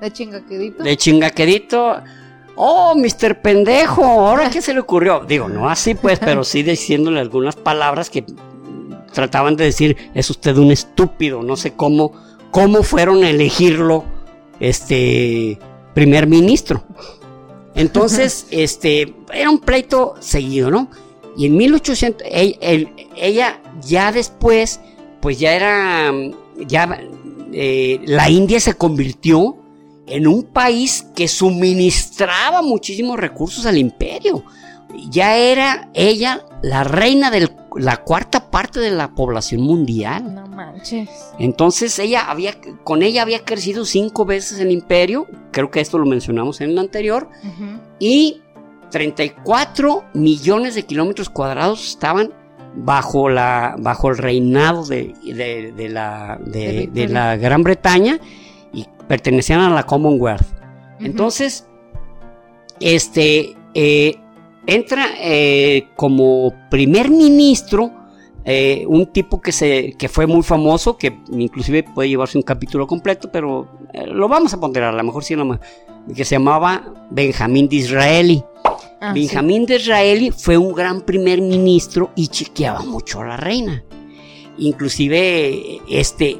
De 0.00 0.12
chingaquedito. 0.12 0.82
De 0.82 0.96
chingaquedito. 0.96 2.02
Oh, 2.56 2.94
Mr. 2.96 3.40
Pendejo, 3.42 4.02
¿ahora 4.04 4.48
qué 4.50 4.62
se 4.62 4.72
le 4.72 4.80
ocurrió? 4.80 5.20
Digo, 5.26 5.48
no 5.48 5.68
así 5.68 5.94
pues, 5.94 6.18
pero 6.18 6.42
sí 6.42 6.62
diciéndole 6.64 7.20
algunas 7.20 7.54
palabras 7.54 8.08
que 8.10 8.24
trataban 9.12 9.56
de 9.56 9.64
decir, 9.64 9.96
es 10.14 10.28
usted 10.30 10.56
un 10.56 10.70
estúpido, 10.70 11.42
no 11.42 11.56
sé 11.56 11.74
cómo, 11.74 12.12
cómo 12.50 12.82
fueron 12.82 13.24
a 13.24 13.30
elegirlo, 13.30 14.04
este, 14.60 15.58
primer 15.94 16.26
ministro. 16.26 16.82
Entonces, 17.74 18.46
este, 18.50 19.14
era 19.32 19.50
un 19.50 19.58
pleito 19.58 20.14
seguido, 20.20 20.70
¿no? 20.70 20.88
Y 21.36 21.46
en 21.46 21.56
1800, 21.56 22.26
ella, 22.30 22.56
él- 22.62 22.88
ella 23.16 23.60
ya 23.82 24.12
después, 24.12 24.80
pues 25.20 25.38
ya 25.38 25.52
era, 25.54 26.10
ya 26.66 26.98
eh, 27.52 28.00
la 28.06 28.30
India 28.30 28.58
se 28.60 28.72
convirtió 28.74 29.56
en 30.06 30.26
un 30.26 30.44
país 30.44 31.06
que 31.14 31.28
suministraba 31.28 32.62
muchísimos 32.62 33.18
recursos 33.18 33.66
al 33.66 33.78
imperio. 33.78 34.44
Ya 35.10 35.36
era 35.36 35.88
ella 35.94 36.44
la 36.62 36.84
reina 36.84 37.30
de 37.30 37.50
la 37.76 37.98
cuarta 37.98 38.50
parte 38.50 38.80
de 38.80 38.90
la 38.92 39.08
población 39.14 39.60
mundial. 39.62 40.34
No 40.34 40.46
manches. 40.46 41.08
Entonces 41.38 41.98
ella 41.98 42.30
había, 42.30 42.54
con 42.84 43.02
ella 43.02 43.22
había 43.22 43.44
crecido 43.44 43.84
cinco 43.84 44.24
veces 44.24 44.58
el 44.60 44.70
imperio, 44.70 45.26
creo 45.50 45.70
que 45.70 45.80
esto 45.80 45.98
lo 45.98 46.06
mencionamos 46.06 46.60
en 46.60 46.70
el 46.70 46.78
anterior, 46.78 47.28
Ujú. 47.44 47.80
y 47.98 48.40
34 48.90 50.04
millones 50.14 50.74
de 50.74 50.84
kilómetros 50.84 51.28
cuadrados 51.28 51.86
estaban 51.88 52.32
bajo, 52.76 53.28
la, 53.28 53.74
bajo 53.78 54.08
el 54.10 54.18
reinado 54.18 54.84
de, 54.86 55.12
de- 55.24 55.72
de 55.72 55.88
la, 55.88 56.38
De 56.44 56.88
de, 56.92 57.08
la 57.08 57.36
Gran 57.36 57.62
Bretaña 57.62 58.18
pertenecían 59.08 59.60
a 59.60 59.70
la 59.70 59.84
Commonwealth. 59.84 60.46
Entonces, 61.00 61.66
este, 62.80 63.56
eh, 63.74 64.16
entra 64.66 65.06
eh, 65.20 65.88
como 65.96 66.52
primer 66.70 67.10
ministro 67.10 67.92
eh, 68.44 68.84
un 68.88 69.06
tipo 69.06 69.40
que, 69.40 69.52
se, 69.52 69.94
que 69.98 70.08
fue 70.08 70.26
muy 70.26 70.42
famoso, 70.42 70.96
que 70.96 71.18
inclusive 71.32 71.82
puede 71.82 72.08
llevarse 72.08 72.38
un 72.38 72.42
capítulo 72.42 72.86
completo, 72.86 73.30
pero 73.32 73.68
lo 74.06 74.28
vamos 74.28 74.54
a 74.54 74.60
ponderar, 74.60 74.94
a 74.94 74.96
lo 74.96 75.02
mejor 75.04 75.24
sí, 75.24 75.34
no 75.34 75.44
me- 75.44 75.58
que 76.14 76.24
se 76.24 76.36
llamaba 76.36 77.08
Benjamín 77.10 77.68
Disraeli. 77.68 78.44
Ah, 79.00 79.12
sí. 79.12 79.20
Benjamín 79.20 79.66
Disraeli 79.66 80.30
fue 80.30 80.56
un 80.56 80.72
gran 80.72 81.00
primer 81.00 81.40
ministro 81.42 82.10
y 82.14 82.28
chequeaba 82.28 82.82
mucho 82.82 83.20
a 83.20 83.26
la 83.26 83.36
reina. 83.36 83.84
Inclusive, 84.58 85.80
este, 85.90 86.38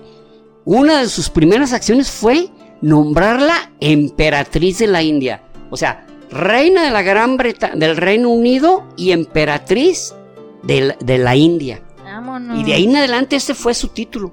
una 0.64 1.00
de 1.00 1.08
sus 1.08 1.28
primeras 1.28 1.72
acciones 1.72 2.10
fue 2.10 2.48
nombrarla 2.82 3.72
emperatriz 3.80 4.78
de 4.78 4.86
la 4.86 5.02
India. 5.02 5.42
O 5.70 5.76
sea, 5.76 6.06
reina 6.30 6.84
de 6.84 6.90
la 6.90 7.02
Gran 7.02 7.36
Bretaña, 7.36 7.74
del 7.76 7.96
Reino 7.96 8.30
Unido 8.30 8.84
y 8.96 9.12
emperatriz 9.12 10.14
de 10.62 10.80
la, 10.80 10.96
de 11.00 11.18
la 11.18 11.36
India. 11.36 11.82
Vámonos. 12.04 12.58
Y 12.60 12.64
de 12.64 12.74
ahí 12.74 12.84
en 12.84 12.96
adelante 12.96 13.36
este 13.36 13.54
fue 13.54 13.74
su 13.74 13.88
título. 13.88 14.32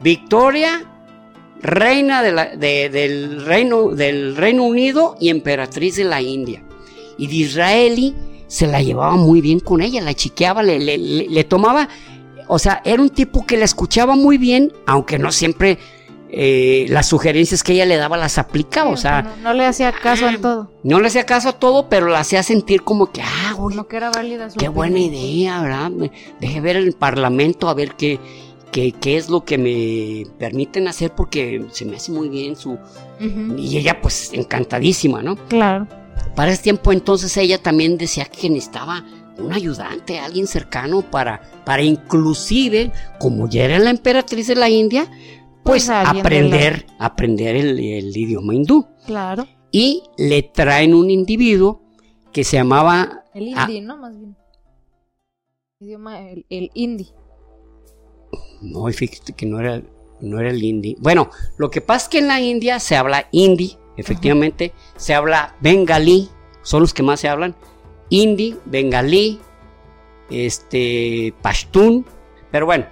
Victoria, 0.00 0.84
reina 1.60 2.22
de 2.22 2.32
la- 2.32 2.56
de- 2.56 2.88
del, 2.88 3.44
Reino, 3.44 3.88
del 3.90 4.36
Reino 4.36 4.64
Unido 4.64 5.16
y 5.20 5.28
emperatriz 5.30 5.96
de 5.96 6.04
la 6.04 6.22
India. 6.22 6.62
Y 7.16 7.26
Disraeli 7.26 8.14
se 8.46 8.66
la 8.66 8.80
llevaba 8.80 9.16
muy 9.16 9.40
bien 9.40 9.60
con 9.60 9.80
ella, 9.82 10.00
la 10.00 10.14
chiqueaba, 10.14 10.62
le, 10.62 10.78
le- 10.78 10.98
le- 10.98 11.28
le 11.28 11.44
tomaba, 11.44 11.88
o 12.46 12.58
sea, 12.58 12.80
era 12.84 13.02
un 13.02 13.10
tipo 13.10 13.44
que 13.44 13.56
la 13.56 13.64
escuchaba 13.64 14.14
muy 14.14 14.38
bien, 14.38 14.72
aunque 14.86 15.18
no 15.18 15.32
siempre 15.32 15.78
eh, 16.30 16.86
las 16.88 17.06
sugerencias 17.06 17.62
que 17.62 17.72
ella 17.72 17.86
le 17.86 17.96
daba 17.96 18.16
las 18.16 18.38
aplicaba, 18.38 18.88
Sí, 18.88 18.94
o 18.94 18.96
sea, 18.96 19.22
no, 19.22 19.36
no 19.44 19.54
le 19.54 19.64
hacía 19.64 19.92
caso 19.92 20.28
en 20.28 20.40
todo. 20.40 20.70
no 20.82 21.00
le 21.00 21.06
hacía 21.08 21.24
caso 21.24 21.50
a 21.50 21.52
todo, 21.52 21.88
pero 21.88 22.08
la 22.08 22.20
hacía 22.20 22.42
sentir 22.42 22.82
como 22.82 23.10
que, 23.10 23.22
ah, 23.22 23.54
Como 23.56 23.86
que 23.86 23.96
era 23.96 24.10
válida 24.10 24.50
su 24.50 24.58
Qué 24.58 24.68
buena 24.68 24.98
idea, 24.98 25.62
¿verdad? 25.62 25.90
Deje 26.40 26.60
ver 26.60 26.76
el 26.76 26.92
parlamento 26.92 27.68
a 27.68 27.74
ver 27.74 27.94
qué, 27.94 28.20
qué, 28.70 28.92
qué 28.92 29.16
es 29.16 29.28
lo 29.30 29.44
que 29.44 29.58
me 29.58 30.30
permiten 30.38 30.86
hacer 30.88 31.12
porque 31.14 31.64
se 31.72 31.84
me 31.84 31.96
hace 31.96 32.12
muy 32.12 32.28
bien 32.28 32.56
su... 32.56 32.78
Y 33.56 33.76
ella 33.78 34.00
pues 34.00 34.32
encantadísima, 34.32 35.22
¿no? 35.22 35.36
Claro. 35.48 35.88
Para 36.36 36.52
ese 36.52 36.62
tiempo 36.62 36.92
entonces 36.92 37.36
ella 37.36 37.58
también 37.58 37.98
decía 37.98 38.26
que 38.26 38.48
necesitaba 38.48 39.04
un 39.38 39.52
ayudante, 39.52 40.18
alguien 40.18 40.46
cercano 40.46 41.02
para, 41.02 41.40
para 41.64 41.82
inclusive, 41.82 42.92
como 43.18 43.48
ya 43.48 43.64
era 43.64 43.78
la 43.78 43.90
emperatriz 43.90 44.48
de 44.48 44.56
la 44.56 44.68
India, 44.68 45.08
pues, 45.64 45.86
Pues 45.86 45.90
aprender, 45.90 46.86
aprender 46.98 47.56
el, 47.56 47.78
el 47.78 48.16
idioma 48.16 48.54
hindú. 48.54 48.86
Claro. 49.06 49.46
Y 49.70 50.02
le 50.16 50.42
traen 50.42 50.94
un 50.94 51.10
individuo 51.10 51.82
que 52.32 52.44
se 52.44 52.56
llamaba 52.56 53.24
El 53.34 53.52
Ah. 53.56 53.66
hindi, 53.68 53.80
¿no? 53.82 53.96
Más 53.98 54.18
bien. 54.18 54.36
Idioma, 55.80 56.20
el, 56.30 56.46
el 56.48 56.70
hindi. 56.74 57.10
No, 58.60 58.86
fíjate 58.86 59.32
que 59.34 59.46
no 59.46 59.60
era, 59.60 59.82
no 60.20 60.40
era 60.40 60.50
el 60.50 60.62
hindi. 60.62 60.96
Bueno, 61.00 61.30
lo 61.56 61.70
que 61.70 61.80
pasa 61.80 62.04
es 62.06 62.08
que 62.10 62.18
en 62.18 62.28
la 62.28 62.40
India 62.40 62.80
se 62.80 62.96
habla 62.96 63.28
hindi, 63.30 63.76
efectivamente, 63.96 64.72
se 64.96 65.14
habla 65.14 65.54
bengalí, 65.60 66.28
son 66.62 66.80
los 66.80 66.92
que 66.92 67.02
más 67.04 67.20
se 67.20 67.28
hablan, 67.28 67.54
hindi, 68.10 68.56
bengalí, 68.64 69.38
este, 70.30 71.32
pashtun, 71.42 72.04
pero 72.50 72.66
bueno, 72.66 72.86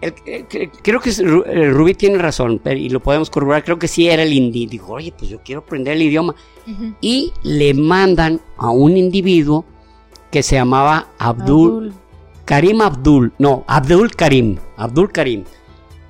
el- 0.00 0.14
eh, 0.26 0.44
cre- 0.48 0.70
creo 0.82 1.00
que 1.00 1.10
eh, 1.10 1.70
Rubí 1.70 1.94
tiene 1.94 2.18
razón 2.18 2.60
pero- 2.62 2.78
y 2.78 2.88
lo 2.88 3.00
podemos 3.00 3.30
corroborar, 3.30 3.64
creo 3.64 3.78
que 3.78 3.88
sí 3.88 4.08
era 4.08 4.22
el 4.22 4.32
hindi, 4.32 4.66
dijo, 4.66 4.92
oye, 4.92 5.12
pues 5.16 5.30
yo 5.30 5.40
quiero 5.44 5.60
aprender 5.62 5.94
el 5.96 6.02
idioma, 6.02 6.34
y 7.00 7.32
le 7.42 7.72
mandan 7.74 8.40
a 8.58 8.70
un 8.70 8.96
individuo 8.96 9.64
que 10.30 10.42
se 10.42 10.56
llamaba 10.56 11.08
Abdul, 11.18 11.92
Karim 12.44 12.80
Abdul, 12.82 13.32
no, 13.38 13.64
Abdul 13.66 14.14
Karim, 14.14 14.56
Abdul 14.76 15.10
Karim. 15.10 15.44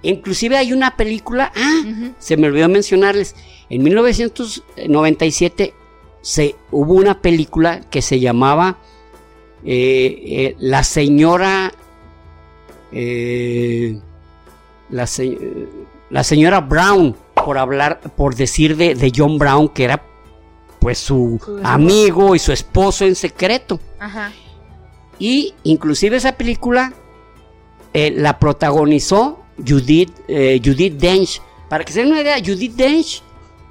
Inclusive 0.03 0.57
hay 0.57 0.73
una 0.73 0.97
película, 0.97 1.53
ah, 1.57 1.83
se 2.19 2.37
me 2.37 2.47
olvidó 2.49 2.69
mencionarles, 2.69 3.35
en 3.71 3.83
1997 3.83 5.75
se, 6.21 6.57
hubo 6.71 6.95
una 6.95 7.21
película 7.21 7.81
que 7.91 8.03
se 8.03 8.21
llamaba 8.21 8.79
eh, 9.65 10.23
eh, 10.25 10.57
La 10.59 10.85
señora, 10.85 11.73
eh, 12.93 13.99
la, 14.91 15.07
se- 15.07 15.39
la 16.11 16.25
señora 16.25 16.61
Brown, 16.61 17.17
por 17.35 17.59
hablar, 17.59 18.01
por 18.17 18.35
decir 18.35 18.77
de, 18.77 18.95
de 18.95 19.13
John 19.15 19.39
Brown, 19.39 19.69
que 19.69 19.85
era 19.85 20.03
pues 20.81 20.99
su 20.99 21.41
amigo 21.65 22.35
y 22.35 22.39
su 22.39 22.53
esposo 22.53 23.05
en 23.05 23.15
secreto. 23.15 23.81
Ajá. 23.99 24.33
Y 25.19 25.55
inclusive 25.65 26.17
esa 26.17 26.33
película 26.33 26.93
eh, 27.93 28.13
la 28.17 28.39
protagonizó 28.39 29.41
Judith, 29.67 30.13
eh, 30.29 30.61
Judith 30.65 30.95
Dench. 30.95 31.43
Para 31.69 31.85
que 31.85 31.93
se 31.93 32.01
den 32.01 32.13
una 32.13 32.21
idea, 32.21 32.37
Judith 32.39 32.75
Dench 32.77 33.23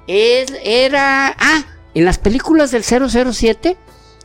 es- 0.06 0.52
era... 0.62 1.28
Ah, 1.38 1.64
en 1.94 2.04
las 2.04 2.18
películas 2.18 2.70
del 2.70 2.84
007, 2.84 3.76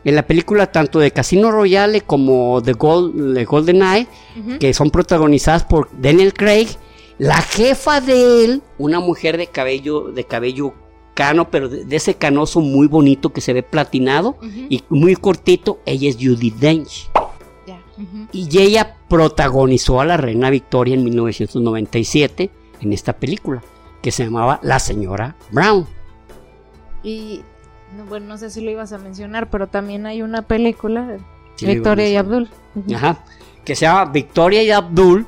en 0.05 0.15
la 0.15 0.25
película 0.27 0.71
tanto 0.71 0.99
de 0.99 1.11
Casino 1.11 1.51
Royale 1.51 2.01
como 2.01 2.61
de, 2.61 2.73
Gold, 2.73 3.33
de 3.35 3.45
GoldenEye, 3.45 4.07
Ujú. 4.39 4.59
que 4.59 4.73
son 4.73 4.89
protagonizadas 4.91 5.63
por 5.63 5.89
Daniel 5.99 6.33
Craig, 6.33 6.67
la 7.17 7.41
jefa 7.41 8.01
de 8.01 8.45
él, 8.45 8.61
una 8.77 8.99
mujer 8.99 9.37
de 9.37 9.47
cabello, 9.47 10.11
de 10.11 10.23
cabello 10.25 10.73
cano, 11.13 11.49
pero 11.51 11.69
de, 11.69 11.85
de 11.85 11.95
ese 11.95 12.15
canoso 12.15 12.59
muy 12.59 12.87
bonito 12.87 13.31
que 13.31 13.39
se 13.41 13.53
ve 13.53 13.61
platinado 13.63 14.35
y 14.41 14.83
muy 14.89 15.15
cortito, 15.15 15.79
ella 15.85 16.09
es 16.09 16.15
Judith 16.15 16.55
Dench. 16.55 17.09
Y 18.31 18.57
ella 18.59 18.97
protagonizó 19.07 20.01
a 20.01 20.05
la 20.05 20.17
reina 20.17 20.49
Victoria 20.49 20.95
en 20.95 21.03
1997 21.03 22.49
en 22.81 22.91
esta 22.93 23.13
película, 23.13 23.61
que 24.01 24.11
se 24.11 24.23
llamaba 24.25 24.59
La 24.63 24.79
señora 24.79 25.35
Brown. 25.51 25.85
Y 27.03 27.41
no, 27.97 28.05
bueno, 28.05 28.25
no 28.27 28.37
sé 28.37 28.49
si 28.49 28.61
lo 28.61 28.71
ibas 28.71 28.91
a 28.93 28.97
mencionar, 28.97 29.49
pero 29.49 29.67
también 29.67 30.05
hay 30.05 30.21
una 30.21 30.41
película, 30.43 31.17
Sí, 31.55 31.65
Victoria 31.67 32.09
y 32.09 32.15
Abdul. 32.15 32.49
Ajá, 32.95 33.23
que 33.63 33.75
se 33.75 33.85
llama 33.85 34.05
Victoria 34.11 34.63
y 34.63 34.71
Abdul, 34.71 35.27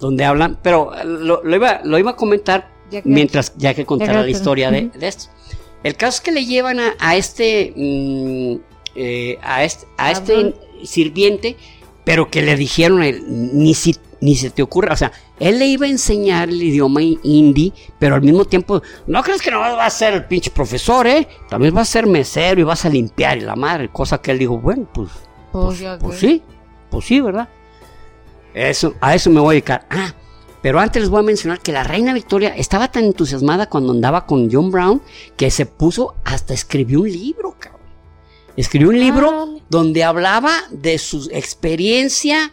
donde 0.00 0.24
hablan, 0.24 0.58
pero 0.62 0.94
eh, 0.94 1.04
lo, 1.04 1.42
lo 1.42 1.56
iba, 1.56 1.80
lo 1.84 1.98
iba 1.98 2.10
a 2.12 2.16
comentar 2.16 2.68
Ya 2.90 3.00
que- 3.02 3.08
mientras 3.08 3.54
ya 3.56 3.72
que 3.74 3.86
contara 3.86 4.12
Ya 4.12 4.18
la 4.20 4.24
que- 4.26 4.30
historia 4.32 4.70
de, 4.70 4.90
esto. 5.00 5.30
El 5.82 5.96
caso 5.96 6.16
es 6.16 6.20
que 6.20 6.32
le 6.32 6.44
llevan 6.44 6.78
a, 6.78 6.94
a 7.00 7.16
este 7.16 7.72
mm, 7.74 8.54
eh, 8.94 9.38
a 9.42 9.64
este 9.64 9.86
a 9.96 10.10
este 10.12 10.54
sirviente, 10.84 11.56
pero 12.04 12.30
que 12.30 12.42
le 12.42 12.56
dijeron 12.56 13.02
él, 13.02 13.24
ni 13.26 13.74
si 13.74 13.96
ni 14.22 14.34
se 14.36 14.48
te 14.48 14.62
ocurra, 14.62 14.94
o 14.94 14.96
sea, 14.96 15.12
él 15.38 15.58
le 15.58 15.66
iba 15.66 15.84
a 15.84 15.90
enseñar 15.90 16.48
el 16.48 16.62
idioma 16.62 17.02
hi- 17.02 17.18
hindi, 17.22 17.72
pero 17.98 18.14
al 18.14 18.22
mismo 18.22 18.46
tiempo, 18.46 18.80
no 19.06 19.22
crees 19.22 19.42
que 19.42 19.50
no 19.50 19.58
va 19.60 19.84
a 19.84 19.90
ser 19.90 20.14
el 20.14 20.24
pinche 20.24 20.50
profesor, 20.50 21.06
eh, 21.06 21.28
también 21.50 21.76
va 21.76 21.82
a 21.82 21.84
ser 21.84 22.06
mesero 22.06 22.60
y 22.60 22.64
vas 22.64 22.84
a 22.86 22.88
limpiar 22.88 23.36
y 23.36 23.42
la 23.42 23.54
madre, 23.56 23.90
cosa 23.90 24.18
que 24.22 24.30
él 24.30 24.38
dijo, 24.38 24.56
bueno, 24.58 24.88
pues 24.94 25.10
Pues, 25.52 25.80
pues, 25.82 25.98
pues 26.00 26.18
sí, 26.18 26.42
pues 26.90 27.04
sí, 27.04 27.20
¿verdad? 27.20 27.48
Eso, 28.54 28.94
a 29.00 29.14
eso 29.14 29.28
me 29.30 29.40
voy 29.40 29.52
a 29.52 29.54
dedicar. 29.56 29.86
Ah, 29.90 30.14
pero 30.60 30.78
antes 30.78 31.02
les 31.02 31.10
voy 31.10 31.20
a 31.20 31.24
mencionar 31.24 31.60
que 31.60 31.72
la 31.72 31.82
reina 31.84 32.14
Victoria 32.14 32.54
estaba 32.56 32.90
tan 32.92 33.04
entusiasmada 33.04 33.68
cuando 33.68 33.92
andaba 33.92 34.26
con 34.26 34.48
John 34.52 34.70
Brown 34.70 35.02
que 35.36 35.50
se 35.50 35.66
puso 35.66 36.14
hasta 36.24 36.54
escribió 36.54 37.00
un 37.00 37.10
libro, 37.10 37.56
cabrón. 37.58 37.80
Escribió 38.56 38.90
un 38.90 38.98
libro 39.00 39.28
Órale. 39.44 39.62
donde 39.70 40.04
hablaba 40.04 40.52
de 40.70 40.98
su 40.98 41.28
experiencia 41.32 42.52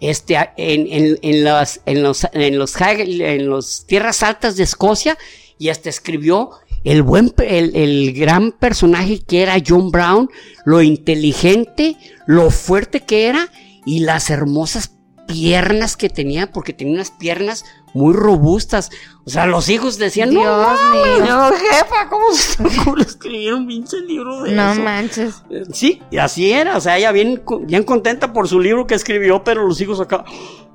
este, 0.00 0.36
en, 0.56 0.86
en, 0.90 1.18
en 1.22 1.44
las, 1.44 1.80
en, 1.86 2.02
los, 2.02 2.26
en, 2.32 2.58
los, 2.58 2.74
en 2.80 3.48
los 3.48 3.86
tierras 3.86 4.22
altas 4.22 4.56
de 4.56 4.64
Escocia 4.64 5.18
y 5.58 5.68
hasta 5.70 5.88
escribió 5.88 6.50
el, 6.84 7.02
buen, 7.02 7.34
el, 7.38 7.74
el 7.74 8.12
gran 8.12 8.52
personaje 8.52 9.20
que 9.20 9.42
era 9.42 9.56
John 9.66 9.90
Brown, 9.90 10.30
lo 10.64 10.82
inteligente, 10.82 11.96
lo 12.26 12.50
fuerte 12.50 13.00
que 13.00 13.26
era 13.26 13.50
y 13.84 14.00
las 14.00 14.30
hermosas 14.30 14.97
piernas 15.28 15.96
que 15.96 16.08
tenía, 16.08 16.50
porque 16.50 16.72
tenía 16.72 16.94
unas 16.94 17.12
piernas 17.12 17.64
muy 17.94 18.12
robustas. 18.14 18.90
O 19.24 19.30
sea, 19.30 19.46
los 19.46 19.68
hijos 19.68 19.98
decían, 19.98 20.34
no, 20.34 20.40
Dios 20.40 20.80
mío. 20.92 21.24
no, 21.26 21.50
jefa, 21.52 22.08
¿cómo 22.10 22.32
se 22.32 22.64
te 22.64 22.80
ocurre 22.80 23.02
escribir 23.02 23.54
un 23.54 23.66
pinche 23.68 24.00
libro 24.00 24.42
de 24.42 24.52
No 24.52 24.72
eso? 24.72 24.80
manches. 24.82 25.34
Eh, 25.50 25.62
Sí, 25.72 26.02
y 26.10 26.18
así 26.18 26.50
era, 26.50 26.76
o 26.76 26.80
sea, 26.80 26.98
ella 26.98 27.12
bien, 27.12 27.42
bien 27.62 27.84
contenta 27.84 28.32
por 28.32 28.48
su 28.48 28.58
libro 28.58 28.86
que 28.86 28.94
escribió, 28.94 29.44
pero 29.44 29.64
los 29.68 29.80
hijos 29.80 30.00
acá, 30.00 30.24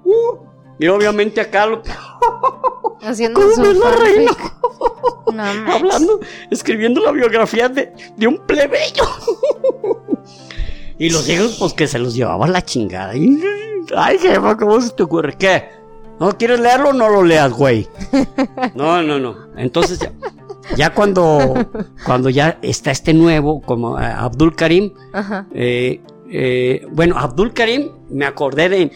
uh, 0.06 0.38
y 0.80 0.88
obviamente 0.88 1.41
acá 1.41 1.66
lo- 1.66 1.82
Haciendo 3.01 3.41
¿Cómo 3.41 3.62
ves 3.68 3.78
la 3.78 3.91
reina? 3.97 4.32
No 5.34 5.74
hablando, 5.74 6.20
escribiendo 6.51 7.01
la 7.01 7.12
biografía 7.12 7.68
de, 7.68 7.91
de 8.16 8.28
un 8.28 8.38
plebeyo. 8.45 9.04
y 10.98 11.10
los 11.10 11.28
hijos, 11.30 11.56
pues 11.60 11.74
que 11.74 11.88
se 11.88 12.00
los 12.00 12.16
llevaba 12.16 12.48
la 12.48 12.62
chingada. 12.64 13.16
Y, 13.16 13.39
Ay, 13.96 14.18
jefa, 14.18 14.56
¿cómo 14.58 14.80
se 14.82 14.91
te 14.91 15.04
ocurre? 15.04 15.36
¿Qué? 15.38 15.66
¿No 16.20 16.38
quieres 16.38 16.60
leerlo? 16.60 16.94
No 16.94 17.10
lo 17.10 17.24
leas, 17.24 17.52
güey. 17.52 17.88
No, 18.76 19.02
no, 19.04 19.20
no. 19.20 19.36
Entonces 19.58 20.00
ya, 20.00 20.12
ya 20.78 20.94
cuando, 20.94 21.54
cuando 22.06 22.30
ya 22.30 22.58
está 22.62 22.91
este 22.91 23.14
nuevo, 23.14 23.62
como 23.62 24.00
eh, 24.00 24.06
Abdul 24.06 24.56
Karim, 24.56 24.94
Ajá. 25.12 25.48
eh, 25.54 26.02
eh, 26.32 26.86
bueno, 26.91 27.18
Abdul 27.18 27.54
Karim, 27.54 27.89
me 28.10 28.26
acordé 28.26 28.70
de. 28.70 28.91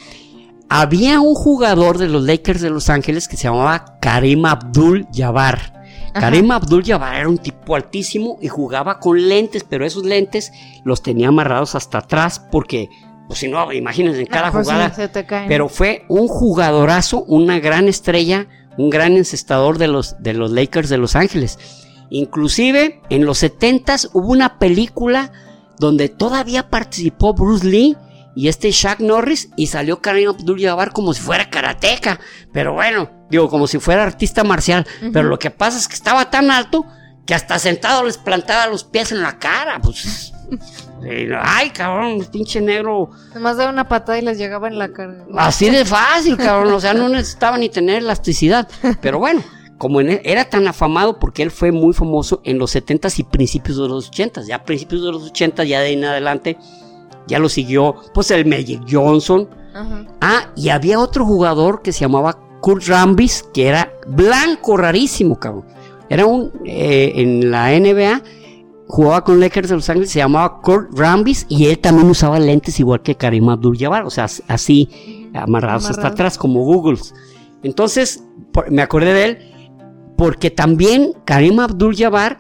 Había 0.70 1.20
un 1.22 1.34
jugador 1.34 1.98
de 1.98 2.10
los 2.10 2.24
Lakers 2.24 2.62
de 2.62 2.70
Los 2.70 2.90
Ángeles 2.90 3.28
que 3.28 3.38
se 3.38 3.44
llamaba 3.44 4.00
Karim 4.02 4.46
Abdul 4.46 5.08
Jabbar. 5.14 5.77
Ajá. 6.18 6.30
Karim 6.32 6.52
Abdul 6.52 6.84
Jabbar 6.84 7.16
era 7.16 7.30
un 7.30 7.38
tipo 7.38 7.76
altísimo 7.76 8.38
y 8.42 8.48
jugaba 8.48 9.00
con 9.00 9.28
lentes, 9.28 9.64
pero 9.64 9.86
esos 9.86 10.04
lentes 10.06 10.52
los 10.84 11.02
tenía 11.02 11.30
amarrados 11.30 11.76
hasta 11.76 12.00
atrás 12.00 12.40
porque, 12.52 12.90
pues 13.28 13.40
si 13.40 13.48
no, 13.48 13.72
imagínense, 13.72 14.20
en 14.22 14.26
cada 14.28 14.48
Ah, 14.48 14.52
pues 14.52 14.66
jugada. 14.68 14.94
se 14.94 15.08
te 15.08 15.26
caen. 15.26 15.48
Pero 15.48 15.70
fue 15.70 16.06
un 16.10 16.28
jugadorazo, 16.28 17.24
una 17.24 17.60
gran 17.60 17.88
estrella, 17.88 18.48
un 18.78 18.90
gran 18.90 19.18
encestador 19.18 19.78
de 19.78 19.88
los, 19.88 20.16
de 20.22 20.34
los 20.34 20.52
Lakers 20.52 20.90
de 20.90 20.98
Los 20.98 21.16
Ángeles. 21.16 21.58
Inclusive 22.10 23.02
en 23.10 23.26
los 23.26 23.44
70s 23.44 24.10
hubo 24.14 24.32
una 24.32 24.60
película 24.60 25.32
donde 25.80 26.10
todavía 26.10 26.70
participó 26.70 27.34
Bruce 27.34 27.66
Lee 27.68 27.96
y 28.38 28.48
este 28.48 28.70
Shaq 28.72 29.00
Norris 29.00 29.50
y 29.58 29.68
salió 29.68 30.00
Karim 30.02 30.30
Abdul-Jabbar 30.30 30.92
como 30.94 31.14
si 31.14 31.22
fuera 31.22 31.50
karateca, 31.50 32.20
pero 32.54 32.74
bueno, 32.74 33.10
digo 33.30 33.50
como 33.50 33.66
si 33.68 33.80
fuera 33.80 34.04
artista 34.04 34.44
marcial, 34.44 34.86
pero 35.12 35.28
lo 35.28 35.40
que 35.40 35.50
pasa 35.52 35.78
es 35.78 35.88
que 35.88 35.96
estaba 35.96 36.30
tan 36.30 36.52
alto 36.52 36.86
que 37.26 37.34
hasta 37.34 37.58
sentado 37.60 38.04
les 38.04 38.18
plantaba 38.18 38.68
los 38.68 38.84
pies 38.84 39.12
en 39.12 39.22
la 39.22 39.40
cara, 39.40 39.80
pues 39.82 40.32
ay, 41.44 41.70
cabrón, 41.72 42.26
pinche 42.32 42.62
negro 42.62 43.10
Nomás 43.34 43.58
daba 43.58 43.72
una 43.72 43.88
patada 43.88 44.18
y 44.18 44.22
les 44.22 44.38
llegaba 44.38 44.68
en 44.68 44.78
la 44.80 44.90
cara. 44.94 45.26
Así 45.36 45.70
de 45.70 45.84
fácil, 45.86 46.38
cabrón. 46.38 46.74
O 46.74 46.80
sea, 46.80 46.94
no 46.94 47.10
necesitaba 47.10 47.58
ni 47.58 47.70
tener 47.70 47.98
elasticidad. 47.98 48.68
Pero 49.02 49.20
bueno, 49.20 49.44
como 49.78 50.02
en- 50.02 50.22
era 50.24 50.46
tan 50.46 50.68
afamado 50.68 51.20
porque 51.20 51.44
él 51.44 51.52
fue 51.52 51.72
muy 51.72 51.94
famoso 51.94 52.42
en 52.46 52.58
los 52.58 52.74
70s 52.76 53.20
y 53.20 53.24
principios 53.24 53.78
de 53.78 53.88
los 53.88 54.10
80s. 54.12 54.46
Ya 54.48 54.56
a 54.58 54.64
principios 54.64 55.04
de 55.04 55.12
los 55.12 55.24
80 55.24 55.64
ya 55.66 55.82
de 55.82 55.88
ahí 55.88 55.94
en 55.94 56.06
adelante, 56.06 56.58
ya 57.28 57.40
lo 57.40 57.50
siguió, 57.50 57.96
pues 58.14 58.32
el 58.32 58.46
Magic 58.46 58.82
Johnson. 58.90 59.48
Ah, 60.22 60.48
y 60.56 60.70
había 60.70 61.00
otro 61.00 61.24
jugador 61.26 61.82
que 61.84 61.92
se 61.92 62.00
llamaba 62.02 62.40
Kurt 62.62 62.84
Rambis, 62.88 63.44
que 63.54 63.68
era 63.68 63.92
blanco, 64.08 64.76
rarísimo, 64.78 65.38
cabrón. 65.40 65.66
Era 66.10 66.26
un, 66.26 66.52
eh, 66.66 67.12
en 67.16 67.52
la 67.52 67.72
NBA, 67.74 68.24
jugaba 68.88 69.24
con 69.24 69.40
Lakers 69.40 69.70
de 69.70 69.76
Los 69.76 69.90
Ángeles, 69.90 70.10
se 70.10 70.20
llamaba 70.20 70.62
Kurt 70.62 70.98
Rambis, 70.98 71.46
y 71.50 71.68
él 71.68 71.78
también 71.80 72.10
usaba 72.10 72.40
lentes 72.40 72.80
igual 72.80 73.02
que 73.04 73.16
Karim 73.16 73.50
Abdul-Jabbar, 73.50 74.06
o 74.06 74.10
sea, 74.10 74.24
as- 74.24 74.42
así, 74.48 75.30
amarrados 75.36 75.90
hasta 75.90 76.08
atrás, 76.08 76.38
como 76.38 76.64
Googles. 76.64 77.14
Entonces, 77.62 78.24
por- 78.54 78.72
me 78.72 78.82
acordé 78.82 79.14
de 79.14 79.26
él, 79.26 79.38
porque 80.18 80.50
también 80.50 81.12
Karim 81.26 81.60
Abdul-Jabbar, 81.60 82.40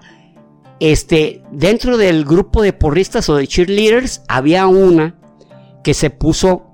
este, 0.79 1.43
dentro 1.51 1.97
del 1.97 2.25
grupo 2.25 2.61
de 2.61 2.73
porristas 2.73 3.29
o 3.29 3.35
de 3.35 3.47
cheerleaders, 3.47 4.21
había 4.27 4.67
una 4.67 5.15
que 5.83 5.93
se 5.93 6.09
puso, 6.09 6.67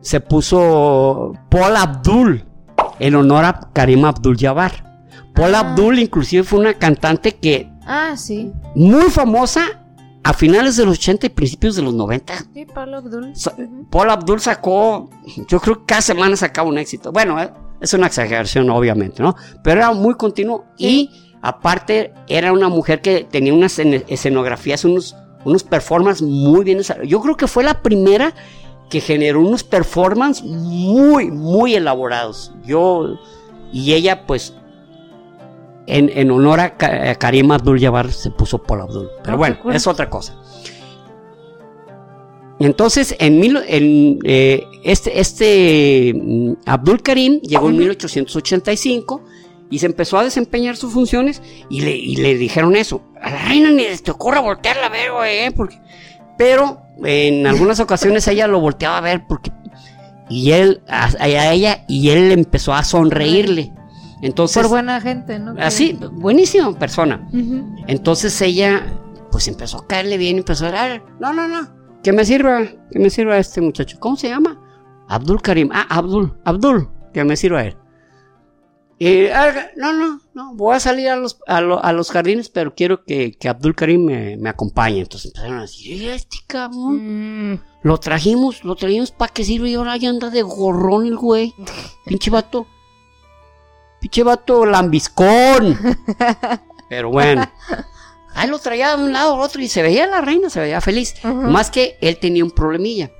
se 0.00 0.20
puso 0.20 1.32
Paul 1.50 1.76
Abdul, 1.76 2.44
en 2.98 3.14
honor 3.14 3.44
a 3.44 3.70
Karim 3.72 4.04
Abdul-Jabbar. 4.04 4.84
Paul 5.34 5.54
Ah. 5.54 5.60
Abdul 5.60 5.98
inclusive 5.98 6.44
fue 6.44 6.60
una 6.60 6.74
cantante 6.74 7.32
que 7.36 7.70
Ah, 7.86 8.14
sí. 8.16 8.50
Muy 8.74 9.10
famosa 9.10 9.82
a 10.24 10.32
finales 10.32 10.76
de 10.76 10.84
los 10.84 10.98
80 10.98 11.26
y 11.26 11.28
principios 11.28 11.76
de 11.76 11.82
los 11.82 11.94
90. 11.94 12.34
Sí, 12.52 12.66
Pablo 12.66 12.96
Abdul. 12.96 13.36
Sa-. 13.36 13.54
Paul 13.90 14.10
Abdul 14.10 14.40
sacó, 14.40 15.08
yo 15.46 15.60
creo 15.60 15.78
que 15.80 15.84
cada 15.86 16.00
semana 16.02 16.34
sacaba 16.36 16.68
un 16.68 16.78
éxito. 16.78 17.12
Bueno, 17.12 17.40
eh, 17.40 17.48
es 17.80 17.92
una 17.94 18.08
exageración, 18.08 18.70
obviamente, 18.70 19.22
¿no? 19.22 19.36
Pero 19.62 19.80
era 19.82 19.92
muy 19.92 20.14
continuo 20.14 20.64
y 20.78 21.10
aparte 21.48 22.12
era 22.28 22.52
una 22.52 22.68
mujer 22.68 23.00
que 23.00 23.24
tenía 23.30 23.54
unas 23.54 23.78
escen- 23.78 24.04
escenografías, 24.08 24.84
unos, 24.84 25.14
unos 25.44 25.62
performances 25.64 26.22
muy 26.22 26.64
bien. 26.64 26.80
Yo 27.04 27.20
creo 27.20 27.36
que 27.36 27.46
fue 27.46 27.62
la 27.64 27.82
primera 27.82 28.34
que 28.90 29.00
generó 29.00 29.40
unos 29.40 29.64
performances 29.64 30.44
muy, 30.44 31.30
muy 31.30 31.74
elaborados. 31.74 32.52
Yo 32.64 33.18
y 33.72 33.92
ella, 33.94 34.26
pues, 34.26 34.54
en, 35.88 36.10
en 36.14 36.30
honor 36.30 36.60
a, 36.60 36.76
Ka- 36.76 37.10
a 37.10 37.14
Karim 37.16 37.50
Abdul-Jabbar 37.52 38.10
se 38.12 38.30
puso 38.30 38.62
Paul 38.62 38.82
Abdul. 38.82 39.08
Pero 39.22 39.34
Ah, 39.34 39.36
bueno, 39.36 39.56
es 39.72 39.86
otra 39.86 40.08
cosa. 40.10 40.34
Entonces, 42.58 43.14
en, 43.18 43.38
mil- 43.38 43.62
en, 43.68 44.18
eh, 44.24 44.64
este, 44.82 45.20
este 45.20 46.14
mm, 46.14 46.52
Abdul 46.64 47.02
Karim 47.02 47.40
llegó 47.40 47.66
en 47.68 47.74
Ujú. 47.74 47.82
1885 47.82 49.22
y 49.70 49.78
se 49.78 49.86
empezó 49.86 50.18
a 50.18 50.24
desempeñar 50.24 50.76
sus 50.76 50.92
funciones 50.92 51.42
y 51.68 51.80
le, 51.80 51.96
y 51.96 52.16
le 52.16 52.36
dijeron 52.36 52.76
eso. 52.76 53.02
A 53.20 53.30
la 53.30 53.44
reina 53.46 53.70
ni 53.70 53.84
te 54.02 54.10
ocurra 54.10 54.40
voltearla 54.40 54.86
a 54.86 54.90
ver, 54.90 55.12
güey, 55.12 55.38
¿eh? 55.38 55.52
porque... 55.52 55.80
Pero 56.38 56.82
en 57.02 57.46
algunas 57.46 57.80
ocasiones 57.80 58.28
ella 58.28 58.46
lo 58.46 58.60
volteaba 58.60 58.98
a 58.98 59.00
ver 59.00 59.24
porque... 59.26 59.50
Y 60.28 60.50
él, 60.52 60.82
a, 60.88 61.08
a 61.20 61.52
ella, 61.52 61.84
y 61.86 62.10
él 62.10 62.32
empezó 62.32 62.74
a 62.74 62.82
sonreírle. 62.82 63.72
Entonces, 64.22 64.62
Por 64.62 64.70
buena 64.70 65.00
gente, 65.00 65.38
¿no? 65.38 65.54
así, 65.60 65.96
buenísima 66.12 66.76
persona. 66.76 67.28
Entonces 67.86 68.40
ella, 68.40 68.82
pues 69.30 69.46
empezó 69.46 69.78
a 69.78 69.86
caerle 69.86 70.16
bien, 70.16 70.38
empezó 70.38 70.66
a 70.66 70.70
dar, 70.72 71.02
no, 71.20 71.32
no, 71.32 71.46
no, 71.46 71.68
que 72.02 72.12
me 72.12 72.24
sirva, 72.24 72.64
que 72.90 72.98
me 72.98 73.10
sirva 73.10 73.38
este 73.38 73.60
muchacho. 73.60 73.98
¿Cómo 74.00 74.16
se 74.16 74.28
llama? 74.28 74.58
Abdul 75.08 75.42
Karim. 75.42 75.70
Ah, 75.72 75.86
Abdul, 75.90 76.36
Abdul, 76.44 76.88
que 77.12 77.22
me 77.24 77.36
sirva 77.36 77.64
él. 77.64 77.76
Y, 78.98 79.26
ah, 79.26 79.70
no, 79.76 79.92
no, 79.92 80.20
no, 80.32 80.54
voy 80.54 80.74
a 80.74 80.80
salir 80.80 81.08
a 81.10 81.16
los, 81.16 81.38
a, 81.46 81.60
lo- 81.60 81.84
a 81.84 81.92
los 81.92 82.10
jardines, 82.10 82.48
pero 82.48 82.74
quiero 82.74 83.04
que, 83.04 83.32
que 83.32 83.48
Abdul 83.48 83.74
Karim 83.74 84.06
me, 84.06 84.36
me 84.38 84.48
acompañe. 84.48 85.00
Entonces 85.00 85.26
empezaron 85.32 85.58
a 85.58 85.62
decir, 85.62 86.02
"Eh, 86.02 86.14
este 86.14 86.38
cabrón, 86.46 87.52
Mm, 87.52 87.60
lo 87.82 87.98
trajimos, 87.98 88.64
lo 88.64 88.74
trajimos 88.74 89.10
para 89.10 89.32
que 89.32 89.44
sirva 89.44 89.68
y 89.68 89.74
ahora 89.74 89.96
ya 89.98 90.08
anda 90.08 90.30
de 90.30 90.40
gorrón 90.42 91.06
el 91.06 91.16
güey. 91.16 91.52
Pinche 92.06 92.30
vato. 92.30 92.66
Pinche 94.00 94.22
vato 94.22 94.64
lambiscón. 94.64 95.78
Pero 96.88 97.10
bueno. 97.10 97.50
Ahí 98.34 98.48
lo 98.48 98.58
traía 98.58 98.96
de 98.96 99.02
un 99.04 99.12
lado 99.12 99.34
al 99.34 99.40
otro 99.40 99.60
y 99.62 99.68
se 99.68 99.82
veía 99.82 100.06
la 100.06 100.20
reina, 100.20 100.48
se 100.50 100.60
veía 100.60 100.80
feliz. 100.80 101.14
Más 101.24 101.70
que 101.70 101.96
él 102.00 102.18
tenía 102.18 102.44
un 102.44 102.50
problemilla. 102.50 103.10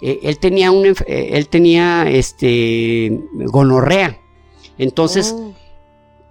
Eh, 0.00 0.20
él 0.22 0.38
tenía 0.38 0.70
un 0.70 0.86
eh, 0.86 0.94
él 1.32 1.48
tenía 1.48 2.08
este 2.08 3.20
gonorrea. 3.32 4.18
Entonces, 4.78 5.34
Oh. 5.36 5.52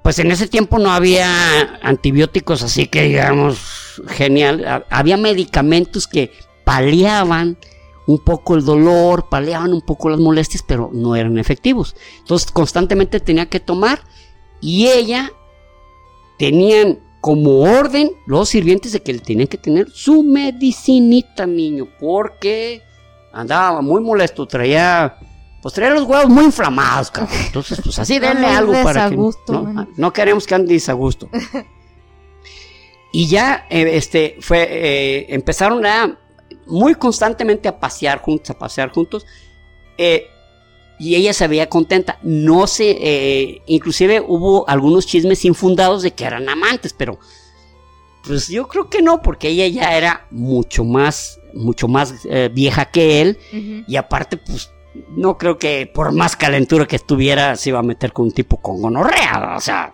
pues 0.02 0.20
en 0.20 0.32
ese 0.32 0.48
tiempo 0.48 0.80
no 0.80 0.91
había 0.91 1.78
antibióticos 1.82 2.64
así 2.64 2.88
que 2.88 3.04
digamos 3.04 4.02
genial. 4.08 4.66
Ha- 4.66 4.86
Había 4.89 5.18
medicamentos 5.18 6.08
que 6.08 6.32
paliaban 6.64 7.58
un 8.08 8.20
poco 8.20 8.56
el 8.56 8.64
dolor, 8.64 9.28
paliaban 9.30 9.74
un 9.74 9.82
poco 9.82 10.10
las 10.10 10.20
molestias, 10.20 10.64
pero 10.66 10.89
no 10.93 11.16
eran 11.16 11.38
efectivos. 11.38 11.95
Entonces 12.20 12.50
constantemente 12.52 13.20
tenía 13.20 13.48
que 13.48 13.60
tomar 13.60 14.00
y 14.62 14.88
ella 14.88 15.32
tenían 16.39 17.00
como 17.20 17.62
orden 17.64 18.12
los 18.26 18.48
sirvientes 18.50 18.93
de 18.93 19.02
que 19.02 19.12
le 19.14 19.20
tenían 19.20 19.48
que 19.48 19.58
tener 19.58 19.89
su 19.91 20.24
medicinita, 20.24 21.45
niño, 21.45 21.88
porque 22.00 22.82
andaba 23.34 23.82
muy 23.82 24.02
molesto, 24.02 24.45
traía 24.48 25.18
pues 25.68 25.74
traía 25.74 25.93
los 25.93 26.03
huevos 26.03 26.30
muy 26.30 26.45
inflamados, 26.45 27.11
cabrón. 27.11 27.38
Entonces, 27.45 27.82
pues 27.84 27.99
así 27.99 28.20
denle 28.20 28.47
algo 28.47 28.72
para 28.84 29.09
que 29.09 29.18
no, 29.97 30.13
queremos 30.13 30.47
que 30.47 30.55
ande 30.55 30.74
desagusto. 30.74 31.28
y 33.11 33.28
ya 33.28 33.68
eh, 33.70 33.97
este 33.97 34.38
fue 34.39 34.65
eh, 34.72 35.26
empezaron 35.28 35.86
a 35.86 36.18
muy 36.68 36.95
constantemente 36.95 37.68
a 37.68 37.78
pasear 37.78 38.22
juntos, 38.22 38.51
a 38.51 38.57
pasear 38.57 38.93
juntos. 38.93 39.26
eh, 39.97 40.28
y 40.99 41.15
ella 41.15 41.34
se 41.34 41.49
veía 41.49 41.68
contenta. 41.68 42.18
No 42.24 42.65
sé, 42.65 42.97
eh, 43.01 43.61
inclusive 43.65 44.22
hubo 44.26 44.70
algunos 44.70 45.05
chismes 45.05 45.43
infundados 45.43 46.01
de 46.01 46.11
que 46.11 46.24
eran 46.24 46.47
amantes, 46.47 46.93
pero 46.93 47.20
pues 48.24 48.47
yo 48.47 48.70
creo 48.70 48.89
que 48.89 49.01
no, 49.01 49.22
porque 49.22 49.49
ella 49.49 49.68
ya 49.68 49.97
era 49.97 50.28
mucho 50.32 50.86
más, 50.86 51.41
mucho 51.53 51.89
más 51.89 52.13
vieja 52.53 52.86
que 52.86 53.22
él. 53.22 53.38
Y 53.86 53.97
aparte, 53.97 54.38
pues 54.38 54.72
no 55.16 55.38
creo 55.38 55.58
que 55.58 55.89
por 55.93 56.12
más 56.12 56.36
calentura 56.36 56.86
que 56.88 56.95
estuviera 56.95 57.56
se 57.56 57.70
iba 57.70 57.80
a 57.80 57.84
meter 57.84 58.14
con 58.14 58.26
un 58.28 58.32
tipo 58.32 58.58
con 58.58 58.82
gonorrea. 58.82 59.56
O 59.58 59.62
sea, 59.62 59.93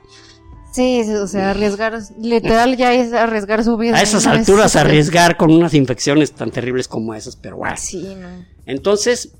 Sí, 0.72 1.02
o 1.02 1.28
sea, 1.28 1.52
arriesgar, 1.52 2.00
literal 2.20 2.76
ya 2.78 2.94
es 2.96 3.14
arriesgar 3.14 3.64
su 3.64 3.78
vida. 3.78 3.96
a 3.96 4.02
esas 4.02 4.26
alturas 4.26 4.76
arriesgar 4.76 5.38
con 5.38 5.52
unas 5.52 5.76
infecciones 5.76 6.32
tan 6.32 6.50
terribles 6.50 6.88
como 6.88 7.14
esas, 7.14 7.36
pero 7.36 7.58
bueno. 7.58 7.76
Sí, 7.78 8.02
no. 8.20 8.28
Entonces, 8.66 9.34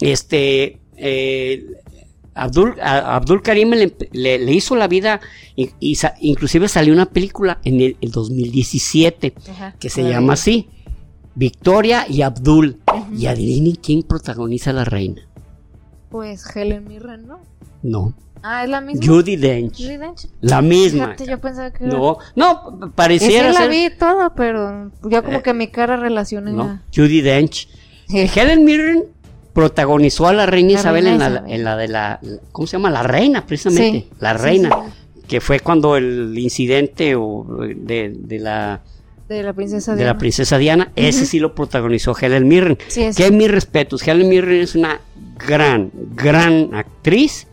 este, 0.00 0.80
eh, 0.96 1.64
Abdul, 2.34 2.74
a- 2.80 3.14
Abdul 3.16 3.42
Karim 3.42 3.70
le, 3.70 3.94
le- 4.10 4.38
le 4.38 4.52
hizo 4.52 4.74
la 4.74 4.88
vida 4.88 5.20
y, 5.54 5.70
y 5.78 5.94
sa- 5.96 6.14
inclusive 6.20 6.66
salió 6.66 6.92
una 6.94 7.06
película 7.06 7.60
en 7.62 7.80
el, 7.80 7.96
el 8.00 8.10
2017 8.10 9.34
Ajá. 9.50 9.74
que 9.78 9.88
se 9.90 10.02
llama 10.02 10.32
así, 10.32 10.68
Victoria 11.34 12.06
y 12.08 12.22
Abdul. 12.22 12.78
Y 13.16 13.26
adivinen 13.26 13.74
quién 13.76 14.02
protagoniza 14.02 14.70
a 14.70 14.74
la 14.74 14.84
reina. 14.84 15.22
Pues 16.10 16.44
Helen 16.54 16.86
Mirren, 16.88 17.26
¿no? 17.26 17.40
No, 17.82 18.14
Ah, 18.44 18.64
es 18.64 18.70
la 18.70 18.80
misma. 18.80 19.06
Judy 19.06 19.36
Dench. 19.36 19.76
Judy 19.76 19.96
Dench. 19.98 20.26
La 20.40 20.60
misma. 20.62 21.04
Fíjate, 21.14 21.26
yo 21.26 21.40
pensaba 21.40 21.70
que 21.70 21.84
era- 21.84 21.96
No, 21.96 22.18
no, 22.34 22.78
Y 22.80 22.84
sí 22.86 22.92
pareciera 22.96 23.52
la 23.52 23.58
ser. 23.60 23.70
vi 23.70 23.88
toda, 23.96 24.34
pero 24.34 24.90
ya 25.08 25.22
como 25.22 25.38
Eh, 25.38 25.42
que 25.44 25.54
mi 25.54 25.68
cara 25.68 25.96
relaciona. 25.96 26.50
No, 26.50 26.80
Judy 26.94 27.20
Dench. 27.20 27.68
Sí. 28.08 28.26
Helen 28.34 28.64
Mirren 28.64 29.04
protagonizó 29.52 30.26
a 30.26 30.32
la 30.32 30.46
reina 30.46 30.72
La 30.72 30.78
Isabel 30.80 31.04
reina 31.04 31.12
en 31.26 31.34
la, 31.34 31.38
Isabel. 31.40 31.52
en 31.54 31.64
la 31.64 31.76
de 31.76 31.88
la, 31.88 32.20
¿Cómo 32.50 32.66
se 32.66 32.72
llama? 32.78 32.90
La 32.90 33.04
reina, 33.04 33.46
precisamente. 33.46 34.00
Sí, 34.00 34.16
La 34.18 34.32
reina. 34.32 34.70
Que 35.28 35.40
fue 35.40 35.60
cuando 35.60 35.96
el 35.96 36.36
incidente 36.36 37.14
o 37.14 37.46
de, 37.76 38.12
de 38.18 38.38
la, 38.40 38.82
De 39.28 39.42
la 39.42 39.52
princesa 39.52 39.92
de 39.92 39.98
Diana. 39.98 40.12
la 40.12 40.18
princesa 40.18 40.58
Diana. 40.58 40.92
Ese 40.96 41.24
sí 41.26 41.38
lo 41.38 41.54
protagonizó 41.54 42.14
Helen 42.18 42.46
Mirren. 42.48 42.78
Sí, 42.88 43.02
es- 43.04 43.16
Que 43.16 43.30
mis 43.30 43.50
respetos. 43.50 44.06
Helen 44.06 44.28
Mirren 44.28 44.60
es 44.60 44.74
una 44.74 45.00
gran, 45.38 45.90
gran 46.14 46.74
actriz. 46.74 47.46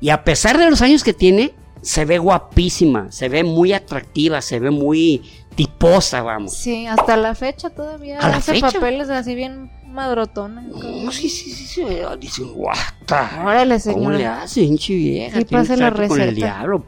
Y 0.00 0.10
a 0.10 0.24
pesar 0.24 0.58
de 0.58 0.68
los 0.68 0.82
años 0.82 1.04
que 1.04 1.12
tiene, 1.14 1.52
se 1.80 2.04
ve 2.04 2.18
guapísima, 2.18 3.10
se 3.12 3.28
ve 3.28 3.44
muy 3.44 3.72
atractiva, 3.72 4.40
se 4.42 4.58
ve 4.58 4.70
muy 4.70 5.22
tiposa, 5.54 6.22
vamos. 6.22 6.54
Sí, 6.54 6.86
hasta 6.86 7.16
la 7.16 7.34
fecha 7.34 7.70
todavía 7.70 8.18
¿A 8.18 8.28
la 8.28 8.36
hace 8.38 8.52
fecha? 8.54 8.72
papeles 8.72 9.08
así 9.10 9.34
bien 9.34 9.70
madrotona. 9.86 10.62
No, 10.62 11.12
sí, 11.12 11.28
sí, 11.28 11.50
sí, 11.52 11.66
sí. 11.66 11.84
Dicen, 12.18 12.52
guata. 12.54 13.42
Órale, 13.44 13.78
¿Cómo 13.84 14.10
le 14.10 14.26
hace, 14.26 14.62
hinche 14.62 14.94
vieja? 14.94 15.38
Sí, 15.38 15.44
pase 15.44 15.76
la 15.76 15.92
trato 15.92 16.08
con 16.08 16.20
el 16.20 16.28
receta. 16.30 16.46
diablo. 16.46 16.84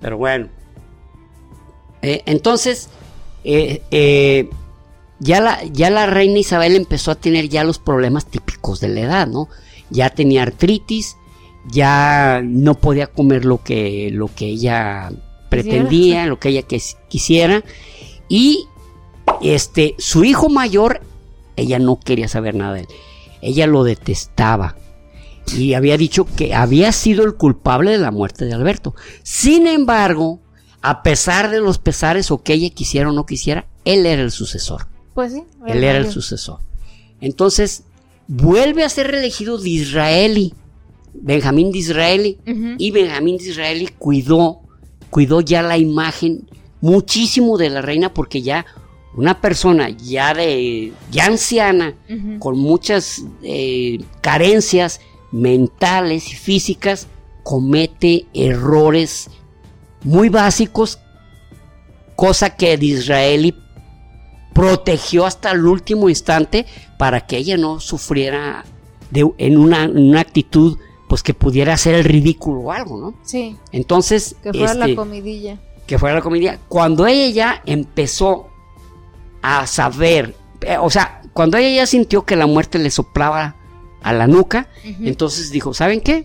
Pero 0.00 0.18
bueno. 0.18 0.48
Eh, 2.02 2.22
entonces, 2.26 2.88
eh, 3.44 3.82
eh, 3.90 4.48
ya, 5.20 5.40
la, 5.40 5.62
ya 5.64 5.90
la 5.90 6.06
reina 6.06 6.38
Isabel 6.38 6.76
empezó 6.76 7.10
a 7.10 7.14
tener 7.16 7.48
ya 7.48 7.64
los 7.64 7.78
problemas 7.78 8.26
típicos 8.26 8.80
de 8.80 8.88
la 8.88 9.00
edad, 9.00 9.26
¿no? 9.26 9.48
Ya 9.90 10.10
tenía 10.10 10.42
artritis, 10.42 11.16
ya 11.70 12.40
no 12.44 12.74
podía 12.74 13.06
comer 13.08 13.44
lo 13.44 13.62
que, 13.62 14.10
lo 14.12 14.28
que 14.34 14.46
ella 14.46 15.10
pretendía, 15.48 16.26
lo 16.26 16.38
que 16.40 16.48
ella 16.48 16.62
quis- 16.62 16.96
quisiera. 17.08 17.62
Y 18.28 18.66
este, 19.42 19.94
su 19.98 20.24
hijo 20.24 20.48
mayor, 20.48 21.00
ella 21.56 21.78
no 21.78 22.00
quería 22.00 22.28
saber 22.28 22.54
nada 22.54 22.74
de 22.74 22.80
él. 22.80 22.86
Ella 23.42 23.66
lo 23.66 23.84
detestaba. 23.84 24.76
Y 25.56 25.74
había 25.74 25.96
dicho 25.96 26.24
que 26.36 26.54
había 26.54 26.92
sido 26.92 27.24
el 27.24 27.34
culpable 27.34 27.90
de 27.90 27.98
la 27.98 28.10
muerte 28.12 28.44
de 28.44 28.54
Alberto. 28.54 28.94
Sin 29.24 29.66
embargo, 29.66 30.40
a 30.82 31.02
pesar 31.02 31.50
de 31.50 31.60
los 31.60 31.78
pesares 31.78 32.30
o 32.30 32.42
que 32.42 32.54
ella 32.54 32.70
quisiera 32.70 33.08
o 33.08 33.12
no 33.12 33.24
quisiera, 33.24 33.66
él 33.84 34.04
era 34.04 34.22
el 34.22 34.32
sucesor. 34.32 34.86
Pues 35.14 35.32
sí. 35.32 35.44
Él 35.66 35.84
era 35.84 35.98
el 35.98 36.10
sucesor. 36.10 36.58
Entonces, 37.20 37.84
vuelve 38.26 38.82
a 38.84 38.88
ser 38.88 39.08
reelegido 39.08 39.58
Disraeli, 39.58 40.54
Benjamín 41.14 41.70
Disraeli. 41.70 42.38
Ujú. 42.46 42.74
Y 42.78 42.90
Benjamín 42.90 43.38
Disraeli 43.38 43.88
cuidó, 43.98 44.60
cuidó 45.10 45.40
ya 45.40 45.62
la 45.62 45.78
imagen 45.78 46.48
muchísimo 46.80 47.58
de 47.58 47.70
la 47.70 47.80
reina 47.80 48.12
porque 48.12 48.42
ya 48.42 48.66
una 49.14 49.40
persona 49.40 49.90
ya 49.90 50.34
de, 50.34 50.92
ya 51.10 51.26
anciana, 51.26 51.94
con 52.38 52.58
muchas 52.58 53.22
eh, 53.42 54.00
carencias 54.20 55.00
mentales 55.30 56.32
y 56.32 56.34
físicas, 56.34 57.08
comete 57.42 58.26
errores 58.32 59.28
muy 60.04 60.28
básicos 60.28 60.98
cosa 62.16 62.50
que 62.50 62.76
Disraeli 62.76 63.54
protegió 64.52 65.26
hasta 65.26 65.50
el 65.50 65.66
último 65.66 66.08
instante 66.08 66.66
para 66.98 67.26
que 67.26 67.38
ella 67.38 67.56
no 67.56 67.80
sufriera 67.80 68.64
de, 69.10 69.30
en 69.38 69.58
una, 69.58 69.86
una 69.86 70.20
actitud 70.20 70.78
pues 71.08 71.22
que 71.22 71.34
pudiera 71.34 71.74
hacer 71.74 71.94
el 71.94 72.04
ridículo 72.04 72.60
o 72.60 72.72
algo, 72.72 72.98
¿no? 72.98 73.14
Sí, 73.22 73.56
Entonces, 73.70 74.36
que 74.42 74.52
fuera 74.52 74.74
la 74.74 74.86
este, 74.86 74.96
comidilla. 74.96 75.58
que 75.86 75.98
fuera 75.98 76.14
la 76.14 76.22
comedia. 76.22 76.58
Cuando 76.68 77.06
ella 77.06 77.28
ya 77.30 77.62
empezó 77.66 78.48
a 79.42 79.66
saber, 79.66 80.34
eh, 80.62 80.78
o 80.78 80.88
sea, 80.88 81.20
cuando 81.34 81.58
ella 81.58 81.82
ya 81.82 81.86
sintió 81.86 82.24
que 82.24 82.36
la 82.36 82.46
muerte 82.46 82.78
le 82.78 82.90
soplaba 82.90 83.56
a 84.02 84.12
la 84.12 84.26
nuca, 84.26 84.68
entonces 85.00 85.50
dijo, 85.50 85.74
¿saben 85.74 86.00
qué? 86.00 86.24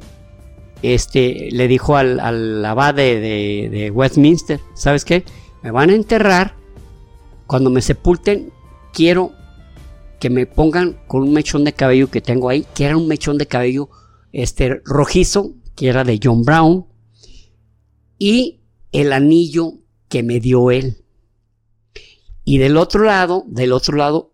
Este, 0.82 1.50
le 1.52 1.68
dijo 1.68 1.96
al, 1.98 2.20
al 2.20 2.96
de- 2.96 3.70
de 3.72 3.92
Westminster, 3.92 4.60
¿sabes 4.76 5.04
qué? 5.06 5.24
Me 5.64 5.72
van 5.72 5.90
a 5.90 5.96
enterrar, 5.96 6.56
cuando 7.48 7.70
me 7.70 7.82
sepulten, 7.82 8.52
quiero 8.94 9.32
que 10.20 10.30
me 10.30 10.46
pongan 10.46 10.98
con 11.08 11.24
un 11.24 11.34
mechón 11.34 11.64
de 11.64 11.74
cabello 11.74 12.10
que 12.10 12.22
tengo 12.22 12.50
ahí, 12.50 12.66
que 12.76 12.86
era 12.86 12.98
un 12.98 13.08
mechón 13.08 13.38
de 13.38 13.48
cabello 13.48 13.90
este, 14.32 14.82
rojizo, 14.86 15.54
que 15.76 15.88
era 15.90 16.04
de 16.04 16.20
John 16.24 16.44
Brown, 16.44 16.86
y 18.20 18.62
el 18.92 19.14
anillo 19.14 19.74
que 20.10 20.24
me 20.24 20.40
dio 20.40 20.72
él. 20.72 21.04
Y 22.44 22.60
del 22.60 22.78
otro 22.78 23.04
lado, 23.04 23.44
del 23.48 23.74
otro 23.74 23.98
lado, 23.98 24.32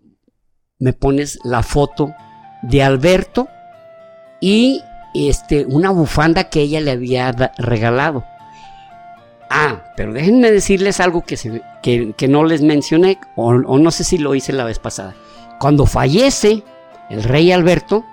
me 0.79 0.93
pones 0.93 1.39
la 1.43 1.63
foto 1.63 2.11
de 2.61 2.83
Alberto 2.83 3.47
y 4.39 4.81
este, 5.13 5.65
una 5.65 5.89
bufanda 5.91 6.45
que 6.45 6.61
ella 6.61 6.79
le 6.81 6.91
había 6.91 7.31
regalado. 7.57 8.23
Ah, 9.49 9.83
pero 9.95 10.13
déjenme 10.13 10.51
decirles 10.51 10.99
algo 10.99 11.21
que, 11.23 11.37
se- 11.37 11.61
que, 11.83 12.13
que 12.17 12.27
no 12.27 12.43
les 12.43 12.61
mencioné, 12.61 13.19
o, 13.35 13.49
o 13.49 13.77
no 13.77 13.91
sé 13.91 14.03
si 14.03 14.17
lo 14.17 14.33
hice 14.35 14.51
la 14.53 14.63
vez 14.63 14.79
pasada. 14.79 15.13
Cuando 15.59 15.85
fallece 15.85 16.63
el 17.09 17.23
rey 17.23 17.51
Alberto, 17.51 18.03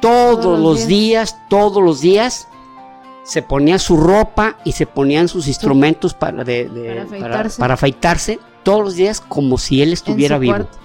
todos, 0.00 0.40
Todos 0.40 0.58
los 0.60 0.86
días, 0.86 1.36
todos 1.48 1.82
los 1.82 2.00
días, 2.00 2.48
se 3.22 3.42
ponía 3.42 3.78
su 3.78 3.96
ropa 3.98 4.56
y 4.64 4.72
se 4.72 4.86
ponían 4.86 5.28
sus 5.28 5.46
instrumentos 5.46 6.14
para, 6.14 6.42
de- 6.42 6.68
de- 6.68 6.94
Para 6.94 7.02
afeitarse. 7.04 7.60
para 7.60 7.74
afeitarse 7.74 8.38
todos 8.62 8.82
los 8.82 8.94
días 8.94 9.20
como 9.20 9.58
si 9.58 9.82
él 9.82 9.92
estuviera 9.92 10.36
en 10.36 10.40
vivo 10.40 10.54
cuarto. 10.54 10.78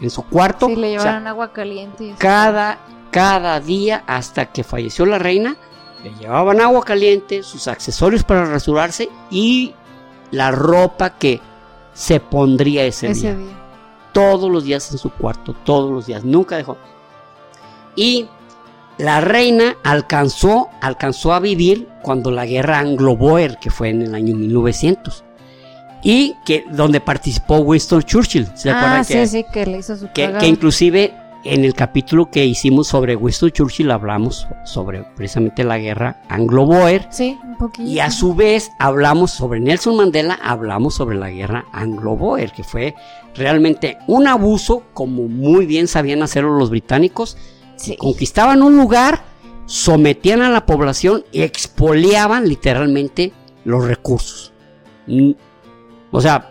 En 0.00 0.10
su 0.10 0.22
cuarto. 0.24 0.66
Sí, 0.68 0.76
le 0.76 0.88
O 0.98 1.00
sea, 1.00 1.10
llevaban 1.12 1.26
agua 1.26 1.52
caliente. 1.52 2.04
Y 2.04 2.12
cada, 2.14 2.78
cada 3.12 3.60
día 3.60 4.02
hasta 4.08 4.46
que 4.46 4.64
falleció 4.64 5.06
la 5.06 5.20
reina, 5.20 5.56
le 6.02 6.10
llevaban 6.18 6.60
agua 6.60 6.82
caliente, 6.82 7.44
sus 7.44 7.68
accesorios 7.68 8.24
para 8.24 8.46
rasurarse 8.46 9.08
y 9.30 9.74
la 10.32 10.50
ropa 10.50 11.10
que 11.10 11.40
se 11.94 12.18
pondría 12.18 12.84
ese, 12.84 13.10
ese 13.10 13.34
día. 13.34 13.36
día. 13.36 13.58
Todos 14.12 14.50
los 14.50 14.64
días 14.64 14.90
en 14.90 14.98
su 14.98 15.10
cuarto, 15.10 15.54
todos 15.64 15.90
los 15.90 16.06
días, 16.06 16.24
nunca 16.24 16.56
dejó. 16.56 16.76
Y 17.94 18.26
la 18.98 19.20
reina 19.20 19.76
alcanzó, 19.84 20.68
alcanzó 20.80 21.34
a 21.34 21.40
vivir 21.40 21.88
cuando 22.02 22.30
la 22.30 22.46
guerra 22.46 22.78
anglo-boer, 22.78 23.58
que 23.58 23.70
fue 23.70 23.90
en 23.90 24.02
el 24.02 24.14
año 24.14 24.34
1900. 24.34 25.24
Y 26.02 26.34
que 26.44 26.64
donde 26.70 27.00
participó 27.00 27.58
Winston 27.58 28.02
Churchill. 28.02 28.48
¿Se 28.56 28.70
acuerdan 28.70 29.00
Ah, 29.02 29.04
que, 29.06 29.26
sí, 29.26 29.38
sí, 29.38 29.46
que 29.52 29.66
le 29.66 29.78
hizo 29.78 29.96
su 29.96 30.10
que, 30.12 30.32
que 30.32 30.46
inclusive 30.48 31.14
en 31.44 31.64
el 31.64 31.74
capítulo 31.74 32.30
que 32.30 32.44
hicimos 32.46 32.88
sobre 32.88 33.16
Winston 33.16 33.50
Churchill 33.50 33.90
hablamos 33.90 34.46
sobre 34.64 35.02
precisamente 35.16 35.64
la 35.64 35.78
guerra 35.78 36.22
anglo-boer 36.28 37.08
Sí, 37.10 37.38
un 37.42 37.56
poquito. 37.56 37.88
y 37.88 37.98
a 38.00 38.10
su 38.10 38.34
vez 38.34 38.70
hablamos 38.78 39.30
sobre 39.32 39.58
Nelson 39.60 39.96
Mandela, 39.96 40.38
hablamos 40.42 40.94
sobre 40.94 41.16
la 41.16 41.30
guerra 41.30 41.64
anglo-boer, 41.72 42.52
que 42.52 42.62
fue 42.64 42.94
realmente 43.34 43.98
un 44.06 44.26
abuso, 44.28 44.84
como 44.94 45.22
muy 45.28 45.66
bien 45.66 45.88
sabían 45.88 46.22
hacerlo 46.22 46.56
los 46.58 46.70
británicos, 46.70 47.36
Sí. 47.76 47.96
conquistaban 47.96 48.62
un 48.62 48.76
lugar, 48.76 49.22
sometían 49.66 50.42
a 50.42 50.50
la 50.50 50.66
población 50.66 51.24
y 51.32 51.42
expoliaban 51.42 52.48
literalmente 52.48 53.32
los 53.64 53.84
recursos. 53.86 54.52
Mm, 55.06 55.32
O 56.14 56.20
sea, 56.20 56.50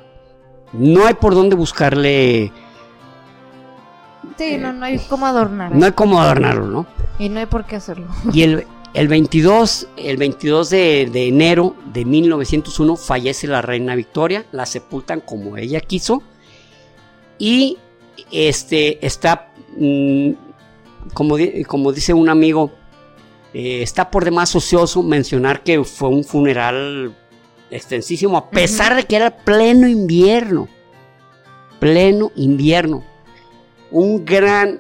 no 0.74 1.06
hay 1.06 1.14
por 1.14 1.36
dónde 1.36 1.56
buscarle, 1.56 2.52
Sí, 4.38 4.58
no, 4.58 4.74
no 4.74 4.86
hay 4.86 5.00
cómo 5.00 5.26
adornar. 5.26 5.74
no 5.74 5.86
hay 5.86 5.92
cómo 5.92 6.22
adornarlo, 6.22 6.68
¿no? 6.68 6.88
Y 7.20 7.30
no 7.30 7.40
hay 7.40 7.46
por 7.46 7.66
qué 7.66 7.78
hacerlo. 7.78 8.08
Y 8.34 8.44
el, 8.44 8.66
el 8.94 9.08
22, 9.08 9.88
el 9.98 10.18
22 10.18 10.70
de, 10.70 11.10
de 11.12 11.28
enero 11.28 11.76
de 11.94 12.06
1901 12.06 12.96
fallece 12.96 13.48
la 13.48 13.62
reina 13.62 13.96
Victoria, 13.96 14.46
la 14.52 14.66
sepultan 14.66 15.22
como 15.22 15.58
ella 15.58 15.80
quiso 15.80 16.24
y 17.38 17.78
este 18.32 19.04
está, 19.06 19.52
mm, 19.76 20.32
como, 21.14 21.38
como 21.66 21.92
dice 21.92 22.14
un 22.14 22.30
amigo, 22.30 22.72
eh, 23.54 23.82
está 23.82 24.12
por 24.12 24.26
demás 24.26 24.56
ocioso 24.56 25.02
mencionar 25.02 25.64
que 25.64 25.84
fue 25.84 26.10
un 26.10 26.24
funeral 26.24 27.16
extensísimo, 27.72 28.38
a 28.38 28.50
pesar 28.50 28.96
de 28.96 29.06
que 29.06 29.16
era 29.16 29.38
pleno 29.38 29.88
invierno, 29.88 30.68
pleno 31.80 32.32
invierno, 32.36 33.04
un 33.92 34.26
gran, 34.26 34.80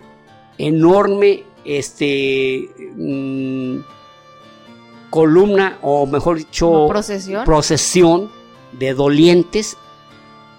enorme, 0.57 1.43
este, 1.66 2.70
mm, 2.95 3.80
columna, 5.09 5.78
o 5.82 6.07
mejor 6.07 6.38
dicho, 6.38 6.88
procesión. 6.88 7.45
procesión 7.45 8.32
de 8.74 8.93
dolientes 8.93 9.78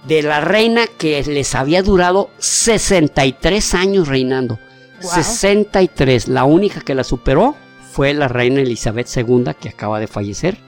de 0.06 0.22
la 0.22 0.40
reina 0.40 0.86
que 0.86 1.22
les 1.22 1.54
había 1.54 1.82
durado 1.82 2.30
63 2.38 3.74
años 3.74 4.08
reinando. 4.08 4.58
Guau. 5.00 5.14
63. 5.14 6.28
La 6.28 6.44
única 6.44 6.80
que 6.80 6.94
la 6.94 7.04
superó 7.04 7.56
fue 7.92 8.14
la 8.14 8.28
reina 8.28 8.60
Elizabeth 8.60 9.08
II 9.16 9.44
que 9.60 9.68
acaba 9.68 10.00
de 10.00 10.06
fallecer. 10.06 10.58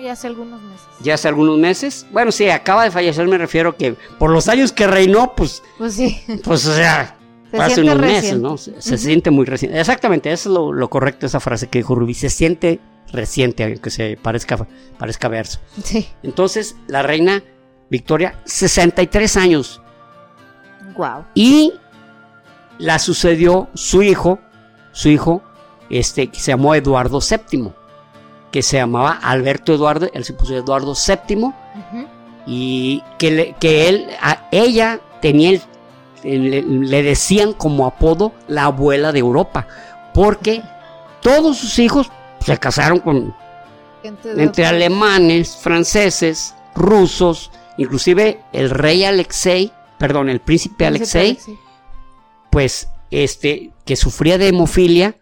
Ya 0.00 0.12
hace 0.12 0.26
algunos 0.26 0.60
meses. 0.62 0.86
Ya 1.00 1.14
hace 1.14 1.28
algunos 1.28 1.58
meses. 1.58 2.06
Bueno, 2.12 2.32
sí, 2.32 2.48
acaba 2.50 2.84
de 2.84 2.90
fallecer, 2.90 3.26
me 3.28 3.38
refiero 3.38 3.76
que 3.76 3.94
por 4.18 4.30
los 4.30 4.48
años 4.48 4.72
que 4.72 4.86
reinó, 4.86 5.34
pues, 5.34 5.62
Pues 5.78 5.94
sí. 5.94 6.20
pues 6.44 6.66
o 6.66 6.74
sea, 6.74 7.16
Se 7.50 7.56
hace 7.58 7.74
siente 7.74 7.92
unos 7.92 8.06
meses. 8.06 8.38
¿no? 8.38 8.56
Se, 8.56 8.80
se 8.80 8.98
siente 8.98 9.30
muy 9.30 9.44
reciente. 9.46 9.78
Exactamente, 9.78 10.32
eso 10.32 10.48
es 10.48 10.54
lo, 10.54 10.72
lo 10.72 10.88
correcto, 10.90 11.26
esa 11.26 11.40
frase 11.40 11.68
que 11.68 11.78
dijo 11.80 11.94
Rubí. 11.94 12.14
Se 12.14 12.30
siente 12.30 12.80
reciente, 13.12 13.64
aunque 13.64 13.90
se 13.90 14.16
parezca, 14.20 14.66
parezca 14.98 15.28
verso. 15.28 15.58
Sí. 15.82 16.08
Entonces, 16.22 16.76
la 16.86 17.02
reina 17.02 17.42
Victoria, 17.90 18.40
63 18.44 19.36
años. 19.36 19.82
Wow. 20.96 21.24
Y 21.34 21.72
la 22.78 22.98
sucedió 22.98 23.68
su 23.74 24.02
hijo, 24.02 24.38
su 24.92 25.08
hijo, 25.08 25.42
este, 25.90 26.28
que 26.28 26.38
se 26.38 26.52
llamó 26.52 26.74
Eduardo 26.74 27.18
VII, 27.20 27.72
que 28.50 28.62
se 28.62 28.76
llamaba 28.78 29.12
Alberto 29.22 29.72
Eduardo, 29.74 30.08
él 30.12 30.24
se 30.24 30.32
puso 30.32 30.54
Eduardo 30.56 30.94
VII, 30.94 31.52
y 32.46 33.02
que, 33.18 33.30
le- 33.30 33.54
que 33.60 33.88
él, 33.88 34.06
a 34.20 34.48
ella 34.50 35.00
tenía 35.20 35.50
el- 36.24 36.50
le, 36.50 36.62
le 36.62 37.02
decían 37.02 37.52
como 37.52 37.86
apodo 37.86 38.32
la 38.48 38.64
abuela 38.64 39.12
de 39.12 39.20
Europa, 39.20 39.66
porque 40.14 40.62
todos 41.22 41.58
sus 41.58 41.78
hijos 41.78 42.10
se 42.44 42.56
casaron 42.58 42.98
con, 43.00 43.34
entre 44.40 44.66
alemanes, 44.66 45.56
franceses, 45.56 46.54
rusos, 46.74 47.50
inclusive 47.76 48.40
el 48.52 48.70
rey 48.70 49.04
Alexei, 49.04 49.72
perdón, 49.98 50.28
el 50.30 50.40
príncipe 50.40 50.86
Alexei, 50.86 51.38
pues 52.50 52.88
este, 53.10 53.72
que 53.84 53.96
sufría 53.96 54.38
de 54.38 54.48
hemofilia, 54.48 55.16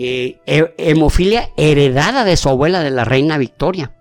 eh, 0.00 0.40
he- 0.46 0.74
hemofilia 0.78 1.50
heredada 1.56 2.24
de 2.24 2.36
su 2.36 2.48
abuela, 2.48 2.80
de 2.84 2.90
la 2.90 3.04
reina 3.04 3.36
Victoria. 3.38 3.94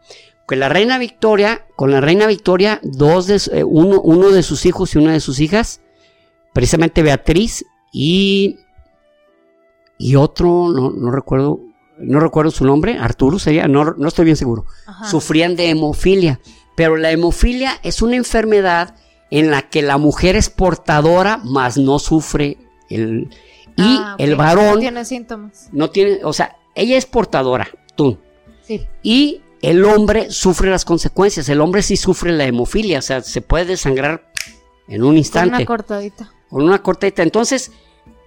Que 0.47 0.55
la 0.55 0.69
reina 0.69 0.97
Victoria, 0.99 1.65
con 1.75 1.91
la 1.91 1.99
reina 2.01 2.27
Victoria, 2.27 2.79
dos 2.83 3.25
de, 3.27 3.41
eh, 3.51 3.63
uno, 3.63 3.99
uno 4.01 4.29
de 4.29 4.43
sus 4.43 4.65
hijos 4.67 4.93
y 4.93 4.99
una 4.99 5.13
de 5.13 5.19
sus 5.19 5.39
hijas, 5.39 5.81
precisamente 6.53 7.01
Beatriz 7.03 7.65
y, 7.91 8.57
y 9.97 10.15
otro, 10.15 10.69
no, 10.69 10.91
no 10.91 11.11
recuerdo, 11.11 11.59
no 11.97 12.19
recuerdo 12.19 12.51
su 12.51 12.63
nombre, 12.63 12.97
Arturo 12.99 13.39
sería, 13.39 13.67
no, 13.67 13.93
no 13.97 14.07
estoy 14.07 14.25
bien 14.25 14.37
seguro, 14.37 14.65
sufrían 15.09 15.55
de 15.55 15.69
hemofilia. 15.69 16.39
Pero 16.75 16.95
la 16.95 17.11
hemofilia 17.11 17.71
es 17.81 18.01
una 18.03 18.15
enfermedad 18.15 18.95
en 19.31 19.49
la 19.51 19.63
que 19.63 19.81
la 19.81 19.97
mujer 19.97 20.35
es 20.35 20.49
portadora, 20.49 21.41
mas 21.43 21.77
no 21.77 21.97
sufre 21.99 22.57
el... 22.89 23.29
Y 23.77 23.97
Ah, 23.99 24.15
el 24.17 24.35
varón 24.35 24.73
No 24.75 24.79
tiene 24.79 25.05
síntomas. 25.05 25.69
no 25.71 25.89
tiene, 25.89 26.19
o 26.23 26.33
sea, 26.33 26.57
ella 26.75 26.97
es 26.97 27.05
portadora, 27.05 27.67
tú. 27.95 28.17
Sí. 28.63 28.85
Y 29.03 29.41
el 29.61 29.85
hombre 29.85 30.29
sufre 30.31 30.69
las 30.69 30.83
consecuencias. 30.85 31.47
El 31.49 31.61
hombre 31.61 31.81
sí 31.81 31.95
sufre 31.97 32.31
la 32.31 32.45
hemofilia, 32.45 32.99
o 32.99 33.01
sea, 33.01 33.21
se 33.21 33.41
puede 33.41 33.65
desangrar 33.65 34.31
en 34.87 35.01
un 35.03 35.09
Con 35.09 35.17
instante 35.17 35.55
una 35.57 35.65
cortadita. 35.65 36.31
con 36.49 36.63
una 36.63 36.81
corteta. 36.81 37.23
Entonces, 37.23 37.71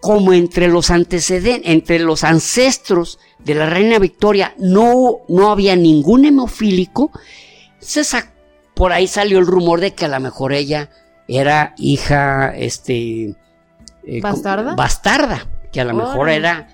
como 0.01 0.33
entre 0.33 0.69
los 0.69 0.91
antecedentes, 0.91 1.71
entre 1.71 1.99
los 1.99 2.25
ancestros 2.25 3.19
de 3.39 3.55
la 3.55 3.67
reina 3.69 3.99
Victoria 3.99 4.55
no, 4.59 5.19
no 5.29 5.51
había 5.51 5.77
ningún 5.77 6.25
hemofílico, 6.25 7.11
se, 7.81 8.03
por 8.75 8.93
ahí 8.93 9.07
salió 9.07 9.39
el 9.39 9.47
rumor 9.47 9.81
de 9.81 9.95
que 9.95 10.07
a 10.07 10.09
lo 10.09 10.21
mejor 10.21 10.53
ella 10.53 10.91
era 11.29 11.75
hija, 11.77 12.55
este... 12.57 13.35
eh, 14.05 14.21
¿Bastarda? 14.21 14.75
Bastarda, 14.75 15.47
que 15.73 15.81
a 15.81 15.85
lo 15.85 15.95
mejor 15.95 16.29
era 16.29 16.69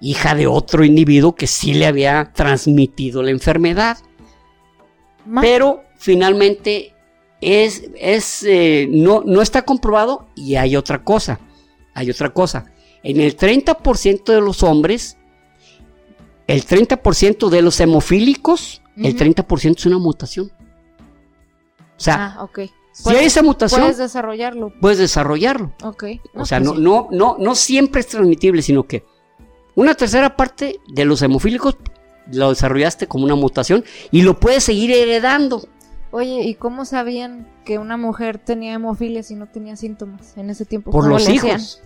hija 0.00 0.34
de 0.34 0.46
otro 0.46 0.84
individuo 0.84 1.34
que 1.34 1.46
sí 1.46 1.74
le 1.74 1.86
había 1.86 2.32
transmitido 2.32 3.22
la 3.22 3.30
enfermedad. 3.30 3.98
Pero 5.40 5.84
finalmente 5.96 6.94
es, 7.40 7.84
es 7.98 8.42
eh, 8.44 8.88
no, 8.90 9.22
no 9.24 9.42
está 9.42 9.62
comprobado 9.62 10.26
y 10.34 10.56
hay 10.56 10.76
otra 10.76 11.04
cosa. 11.04 11.38
Hay 11.94 12.10
otra 12.10 12.30
cosa. 12.30 12.66
En 13.02 13.20
el 13.20 13.36
30% 13.36 14.24
de 14.24 14.40
los 14.40 14.62
hombres, 14.62 15.16
el 16.46 16.66
30% 16.66 17.48
de 17.48 17.62
los 17.62 17.78
hemofílicos, 17.80 18.82
el 18.96 19.14
Ujú. 19.14 19.24
30% 19.24 19.76
es 19.78 19.86
una 19.86 19.98
mutación. 19.98 20.50
O 21.96 22.02
sea, 22.02 22.34
Ah, 22.36 22.42
ok. 22.44 22.60
Si 22.92 23.10
hay 23.16 23.26
esa 23.26 23.42
mutación, 23.42 23.80
Puedes 23.80 23.96
puedes, 23.96 24.12
desarrollarlo. 24.12 24.72
desarrollarlo. 24.80 25.72
Ok. 25.84 26.04
O 26.34 26.44
sea, 26.44 26.58
pues 26.58 26.70
no, 26.72 26.78
no, 26.78 27.08
no, 27.10 27.36
no 27.38 27.54
siempre 27.54 28.00
es 28.00 28.08
transmitible, 28.08 28.62
sino 28.62 28.84
que 28.84 29.04
una 29.74 29.94
tercera 29.94 30.36
parte 30.36 30.80
de 30.88 31.04
los 31.04 31.22
hemofílicos 31.22 31.76
lo 32.32 32.50
desarrollaste 32.50 33.06
como 33.06 33.24
una 33.24 33.34
mutación 33.34 33.84
y 34.10 34.22
lo 34.22 34.38
puedes 34.38 34.64
seguir 34.64 34.90
heredando. 34.92 35.66
Oye, 36.12 36.42
¿y 36.42 36.54
cómo 36.54 36.84
sabían 36.84 37.46
que 37.64 37.78
una 37.78 37.96
mujer 37.96 38.38
tenía 38.38 38.72
hemofilia 38.72 39.22
si 39.22 39.36
no 39.36 39.46
tenía 39.46 39.76
síntomas 39.76 40.36
en 40.36 40.50
ese 40.50 40.64
tiempo? 40.64 40.90
Por 40.90 41.04
¿Cómo 41.04 41.14
los 41.14 41.28
hijos. 41.28 41.80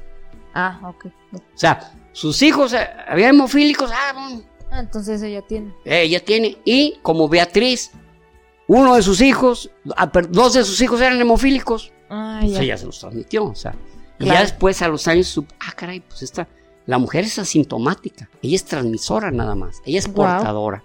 Ah, 0.54 0.80
ok. 0.82 1.06
O 1.34 1.38
sea, 1.54 1.92
sus 2.12 2.40
hijos, 2.42 2.72
eh, 2.72 2.88
había 3.06 3.28
hemofílicos, 3.28 3.90
ah, 3.92 4.12
bueno, 4.14 4.42
Ah, 4.70 4.80
entonces 4.80 5.22
ella 5.22 5.42
tiene. 5.42 5.72
ella 5.84 6.24
tiene. 6.24 6.58
Y 6.64 6.98
como 7.02 7.28
Beatriz, 7.28 7.92
uno 8.66 8.94
de 8.94 9.02
sus 9.02 9.20
hijos, 9.20 9.70
ah, 9.96 10.10
dos 10.30 10.54
de 10.54 10.64
sus 10.64 10.80
hijos 10.80 11.00
eran 11.00 11.20
hemofílicos, 11.20 11.92
Ah, 12.10 12.38
pues 12.40 12.52
ya. 12.52 12.62
ella 12.62 12.76
se 12.76 12.86
los 12.86 12.98
transmitió. 13.00 13.44
O 13.44 13.54
sea, 13.54 13.74
y 14.18 14.26
ya 14.26 14.40
después 14.40 14.80
a 14.82 14.88
los 14.88 15.06
años, 15.08 15.40
ah, 15.60 15.72
caray, 15.76 16.00
pues 16.00 16.22
esta, 16.22 16.46
la 16.86 16.98
mujer 16.98 17.24
es 17.24 17.38
asintomática, 17.38 18.28
ella 18.42 18.56
es 18.56 18.64
transmisora 18.64 19.30
nada 19.30 19.54
más, 19.54 19.82
ella 19.84 19.98
es 19.98 20.08
portadora. 20.08 20.82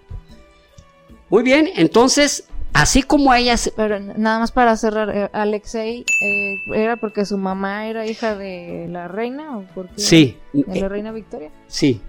Muy 1.28 1.42
bien, 1.42 1.68
entonces, 1.76 2.44
así 2.72 3.02
como 3.02 3.32
ella 3.34 3.56
se- 3.56 3.70
Pero 3.72 4.00
nada 4.00 4.40
más 4.40 4.50
para 4.50 4.76
cerrar, 4.76 5.10
eh, 5.16 5.30
Alexei, 5.32 6.04
eh, 6.22 6.56
¿era 6.74 6.96
porque 6.96 7.24
su 7.24 7.38
mamá 7.38 7.86
era 7.86 8.04
hija 8.06 8.34
de 8.34 8.88
la 8.90 9.06
reina 9.08 9.56
o 9.58 9.62
porque 9.74 9.92
Sí, 10.00 10.36
de 10.52 10.60
eh, 10.78 10.80
la 10.80 10.88
reina 10.88 11.12
Victoria? 11.12 11.50
sí. 11.66 12.00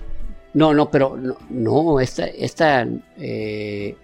No, 0.53 0.73
no, 0.73 0.91
pero 0.91 1.15
no, 1.15 1.37
no 1.49 1.99
esta, 2.01 2.25
esta, 2.25 2.85
eh, 3.17 3.95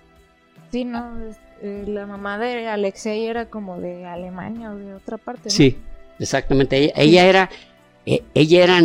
Sí, 0.71 0.85
no, 0.85 1.13
la 1.61 2.05
mamá 2.05 2.37
de 2.37 2.67
Alexei 2.67 3.25
era 3.25 3.49
como 3.49 3.79
de 3.79 4.05
Alemania 4.05 4.71
o 4.71 4.75
de 4.75 4.93
otra 4.93 5.17
parte. 5.17 5.43
¿no? 5.45 5.51
Sí, 5.51 5.77
exactamente. 6.19 6.77
Ella, 6.77 6.93
ella 6.95 7.25
era, 7.25 7.49
eh, 8.05 8.23
ella 8.33 8.63
era, 8.63 8.81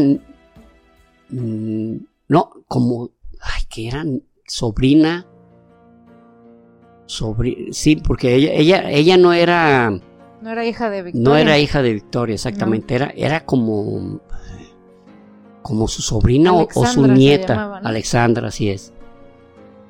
mm, 1.31 1.97
no, 2.29 2.51
como, 2.69 3.11
ay, 3.41 3.63
que 3.69 3.89
eran 3.89 4.23
sobrina, 4.47 5.27
sobri, 7.07 7.69
sí, 7.73 7.97
porque 7.97 8.35
ella, 8.35 8.53
ella, 8.53 8.91
ella 8.91 9.17
no 9.17 9.33
era, 9.33 9.91
No 10.41 10.51
era 10.51 10.65
hija 10.67 10.91
de 10.91 11.03
Victoria. 11.03 11.29
no 11.29 11.37
era 11.37 11.59
hija 11.59 11.83
de 11.83 11.93
Victoria, 11.95 12.35
exactamente, 12.35 12.95
era, 12.95 13.13
era 13.17 13.45
como, 13.45 14.21
como 15.63 15.89
su 15.89 16.03
sobrina 16.03 16.53
o- 16.55 16.69
o, 16.75 16.87
su 16.87 17.07
nieta, 17.07 17.55
llamaba, 17.55 17.81
¿no? 17.81 17.89
Alexandra, 17.89 18.49
así 18.49 18.71
es. 18.71 18.93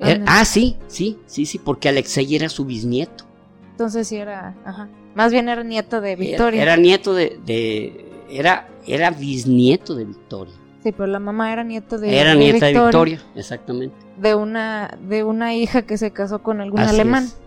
Ah, 0.03 0.11
Eh, 0.11 0.23
ah, 0.27 0.45
sí, 0.45 0.77
sí, 0.87 1.17
sí, 1.25 1.45
sí, 1.45 1.59
porque 1.59 1.89
Alexei 1.89 2.35
era 2.35 2.49
su 2.49 2.65
bisnieto. 2.65 3.25
Entonces 3.71 4.07
sí 4.07 4.17
era, 4.17 4.55
ajá. 4.65 4.89
Más 5.15 5.31
bien 5.31 5.47
era 5.49 5.63
nieta 5.63 6.01
de 6.01 6.15
Victoria. 6.15 6.61
Era, 6.61 6.73
era 6.73 6.81
nieto 6.81 7.13
de, 7.13 7.39
de- 7.45 8.11
era, 8.29 8.67
era 8.85 9.11
bisnieto 9.11 9.95
de 9.95 10.05
Victoria. 10.05 10.53
Sí, 10.83 10.91
pero 10.91 11.07
la 11.07 11.19
mamá 11.19 11.53
era 11.53 11.63
nieta 11.63 11.97
de 11.97 12.19
Era 12.19 12.31
de 12.31 12.37
nieta 12.37 12.65
de 12.65 12.73
Victoria, 12.73 13.21
exactamente. 13.35 13.95
De 14.17 14.35
una, 14.35 14.97
de 15.07 15.23
una 15.23 15.55
hija 15.55 15.83
que 15.83 15.97
se 15.97 16.11
casó 16.11 16.43
con 16.43 16.59
algún 16.61 16.81
Así 16.81 16.95
alemán. 16.95 17.23
es, 17.23 17.37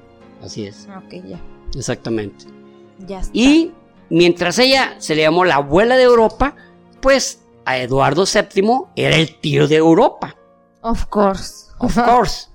así 0.43 0.65
es, 0.65 0.89
Ok, 0.97 1.15
ya. 1.29 1.39
exactamente. 1.77 2.47
Ya 3.07 3.21
está. 3.21 3.37
Y 3.37 3.73
mientras 4.09 4.59
ella 4.59 4.95
se 4.99 5.15
le 5.15 5.23
llamó 5.23 5.45
la 5.45 5.57
abuela 5.57 5.97
de 5.97 6.05
Europa, 6.05 6.55
pues 7.01 7.43
a 7.67 7.77
Eduardo 7.79 8.25
VII 8.25 8.71
era 8.97 9.17
el 9.17 9.39
tío 9.39 9.69
de 9.69 9.77
Europa, 9.77 10.35
Of 10.81 11.07
course. 11.07 11.66
Of 11.79 11.99
course. 11.99 12.49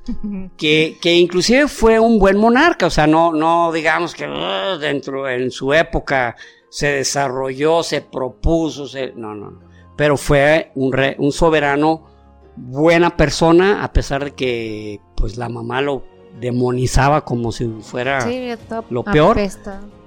Que, 0.57 0.97
que 1.01 1.15
inclusive 1.15 1.67
fue 1.67 1.99
un 1.99 2.19
buen 2.19 2.37
monarca, 2.37 2.87
o 2.87 2.89
sea, 2.89 3.07
no, 3.07 3.33
no 3.33 3.71
digamos 3.71 4.13
que 4.13 4.27
uh, 4.27 4.77
dentro, 4.79 5.29
en 5.29 5.51
su 5.51 5.73
época 5.73 6.35
se 6.69 6.87
desarrolló, 6.93 7.83
se 7.83 8.01
propuso, 8.01 8.87
se, 8.87 9.13
no, 9.15 9.35
no, 9.35 9.51
no. 9.51 9.59
Pero 9.95 10.17
fue 10.17 10.71
un, 10.75 10.91
re- 10.91 11.15
un 11.19 11.31
soberano, 11.31 12.07
buena 12.55 13.15
persona, 13.15 13.83
a 13.83 13.91
pesar 13.93 14.23
de 14.25 14.31
que 14.31 14.99
pues 15.15 15.37
la 15.37 15.49
mamá 15.49 15.81
lo 15.81 16.03
demonizaba 16.39 17.23
como 17.23 17.51
si 17.51 17.67
fuera... 17.81 18.21
Sí, 18.21 18.49
lo 18.89 19.03
peor. 19.03 19.37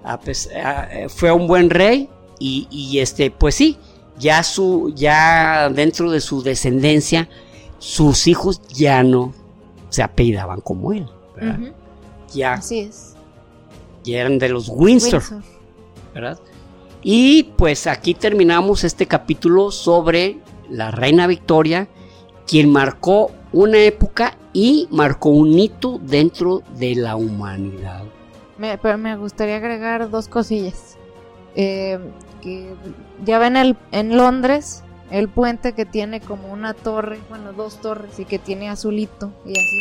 a 0.05 0.19
eh, 0.91 1.09
fue 1.09 1.31
un 1.31 1.47
buen 1.47 1.71
rey 1.71 2.11
y, 2.39 2.67
y, 2.71 2.99
este 2.99 3.31
pues 3.31 3.55
sí 3.55 3.79
ya 4.19 4.43
su 4.43 4.93
ya 4.95 5.69
dentro 5.71 6.11
de 6.11 6.21
su 6.21 6.43
descendencia 6.43 7.29
sus 7.85 8.27
hijos 8.29 8.63
ya 8.69 9.03
no 9.03 9.35
se 9.91 10.03
apellidaban 10.03 10.63
como 10.63 10.95
él 10.95 11.07
ya, 12.33 12.55
Así 12.55 12.81
es. 12.81 13.15
ya 14.05 14.21
eran 14.23 14.39
de 14.39 14.49
los 14.49 14.71
Windsor, 14.71 15.21
Windsor. 15.21 15.43
¿verdad? 16.15 16.39
y 17.03 17.43
pues 17.59 17.87
aquí 17.87 18.15
terminamos 18.15 18.85
este 18.85 19.07
capítulo 19.07 19.71
sobre 19.71 20.39
la 20.71 20.91
reina 20.93 21.27
Victoria 21.27 21.87
quien 22.47 22.73
marcó 22.73 23.33
una 23.53 23.77
época 23.79 24.39
y 24.55 24.89
marcó 24.91 25.29
un 25.29 25.59
hito 25.59 26.01
dentro 26.03 26.63
de 26.79 26.95
la 26.95 27.17
humanidad 27.17 28.05
Me, 28.57 28.79
pero 28.79 28.97
me 28.97 29.15
gustaría 29.19 29.57
agregar 29.57 30.09
dos 30.09 30.29
cosillas. 30.29 30.97
Eh, 31.55 31.99
que 32.41 32.75
ya 33.27 33.39
ven 33.39 33.57
el, 33.57 33.77
en 33.93 34.17
Londres 34.17 34.84
el 35.11 35.29
puente 35.29 35.73
que 35.73 35.85
tiene 35.85 36.21
como 36.21 36.53
una 36.53 36.75
torre, 36.75 37.19
bueno, 37.29 37.53
dos 37.53 37.81
torres 37.81 38.19
y 38.19 38.25
que 38.25 38.39
tiene 38.39 38.69
azulito 38.69 39.33
y 39.47 39.53
así. 39.53 39.81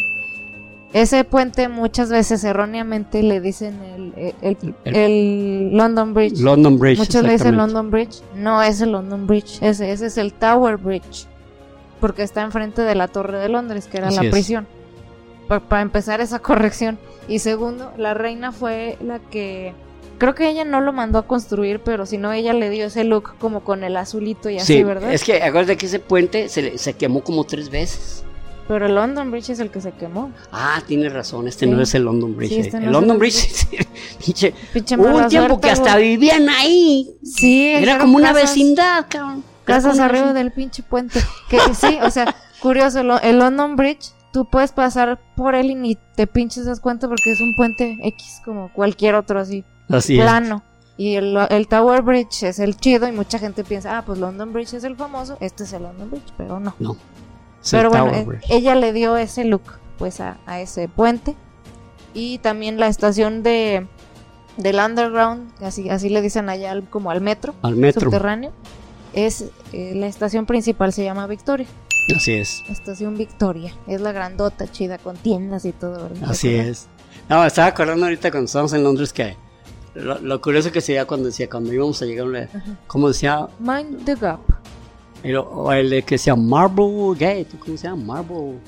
Ese 0.93 1.23
puente 1.23 1.69
muchas 1.69 2.09
veces 2.11 2.43
erróneamente 2.43 3.23
le 3.23 3.41
dicen 3.41 3.79
el, 3.83 4.13
el, 4.41 4.75
el- 4.83 4.95
el 4.95 5.75
London 5.77 6.13
Bridge. 6.13 6.39
London 6.39 6.77
Bridge 6.77 6.99
dicen 6.99 7.25
exactamente. 7.25 7.51
London 7.57 7.89
Bridge. 7.89 8.21
No 8.35 8.61
es 8.61 8.79
el 8.79 8.91
London 8.91 9.25
Bridge, 9.25 9.57
ese, 9.63 9.91
ese 9.91 10.05
es 10.05 10.17
el 10.19 10.33
Tower 10.33 10.77
Bridge. 10.77 11.25
Porque 11.99 12.21
está 12.21 12.41
enfrente 12.43 12.83
de 12.83 12.93
la 12.93 13.07
Torre 13.07 13.39
de 13.39 13.49
Londres, 13.49 13.87
que 13.87 13.97
era 13.97 14.09
Así 14.09 14.23
la 14.23 14.29
prisión. 14.29 14.67
Pa- 15.47 15.61
Para 15.61 15.81
empezar 15.81 16.21
esa 16.21 16.37
corrección. 16.43 16.99
Y 17.27 17.39
segundo, 17.39 17.91
la 17.97 18.13
reina 18.13 18.51
fue 18.51 18.97
la 19.01 19.17
que... 19.19 19.73
Creo 20.17 20.35
que 20.35 20.49
ella 20.49 20.63
no 20.63 20.79
lo 20.81 20.93
mandó 20.93 21.19
a 21.19 21.27
construir, 21.27 21.79
pero 21.81 22.05
si 22.05 22.17
no, 22.17 22.31
ella 22.31 22.53
le 22.53 22.69
dio 22.69 22.85
ese 22.85 23.03
look 23.03 23.35
como 23.39 23.61
con 23.63 23.83
el 23.83 23.97
azulito 23.97 24.49
y 24.49 24.57
así, 24.57 24.77
Sí, 24.77 24.83
¿verdad? 24.83 25.11
es 25.13 25.23
que 25.23 25.41
acuérdate 25.43 25.77
que 25.77 25.87
ese 25.87 25.99
puente 25.99 26.49
se, 26.49 26.77
se 26.77 26.93
quemó 26.93 27.23
como 27.23 27.43
tres 27.43 27.69
veces. 27.69 28.23
Pero 28.67 28.85
el 28.85 28.95
London 28.95 29.29
Bridge 29.29 29.49
es 29.49 29.59
el 29.59 29.69
que 29.71 29.81
se 29.81 29.91
quemó. 29.91 30.31
Ah, 30.51 30.81
tienes 30.87 31.11
razón, 31.11 31.47
este 31.49 31.65
Sí. 31.65 31.71
no 31.71 31.81
es 31.81 31.93
el 31.95 32.03
London 32.03 32.37
Bridge. 32.37 32.51
Sí, 32.53 32.59
este 32.61 32.77
eh. 32.77 32.79
no 32.79 32.85
el 32.85 32.91
London 32.93 33.19
Bridge, 33.19 33.67
pinche, 34.25 34.53
Pinche 34.71 34.95
hubo 34.95 35.17
un 35.17 35.27
tiempo 35.27 35.47
suerte, 35.49 35.67
que 35.67 35.71
hasta 35.71 35.97
vivían 35.97 36.47
ahí. 36.47 37.09
Sí, 37.23 37.67
Era 37.73 37.97
como 37.97 38.15
una 38.15 38.31
vecindad, 38.31 39.05
cabrón. 39.09 39.43
Casas 39.65 39.99
arriba 39.99 40.21
vecindad. 40.27 40.41
del 40.43 40.51
pinche 40.53 40.81
puente. 40.83 41.19
Que 41.49 41.59
sí, 41.73 41.97
o 42.01 42.09
sea, 42.09 42.33
curioso, 42.61 43.01
el, 43.01 43.11
el 43.23 43.39
London 43.39 43.75
Bridge, 43.75 44.11
tú 44.31 44.45
puedes 44.49 44.71
pasar 44.71 45.19
por 45.35 45.55
él 45.55 45.71
y 45.71 45.75
ni 45.75 45.97
te 46.15 46.25
pinches 46.27 46.65
das 46.65 46.79
cuenta 46.79 47.09
porque 47.09 47.31
es 47.31 47.41
un 47.41 47.55
puente 47.57 47.97
X 48.01 48.41
como 48.45 48.71
cualquier 48.71 49.15
otro 49.15 49.39
así, 49.41 49.65
Así 49.89 50.17
es. 50.17 50.21
plano. 50.23 50.63
Y 50.95 51.15
el, 51.15 51.35
el 51.49 51.67
Tower 51.67 52.01
Bridge 52.03 52.43
es 52.43 52.59
el 52.59 52.77
chido 52.77 53.07
y 53.07 53.11
mucha 53.11 53.39
gente 53.39 53.63
piensa, 53.63 53.97
ah, 53.97 54.03
pues 54.05 54.19
London 54.19 54.53
Bridge 54.53 54.73
es 54.75 54.83
el 54.83 54.95
famoso, 54.95 55.37
este 55.39 55.63
es 55.63 55.73
el 55.73 55.83
London 55.83 56.11
Bridge, 56.11 56.31
pero 56.37 56.59
no. 56.59 56.75
No. 56.79 56.95
es 57.63 57.71
Pero 57.71 57.89
bueno, 57.89 58.05
Tower 58.05 58.19
eh, 58.19 58.25
Bridge. 58.25 58.45
ella 58.49 58.75
le 58.75 58.93
dio 58.93 59.17
ese 59.17 59.43
look 59.43 59.63
pues 59.97 60.19
a, 60.19 60.37
a 60.45 60.59
ese 60.59 60.87
puente. 60.87 61.35
Y 62.13 62.37
también 62.39 62.79
la 62.79 62.87
estación 62.87 63.41
de 63.41 63.87
del 64.57 64.75
underground, 64.79 65.51
así, 65.63 65.89
así 65.89 66.09
le 66.09 66.21
dicen 66.21 66.47
allá 66.47 66.71
al- 66.71 66.87
como 66.87 67.09
al 67.09 67.21
metro 67.21 67.55
Al 67.63 67.75
metro. 67.75 68.01
subterráneo, 68.01 68.51
es 69.13 69.45
eh, 69.71 69.93
la 69.95 70.05
estación 70.05 70.45
principal 70.45 70.93
se 70.93 71.03
llama 71.03 71.25
Victoria. 71.25 71.65
Así 72.15 72.33
es. 72.33 72.61
Estación 72.69 73.17
Victoria. 73.17 73.73
Es 73.87 73.99
la 74.01 74.11
grandota, 74.11 74.67
chida, 74.71 74.99
con 74.99 75.15
tiendas 75.17 75.65
y 75.65 75.71
todo. 75.71 76.03
¿verdad? 76.09 76.29
Así 76.29 76.53
es. 76.53 76.87
No, 77.29 77.43
estaba 77.43 77.69
acordando 77.69 78.05
ahorita 78.05 78.29
cuando 78.29 78.45
estábamos 78.45 78.73
en 78.73 78.83
Londres 78.83 79.11
que 79.11 79.35
lo, 79.95 80.19
lo 80.19 80.41
curioso 80.41 80.71
que 80.71 80.81
sería 80.81 81.05
cuando 81.05 81.27
decía, 81.27 81.49
cuando 81.49 81.71
íbamos 81.73 82.01
a 82.01 82.05
llegar 82.05 82.25
a 82.25 82.29
una, 82.29 82.49
como 82.87 83.07
decía, 83.09 83.47
Mind 83.59 84.05
the 84.05 84.15
Gap. 84.15 84.39
el, 85.23 85.37
o 85.37 85.71
el 85.71 86.03
que 86.03 86.15
decía 86.15 86.35
Marble 86.35 87.11
Gate, 87.13 87.47
¿cómo 87.59 87.77
se 87.77 87.87
llama? 87.87 88.03
Marble, 88.15 88.59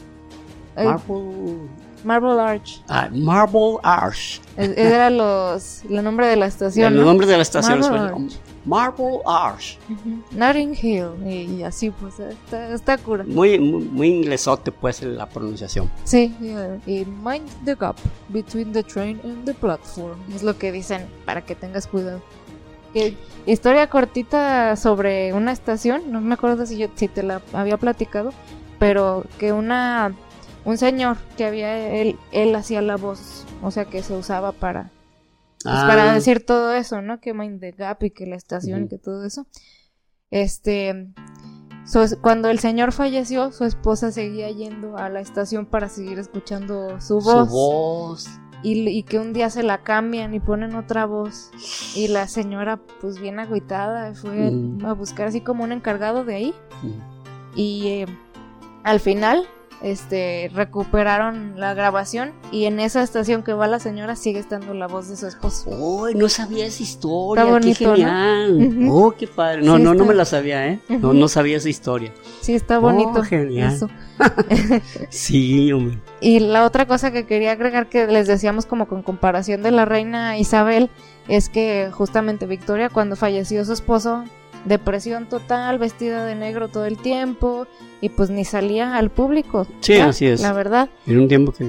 Eh, 0.78 0.84
Marble, 0.84 1.57
Marble 2.03 2.41
Arch. 2.41 2.84
Ah, 2.89 3.09
Marble 3.11 3.78
Arch. 3.84 4.41
Era 4.57 5.09
los, 5.09 5.84
el 5.89 6.03
nombre 6.03 6.28
de 6.28 6.36
la 6.36 6.45
estación. 6.47 6.93
El 6.93 6.99
¿no? 6.99 7.05
nombre 7.05 7.26
de 7.28 7.36
la 7.38 7.41
estación 7.43 7.80
es 7.80 7.89
Marble 7.89 8.28
Marble 8.66 9.20
Arch. 9.26 9.78
Ujú. 9.89 10.22
Notting 10.32 10.76
Hill. 10.76 11.26
Y 11.26 11.63
así, 11.63 11.91
pues, 11.91 12.20
está, 12.20 12.74
está 12.74 12.97
cura. 12.97 13.24
Muy, 13.26 13.59
muy, 13.59 13.84
muy 13.84 14.07
inglesote, 14.07 14.72
pues, 14.72 15.01
la 15.01 15.28
pronunciación. 15.28 15.89
Sí, 16.03 16.36
yeah. 16.39 16.78
y 16.86 17.05
mind 17.05 17.47
the 17.63 17.76
gap 17.76 17.97
between 18.30 18.72
the 18.74 18.84
train 18.84 19.20
and 19.24 19.45
the 19.45 19.53
platform. 19.53 20.18
Es 20.34 20.43
lo 20.43 20.57
que 20.57 20.72
dicen 20.72 21.05
para 21.26 21.43
que 21.45 21.55
tengas 21.55 21.88
cuidado. 21.88 22.22
Historia 23.45 23.89
cortita 23.89 24.76
sobre 24.78 25.34
una 25.34 25.51
estación, 25.51 26.11
no 26.11 26.22
me 26.22 26.34
acuerdo 26.34 26.66
si, 26.66 26.78
yo, 26.78 26.88
si 26.95 27.09
te 27.09 27.24
la 27.24 27.41
había 27.51 27.78
platicado, 27.78 28.32
pero 28.80 29.26
que 29.38 29.51
una 29.51 30.16
un 30.63 30.78
señor 30.78 31.18
que 31.38 31.45
había 31.45 31.89
él, 31.89 32.18
él 32.32 32.55
hacía 32.55 32.82
la 32.82 32.95
voz, 32.97 33.45
o 33.61 33.70
sea 33.70 33.86
que 33.86 34.01
se 34.01 34.13
usaba 34.13 34.51
para 34.51 34.89
pues, 35.66 35.76
Ah, 35.84 35.86
para 35.88 36.13
decir 36.13 36.45
todo 36.45 36.74
eso, 36.74 37.01
¿no? 37.01 37.20
Que 37.20 37.34
Mind 37.34 37.59
the 37.59 37.72
Gap 37.72 38.03
y 38.03 38.11
que 38.11 38.26
la 38.26 38.36
estación 38.36 38.80
y 38.80 38.84
Ujú. 38.84 38.89
que 38.89 38.97
todo 38.97 39.26
eso. 39.26 39.45
Este, 40.32 41.07
cuando 42.22 42.49
el 42.49 42.59
señor 42.59 42.91
falleció, 42.91 43.51
su 43.51 43.63
esposa 43.63 44.11
seguía 44.11 44.49
yendo 44.49 44.97
a 44.97 45.09
la 45.09 45.20
estación 45.22 45.66
para 45.66 45.88
seguir 45.89 46.20
escuchando 46.20 46.99
su 46.99 47.20
voz. 47.20 47.47
Su 47.49 47.53
voz. 47.55 48.28
Y, 48.63 48.88
y 48.89 49.03
que 49.03 49.20
un 49.20 49.32
día 49.34 49.49
se 49.51 49.61
la 49.61 49.84
cambian 49.84 50.34
y 50.34 50.39
ponen 50.39 50.76
otra 50.76 51.05
voz. 51.05 51.51
Y 51.95 52.07
la 52.07 52.28
señora, 52.28 52.80
pues 53.01 53.20
bien 53.20 53.39
agüitada, 53.39 54.13
fue 54.16 54.49
Mm. 54.51 54.86
a 54.86 54.93
buscar 54.93 55.28
así 55.28 55.41
como 55.41 55.63
un 55.63 55.72
encargado 55.72 56.26
de 56.26 56.36
ahí. 56.36 56.53
Mm. 56.82 57.57
Y 57.57 57.88
eh, 57.89 58.05
al 58.84 58.99
final, 58.99 59.45
este, 59.86 60.49
recuperaron 60.53 61.53
la 61.59 61.75
grabación. 61.75 62.33
Y 62.51 62.65
en 62.65 62.79
esa 62.79 63.03
estación 63.03 63.43
que 63.43 63.53
va 63.53 63.67
la 63.67 63.79
señora 63.79 64.15
sigue 64.15 64.39
estando 64.39 64.73
la 64.73 64.88
voz 64.88 65.07
de 65.09 65.15
su 65.15 65.27
esposo. 65.27 65.69
Uy, 65.69 66.15
no 66.15 66.27
sabía 66.27 66.65
esa 66.65 66.81
historia. 66.81 67.43
Está 67.43 67.53
bonito, 67.53 67.77
qué 67.77 67.86
¿no? 67.86 67.93
genial. 67.95 68.88
Oh, 68.89 69.11
qué 69.11 69.27
padre. 69.27 69.61
No, 69.61 69.77
Sí, 69.77 69.83
no, 69.83 69.93
no 69.93 70.05
me 70.05 70.15
la 70.15 70.25
sabía, 70.25 70.67
¿eh? 70.67 70.79
No, 70.89 71.13
no 71.13 71.27
sabía 71.27 71.57
esa 71.57 71.69
historia. 71.69 72.11
Sí, 72.41 72.53
está 72.55 72.79
Oh, 72.79 72.81
bonito. 72.81 73.21
genial. 73.23 73.73
eso. 73.73 73.89
Sí, 75.09 75.71
hombre. 75.71 75.99
Y 76.21 76.39
la 76.39 76.65
otra 76.65 76.88
cosa 76.88 77.11
que 77.11 77.25
quería 77.25 77.51
agregar 77.51 77.88
que 77.89 78.07
les 78.07 78.27
decíamos 78.27 78.65
como 78.65 78.88
con 78.88 79.03
comparación 79.03 79.61
de 79.61 79.71
la 79.71 79.86
reina 79.86 80.38
Isabel 80.38 80.89
es 81.27 81.49
que 81.49 81.89
justamente 81.91 82.45
Victoria 82.45 82.89
cuando 82.89 83.15
falleció 83.15 83.63
su 83.65 83.73
esposo, 83.73 84.23
depresión 84.66 85.28
total, 85.28 85.78
vestida 85.80 86.26
de 86.26 86.36
negro 86.36 86.68
todo 86.68 86.86
el 86.86 86.97
tiempo 86.97 87.68
y 88.01 88.09
pues 88.09 88.30
ni 88.30 88.43
salía 88.45 88.95
al 88.97 89.09
público. 89.11 89.66
Sí, 89.82 89.95
Ya, 89.95 90.07
así 90.09 90.26
es. 90.28 90.41
La 90.41 90.53
verdad, 90.53 90.89
En 91.07 91.20
un 91.20 91.28
tiempo 91.28 91.51
que 91.51 91.66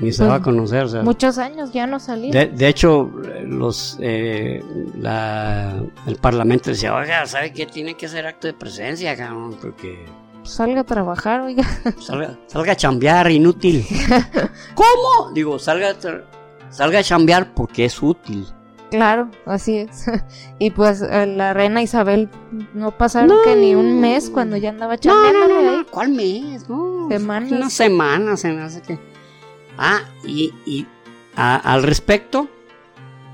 ni 0.00 0.12
se 0.12 0.18
Pues, 0.18 0.30
va 0.30 0.34
a 0.36 0.42
conocer. 0.42 0.84
O 0.84 0.88
sea, 0.88 1.02
muchos 1.02 1.38
años 1.38 1.72
ya 1.72 1.86
no 1.86 1.98
salía. 1.98 2.30
de, 2.32 2.46
de 2.46 2.68
hecho, 2.68 3.10
los 3.44 3.96
eh, 4.00 4.62
la, 4.96 5.82
el 6.06 6.16
parlamento 6.16 6.70
decía, 6.70 6.94
oiga, 6.94 7.26
¿sabe 7.26 7.52
qué? 7.52 7.66
Tiene 7.66 7.94
que 7.94 8.06
hacer 8.06 8.26
acto 8.26 8.46
de 8.46 8.54
presencia, 8.54 9.16
cabrón, 9.16 9.56
porque 9.60 10.04
Salga 10.44 10.80
a 10.80 10.84
trabajar, 10.84 11.40
oiga. 11.42 11.64
salga, 12.00 12.38
salga 12.46 12.72
a 12.72 12.76
chambear, 12.76 13.30
inútil. 13.30 13.84
¿Cómo? 14.74 15.32
Digo, 15.34 15.58
salga, 15.58 15.90
a 15.90 16.70
salga 16.70 17.00
a 17.00 17.02
chambear 17.02 17.52
porque 17.54 17.84
es 17.84 18.00
útil. 18.02 18.46
Claro, 18.90 19.30
así 19.44 19.76
es. 19.76 20.06
y 20.58 20.70
pues 20.70 21.02
eh, 21.02 21.26
la 21.26 21.52
reina 21.52 21.82
Isabel 21.82 22.30
no 22.74 22.96
pasaron 22.96 23.28
No. 23.28 23.42
que 23.44 23.54
ni 23.54 23.74
un 23.74 24.00
mes 24.00 24.30
cuando 24.30 24.56
ya 24.56 24.70
andaba 24.70 24.94
No, 24.94 24.96
no, 24.96 25.00
chambeándole 25.24 25.54
no, 25.64 25.70
ahí. 25.70 25.76
no. 25.78 25.86
¿Cuál 25.86 26.08
mes? 26.10 26.68
No, 26.68 27.08
Semanas. 27.10 27.52
Unas 27.52 27.72
semanas, 27.72 28.40
se 28.40 28.52
me 28.52 28.62
hace 28.62 28.80
que. 28.82 28.98
Ah, 29.76 30.00
y, 30.24 30.52
y 30.66 30.86
a- 31.36 31.56
al 31.56 31.82
respecto, 31.82 32.48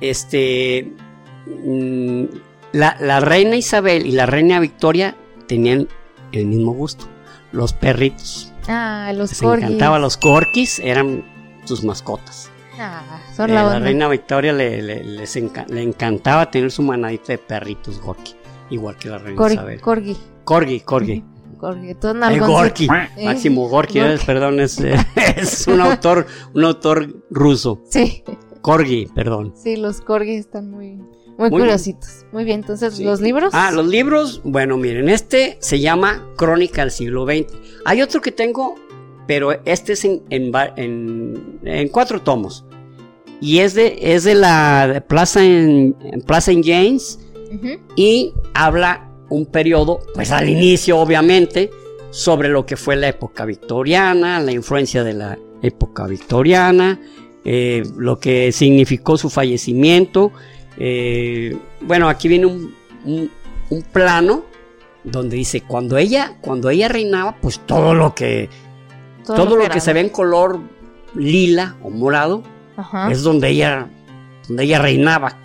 este. 0.00 0.92
mm, 1.46 2.24
la, 2.72 2.96
la 3.00 3.20
reina 3.20 3.56
Isabel 3.56 4.06
y 4.06 4.12
la 4.12 4.26
reina 4.26 4.58
Victoria 4.60 5.16
tenían 5.46 5.88
el 6.32 6.46
mismo 6.46 6.72
gusto. 6.72 7.06
Los 7.52 7.72
perritos. 7.72 8.52
Ah, 8.66 9.12
los 9.14 9.30
Les 9.30 9.40
corgis. 9.40 9.64
encantaban 9.66 10.00
los 10.02 10.16
corquis, 10.16 10.80
eran 10.80 11.24
sus 11.64 11.84
mascotas. 11.84 12.50
Ah, 12.78 13.20
son 13.34 13.50
Eh, 13.50 13.54
la 13.54 13.78
reina 13.78 14.08
Victoria 14.08 14.52
le, 14.52 14.82
le- 14.82 15.04
les 15.04 15.36
enca- 15.36 15.66
le 15.68 15.82
encantaba 15.82 16.50
tener 16.50 16.70
su 16.70 16.82
manadita 16.82 17.32
de 17.32 17.38
perritos 17.38 18.00
Gorky, 18.00 18.34
igual 18.70 18.96
que 18.96 19.08
la 19.08 19.18
reina 19.18 19.36
Cor- 19.36 19.52
Isabel. 19.52 19.80
corgi. 19.80 20.16
Corgi, 20.44 20.80
Corgi. 20.80 21.24
Corgi. 21.58 21.94
Todo 21.94 22.12
El. 22.28 22.40
Gorky, 22.40 22.88
Eh, 23.16 23.24
Máximo 23.24 23.68
Gorky, 23.68 24.00
Gorky. 24.00 24.24
perdón, 24.26 24.60
es, 24.60 24.78
es 25.36 25.66
un 25.66 25.80
autor, 25.80 26.26
un 26.52 26.64
autor 26.64 27.22
ruso. 27.30 27.80
Sí, 27.88 28.22
Corgi, 28.60 29.06
perdón. 29.14 29.52
sí, 29.56 29.76
los 29.76 30.00
corgis 30.00 30.40
están 30.40 30.70
muy, 30.70 30.96
muy, 31.38 31.50
Muy 31.50 31.60
curiositos. 31.60 32.26
Muy 32.32 32.44
bien, 32.44 32.60
entonces, 32.60 32.94
Sí. 32.94 33.04
¿los 33.04 33.20
libros? 33.20 33.50
Ah, 33.54 33.70
los 33.70 33.86
libros, 33.86 34.40
bueno, 34.44 34.76
miren, 34.76 35.08
este 35.08 35.56
se 35.60 35.80
llama 35.80 36.22
Crónica 36.36 36.82
del 36.82 36.90
siglo 36.90 37.24
XX. 37.26 37.46
Hay 37.86 38.02
otro 38.02 38.20
que 38.20 38.32
tengo, 38.32 38.74
pero 39.26 39.52
este 39.64 39.94
es 39.94 40.04
en, 40.04 40.22
en, 40.30 40.52
va- 40.52 40.72
en- 40.76 41.60
en 41.64 41.88
cuatro 41.88 42.20
tomos. 42.22 42.64
Y 43.40 43.58
es 43.58 43.74
de, 43.74 43.98
es 44.00 44.24
de 44.24 44.34
la 44.34 45.04
Plaza 45.08 45.44
en, 45.44 45.94
Plaza 46.26 46.52
en 46.52 46.62
James 46.62 47.18
y 47.96 48.32
habla 48.54 49.08
un 49.28 49.46
periodo, 49.46 50.00
pues 50.14 50.30
al 50.32 50.48
inicio 50.48 50.98
obviamente, 50.98 51.70
sobre 52.10 52.48
lo 52.48 52.64
que 52.66 52.76
fue 52.76 52.96
la 52.96 53.08
época 53.08 53.44
victoriana, 53.44 54.40
la 54.40 54.52
influencia 54.52 55.02
de 55.04 55.12
la 55.14 55.38
época 55.62 56.06
victoriana, 56.06 57.00
eh, 57.44 57.82
lo 57.96 58.18
que 58.18 58.50
significó 58.52 59.16
su 59.16 59.30
fallecimiento. 59.30 60.32
eh, 60.78 61.56
bueno, 61.82 62.08
aquí 62.08 62.28
viene 62.28 62.46
un, 62.46 62.74
un- 63.04 63.30
un 63.70 63.82
plano 63.82 64.44
donde 65.04 65.36
dice 65.36 65.60
cuando 65.62 65.96
ella, 65.98 66.36
cuando 66.40 66.70
ella 66.70 66.88
reinaba, 66.88 67.36
pues 67.40 67.60
todo 67.66 67.94
lo 67.94 68.14
que, 68.14 68.48
todo, 69.24 69.56
lo 69.56 69.68
que 69.68 69.80
se 69.80 69.92
ve 69.92 70.00
en 70.00 70.08
color 70.08 70.60
lila 71.14 71.76
o 71.82 71.90
morado 71.90 72.42
Ajá. 72.76 73.10
es 73.10 73.22
donde 73.22 73.48
ella, 73.48 73.88
donde 74.48 74.64
ella 74.64 74.78
reinaba, 74.80 75.38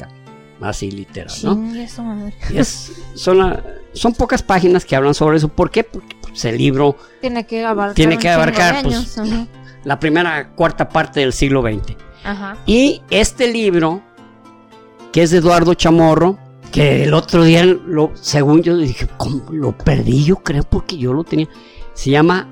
así 0.61 0.91
literal, 0.91 1.33
¿no? 1.43 1.55
Madre. 1.55 2.33
Y 2.51 2.57
es- 2.57 2.91
son, 3.15 3.37
la- 3.39 3.63
son 3.93 4.13
pocas 4.13 4.43
páginas 4.43 4.85
que 4.85 4.95
hablan 4.95 5.13
sobre 5.13 5.37
eso. 5.37 5.47
¿Por 5.47 5.71
qué? 5.71 5.83
Porque 5.83 6.15
pues, 6.21 6.43
el 6.45 6.57
libro, 6.57 6.95
Tiene 7.21 7.45
que 7.45 7.65
abarcar. 7.65 7.95
Tiene 7.95 8.17
que 8.17 8.29
abarcar, 8.29 8.83
pues, 8.83 9.17
años, 9.17 9.47
la 9.83 9.99
primera 9.99 10.49
cuarta 10.51 10.89
parte 10.89 11.21
del 11.21 11.33
siglo 11.33 11.61
XX. 11.61 11.95
Ajá. 12.23 12.57
Y 12.65 13.01
este 13.09 13.51
libro, 13.51 14.01
que 15.11 15.23
es 15.23 15.31
de 15.31 15.37
Eduardo 15.37 15.73
Chamorro, 15.73 16.37
que 16.71 17.03
el 17.05 17.13
otro 17.13 17.43
día, 17.43 17.65
lo, 17.65 18.11
según 18.15 18.61
yo 18.61 18.77
dije, 18.77 19.07
¿cómo? 19.17 19.43
lo 19.51 19.75
perdí, 19.77 20.23
yo 20.25 20.35
creo, 20.37 20.63
porque 20.63 20.97
yo 20.97 21.13
lo 21.13 21.23
tenía. 21.23 21.47
Se 21.93 22.11
llama 22.11 22.47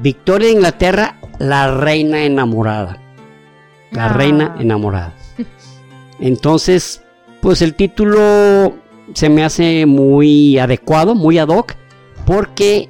Victoria 0.00 0.48
de 0.48 0.54
Inglaterra, 0.54 1.16
la 1.38 1.74
reina 1.76 2.22
enamorada. 2.24 2.98
La 3.90 4.06
Ah. 4.06 4.12
reina 4.12 4.56
enamorada. 4.58 5.12
Entonces, 6.20 7.02
pues 7.40 7.62
el 7.62 7.74
título 7.74 8.74
se 9.14 9.28
me 9.28 9.44
hace 9.44 9.84
muy 9.86 10.58
adecuado, 10.58 11.14
muy 11.14 11.38
ad 11.38 11.48
hoc, 11.48 11.74
porque 12.24 12.88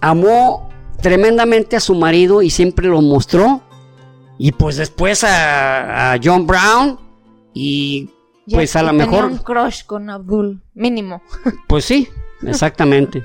amó 0.00 0.68
tremendamente 1.00 1.76
a 1.76 1.80
su 1.80 1.94
marido 1.94 2.42
y 2.42 2.50
siempre 2.50 2.88
lo 2.88 3.00
mostró. 3.02 3.62
Y 4.38 4.52
pues 4.52 4.76
después 4.76 5.22
a, 5.24 6.12
a 6.14 6.18
John 6.22 6.46
Brown 6.46 6.98
y 7.52 8.10
Ya- 8.46 8.56
Pues 8.56 8.74
a 8.74 8.82
lo 8.82 8.92
mejor- 8.92 9.26
un 9.26 9.38
crush 9.38 9.84
con 9.84 10.10
Abdul, 10.10 10.60
mínimo. 10.74 11.22
pues 11.68 11.84
sí, 11.84 12.08
exactamente. 12.44 13.24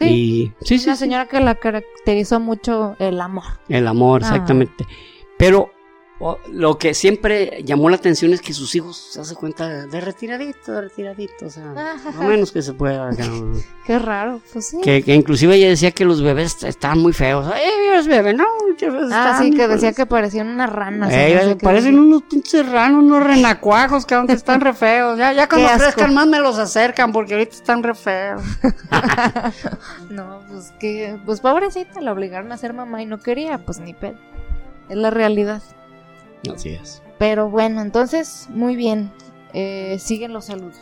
Sí. 0.00 0.06
Y 0.08 0.52
sí, 0.64 0.78
sí, 0.78 0.86
Una 0.86 0.96
sí. 0.96 1.00
señora 1.00 1.26
que 1.26 1.40
la 1.40 1.54
caracterizó 1.56 2.38
mucho 2.40 2.96
el 2.98 3.20
amor. 3.20 3.44
El 3.68 3.86
amor, 3.88 4.22
Ah. 4.24 4.28
exactamente. 4.28 4.86
Pero 5.38 5.70
lo 6.50 6.78
que 6.78 6.94
siempre 6.94 7.62
llamó 7.64 7.88
la 7.90 7.96
atención 7.96 8.32
es 8.32 8.40
que 8.40 8.52
sus 8.52 8.74
hijos 8.74 8.96
se 9.12 9.20
hace 9.20 9.36
cuenta 9.36 9.86
de 9.86 10.00
retiradito, 10.00 10.72
de 10.72 10.80
retiradito, 10.80 11.46
o 11.46 11.50
sea, 11.50 11.72
lo 12.16 12.22
menos 12.24 12.50
que 12.50 12.60
se 12.62 12.72
pueda. 12.72 13.10
Qué 13.86 13.98
raro, 13.98 14.40
pues 14.52 14.68
sí. 14.68 14.78
que, 14.82 15.02
que 15.02 15.14
inclusive 15.14 15.54
ella 15.54 15.68
decía 15.68 15.92
que 15.92 16.04
los 16.04 16.20
bebés 16.20 16.62
estaban 16.64 16.98
muy 16.98 17.12
feos. 17.12 17.46
¡Eh, 17.56 17.94
los 17.96 18.06
bebés! 18.08 18.34
No, 18.36 18.44
los 18.80 19.12
Ah, 19.12 19.38
sí, 19.40 19.50
que 19.50 19.56
feos". 19.58 19.70
decía 19.70 19.92
que 19.92 20.04
parecían 20.06 20.48
unas 20.48 20.70
ranas. 20.70 21.10
Ey, 21.12 21.38
qué 21.50 21.56
parecen 21.56 21.98
unos 21.98 22.22
pinches 22.24 22.68
ranos, 22.68 23.02
unos 23.04 23.22
renacuajos, 23.22 24.04
que 24.04 24.14
aunque 24.14 24.32
están 24.34 24.60
re 24.60 24.74
feos. 24.74 25.16
Ya, 25.18 25.32
ya 25.32 25.48
cuando 25.48 25.68
crezcan 25.78 26.12
más 26.14 26.26
me 26.26 26.40
los 26.40 26.58
acercan 26.58 27.12
porque 27.12 27.34
ahorita 27.34 27.54
están 27.54 27.82
re 27.82 27.94
feos. 27.94 28.42
No, 30.10 30.40
pues 30.48 30.72
que, 30.80 31.18
pues 31.24 31.40
pobrecita, 31.40 32.00
la 32.00 32.12
obligaron 32.12 32.50
a 32.52 32.56
ser 32.56 32.72
mamá 32.72 33.02
y 33.02 33.06
no 33.06 33.18
quería, 33.18 33.58
pues 33.58 33.78
ni 33.78 33.94
pedo. 33.94 34.18
Es 34.88 34.96
la 34.96 35.10
realidad. 35.10 35.62
Así 36.54 36.70
es. 36.70 37.02
Pero 37.18 37.48
bueno, 37.50 37.80
entonces, 37.82 38.46
muy 38.50 38.76
bien. 38.76 39.10
Eh, 39.54 39.98
siguen 39.98 40.32
los 40.32 40.44
saludos. 40.46 40.76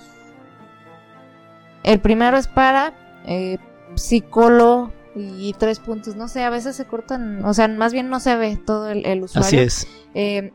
El 1.82 2.00
primero 2.00 2.36
es 2.36 2.48
para 2.48 2.92
eh, 3.26 3.58
psicólogo 3.94 4.92
y 5.14 5.54
tres 5.58 5.78
puntos. 5.78 6.16
No 6.16 6.28
sé, 6.28 6.42
a 6.42 6.50
veces 6.50 6.76
se 6.76 6.84
cortan, 6.84 7.44
o 7.44 7.54
sea, 7.54 7.68
más 7.68 7.92
bien 7.92 8.10
no 8.10 8.20
se 8.20 8.34
ve 8.36 8.56
todo 8.56 8.90
el, 8.90 9.06
el 9.06 9.22
usuario. 9.22 9.46
Así 9.46 9.58
es. 9.58 9.86
Eh, 10.14 10.52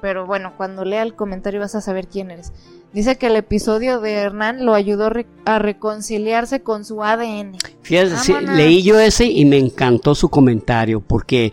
pero 0.00 0.26
bueno, 0.26 0.54
cuando 0.56 0.84
lea 0.84 1.02
el 1.02 1.14
comentario 1.14 1.60
vas 1.60 1.74
a 1.76 1.80
saber 1.80 2.08
quién 2.08 2.30
eres. 2.32 2.52
Dice 2.92 3.16
que 3.16 3.28
el 3.28 3.36
episodio 3.36 4.00
de 4.00 4.12
Hernán 4.14 4.66
lo 4.66 4.74
ayudó 4.74 5.08
re- 5.08 5.26
a 5.46 5.58
reconciliarse 5.60 6.62
con 6.62 6.84
su 6.84 7.02
ADN. 7.02 7.56
Fíjate, 7.82 8.16
sí, 8.18 8.34
leí 8.54 8.82
yo 8.82 8.98
ese 9.00 9.24
y 9.26 9.44
me 9.46 9.56
encantó 9.58 10.14
su 10.14 10.28
comentario 10.28 11.00
porque, 11.00 11.52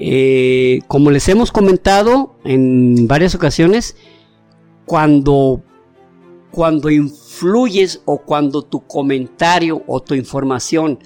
eh, 0.00 0.80
como 0.86 1.10
les 1.10 1.28
hemos 1.28 1.50
comentado 1.50 2.36
en 2.44 3.08
varias 3.08 3.34
ocasiones, 3.34 3.96
cuando, 4.84 5.62
cuando 6.50 6.88
influyes 6.90 8.00
o 8.04 8.18
cuando 8.18 8.62
tu 8.62 8.86
comentario 8.86 9.82
o 9.86 10.00
tu 10.00 10.14
información 10.14 10.98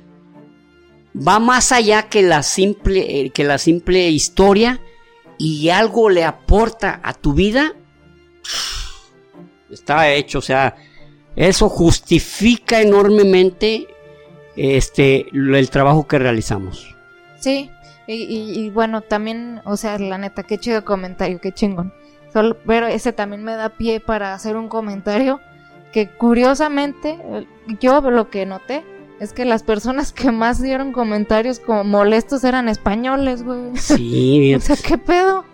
va 1.16 1.38
más 1.38 1.72
allá 1.72 2.08
que 2.08 2.22
la 2.22 2.42
simple, 2.42 3.20
eh, 3.20 3.30
que 3.30 3.44
la 3.44 3.58
simple 3.58 4.08
historia 4.10 4.80
y 5.38 5.70
algo 5.70 6.10
le 6.10 6.24
aporta 6.24 7.00
a 7.02 7.14
tu 7.14 7.32
vida, 7.32 7.74
está 9.70 10.12
hecho, 10.12 10.38
o 10.38 10.42
sea, 10.42 10.76
eso 11.34 11.68
justifica 11.68 12.80
enormemente 12.80 13.86
este 14.54 15.26
el 15.32 15.70
trabajo 15.70 16.06
que 16.06 16.18
realizamos. 16.18 16.94
Sí, 17.40 17.70
y, 18.14 18.22
y- 18.24 18.58
y 18.66 18.70
bueno, 18.70 19.00
también, 19.00 19.60
o 19.64 19.76
sea, 19.76 19.98
la 19.98 20.18
neta, 20.18 20.42
qué 20.42 20.58
chido 20.58 20.84
comentario, 20.84 21.40
qué 21.40 21.52
chingón. 21.52 21.92
Solo, 22.32 22.56
pero 22.66 22.86
ese 22.86 23.12
también 23.12 23.44
me 23.44 23.54
da 23.54 23.70
pie 23.70 24.00
para 24.00 24.32
hacer 24.34 24.56
un 24.56 24.68
comentario 24.68 25.40
que 25.92 26.08
curiosamente, 26.08 27.18
eh, 27.22 27.46
yo 27.80 28.00
lo 28.00 28.30
que 28.30 28.46
noté 28.46 28.84
es 29.20 29.32
que 29.32 29.44
las 29.44 29.62
personas 29.62 30.12
que 30.12 30.32
más 30.32 30.60
dieron 30.60 30.92
comentarios 30.92 31.60
como 31.60 31.84
molestos 31.84 32.42
eran 32.44 32.68
españoles, 32.68 33.42
güey. 33.44 33.76
Sí, 33.76 34.54
O 34.56 34.60
sea, 34.60 34.76
¿qué 34.76 34.98
pedo? 34.98 35.44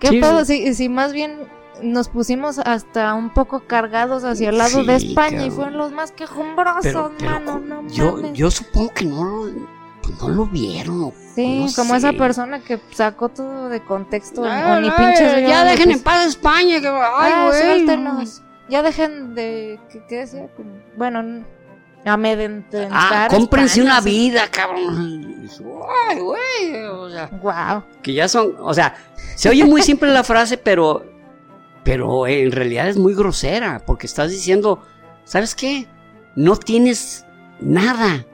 ¿Qué 0.00 0.08
Sí. 0.08 0.20
pedo? 0.20 0.44
Si, 0.44 0.74
si 0.74 0.88
más 0.88 1.12
bien 1.12 1.36
nos 1.82 2.08
pusimos 2.08 2.58
hasta 2.58 3.14
un 3.14 3.30
poco 3.32 3.60
cargados 3.60 4.24
hacia 4.24 4.50
el 4.50 4.58
lado 4.58 4.80
Sí, 4.80 4.86
de 4.86 4.96
España 4.96 5.46
y 5.46 5.50
fueron 5.50 5.78
los 5.78 5.92
más 5.92 6.12
quejumbrosos, 6.12 6.82
pero, 6.82 7.12
pero 7.18 7.30
mano, 7.40 7.58
no 7.60 7.88
yo, 7.88 8.16
mames. 8.16 8.32
yo 8.34 8.50
supongo 8.50 8.90
que 8.92 9.04
no 9.06 9.24
lo, 9.24 9.46
no 10.20 10.28
lo 10.28 10.46
vieron. 10.46 11.12
Sí, 11.34 11.64
no 11.66 11.72
como 11.74 11.92
sé. 11.92 11.98
esa 11.98 12.12
persona 12.12 12.60
que 12.60 12.80
sacó 12.92 13.28
todo 13.28 13.68
de 13.68 13.82
contexto 13.84 14.44
Ay, 14.44 14.62
o 14.64 14.80
ni 14.80 14.88
ay, 14.88 14.94
pinches 14.96 15.48
ya 15.48 15.64
dejen 15.64 15.86
pues, 15.86 15.96
en 15.96 16.02
paz 16.02 16.18
a 16.18 16.26
España, 16.26 16.80
que 16.80 16.88
ay, 16.88 17.32
ah, 17.34 17.48
güey. 17.48 18.26
Ya 18.68 18.82
dejen 18.82 19.34
de 19.34 19.80
¿qué, 19.90 20.02
qué 20.08 20.16
decía? 20.16 20.48
Bueno, 20.96 21.44
amedrentar 22.04 22.88
Ah, 22.90 23.24
a 23.24 23.28
cómprense 23.28 23.80
España, 23.80 23.98
una 23.98 24.00
vida, 24.00 24.48
cabrón. 24.50 25.48
Ay, 26.08 26.18
güey, 26.18 26.84
o 26.86 27.10
sea, 27.10 27.26
Guau. 27.26 27.84
que 28.02 28.12
ya 28.14 28.28
son, 28.28 28.54
o 28.60 28.72
sea, 28.72 28.94
se 29.34 29.48
oye 29.48 29.64
muy 29.64 29.82
simple 29.82 30.10
la 30.12 30.24
frase, 30.24 30.56
pero, 30.56 31.04
pero 31.84 32.26
en 32.26 32.52
realidad 32.52 32.88
es 32.88 32.96
muy 32.96 33.14
grosera, 33.14 33.82
porque 33.84 34.06
estás 34.06 34.30
diciendo, 34.30 34.82
¿sabes 35.24 35.54
qué? 35.54 35.86
No 36.36 36.56
tienes 36.56 37.26
nada, 37.60 38.24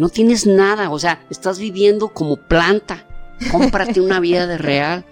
no 0.00 0.08
tienes 0.08 0.46
nada, 0.46 0.90
o 0.90 0.98
sea, 0.98 1.20
estás 1.30 1.58
viviendo 1.58 2.08
como 2.08 2.36
planta, 2.36 3.04
cómprate 3.52 4.00
una 4.00 4.18
vida 4.18 4.46
de 4.46 4.58
real. 4.58 5.04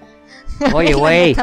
Oye, 0.73 0.95
güey, 0.95 1.37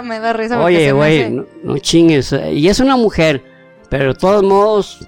oye, 0.62 0.92
güey, 0.92 1.30
no, 1.32 1.46
no 1.64 1.78
chingues, 1.78 2.34
y 2.52 2.68
es 2.68 2.80
una 2.82 2.98
mujer, 2.98 3.44
pero 3.90 4.10
de 4.10 4.16
todos 4.16 4.44
modos, 4.44 5.08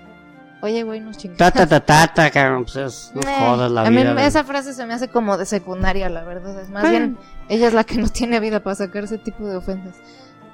Oye, 0.61 0.83
güey, 0.83 1.01
no 1.01 1.11
chingues. 1.13 1.37
ta, 1.37 1.51
ta, 1.51 1.67
ta, 1.67 1.79
ta, 1.81 2.07
ta, 2.13 2.29
cabrón, 2.31 2.63
pues 2.63 2.75
es- 2.77 3.11
no 3.13 3.21
Eh, 3.29 3.35
jodas 3.39 3.69
la 3.71 3.81
a 3.81 3.89
mí 3.89 3.97
vida. 3.97 4.13
de- 4.13 4.25
esa 4.25 4.43
frase 4.45 4.73
se 4.73 4.85
me 4.85 4.93
hace 4.93 5.09
como 5.09 5.37
de 5.37 5.45
secundaria, 5.45 6.07
la 6.09 6.23
verdad. 6.23 6.57
Es 6.61 6.69
más 6.69 6.85
Ah. 6.85 6.89
bien, 6.89 7.17
ella 7.49 7.67
es 7.67 7.73
la 7.73 7.83
que 7.83 7.97
no 7.97 8.07
tiene 8.07 8.39
vida 8.39 8.61
para 8.63 8.75
sacar 8.75 9.03
ese 9.03 9.17
tipo 9.17 9.45
de 9.45 9.57
ofensas. 9.57 9.95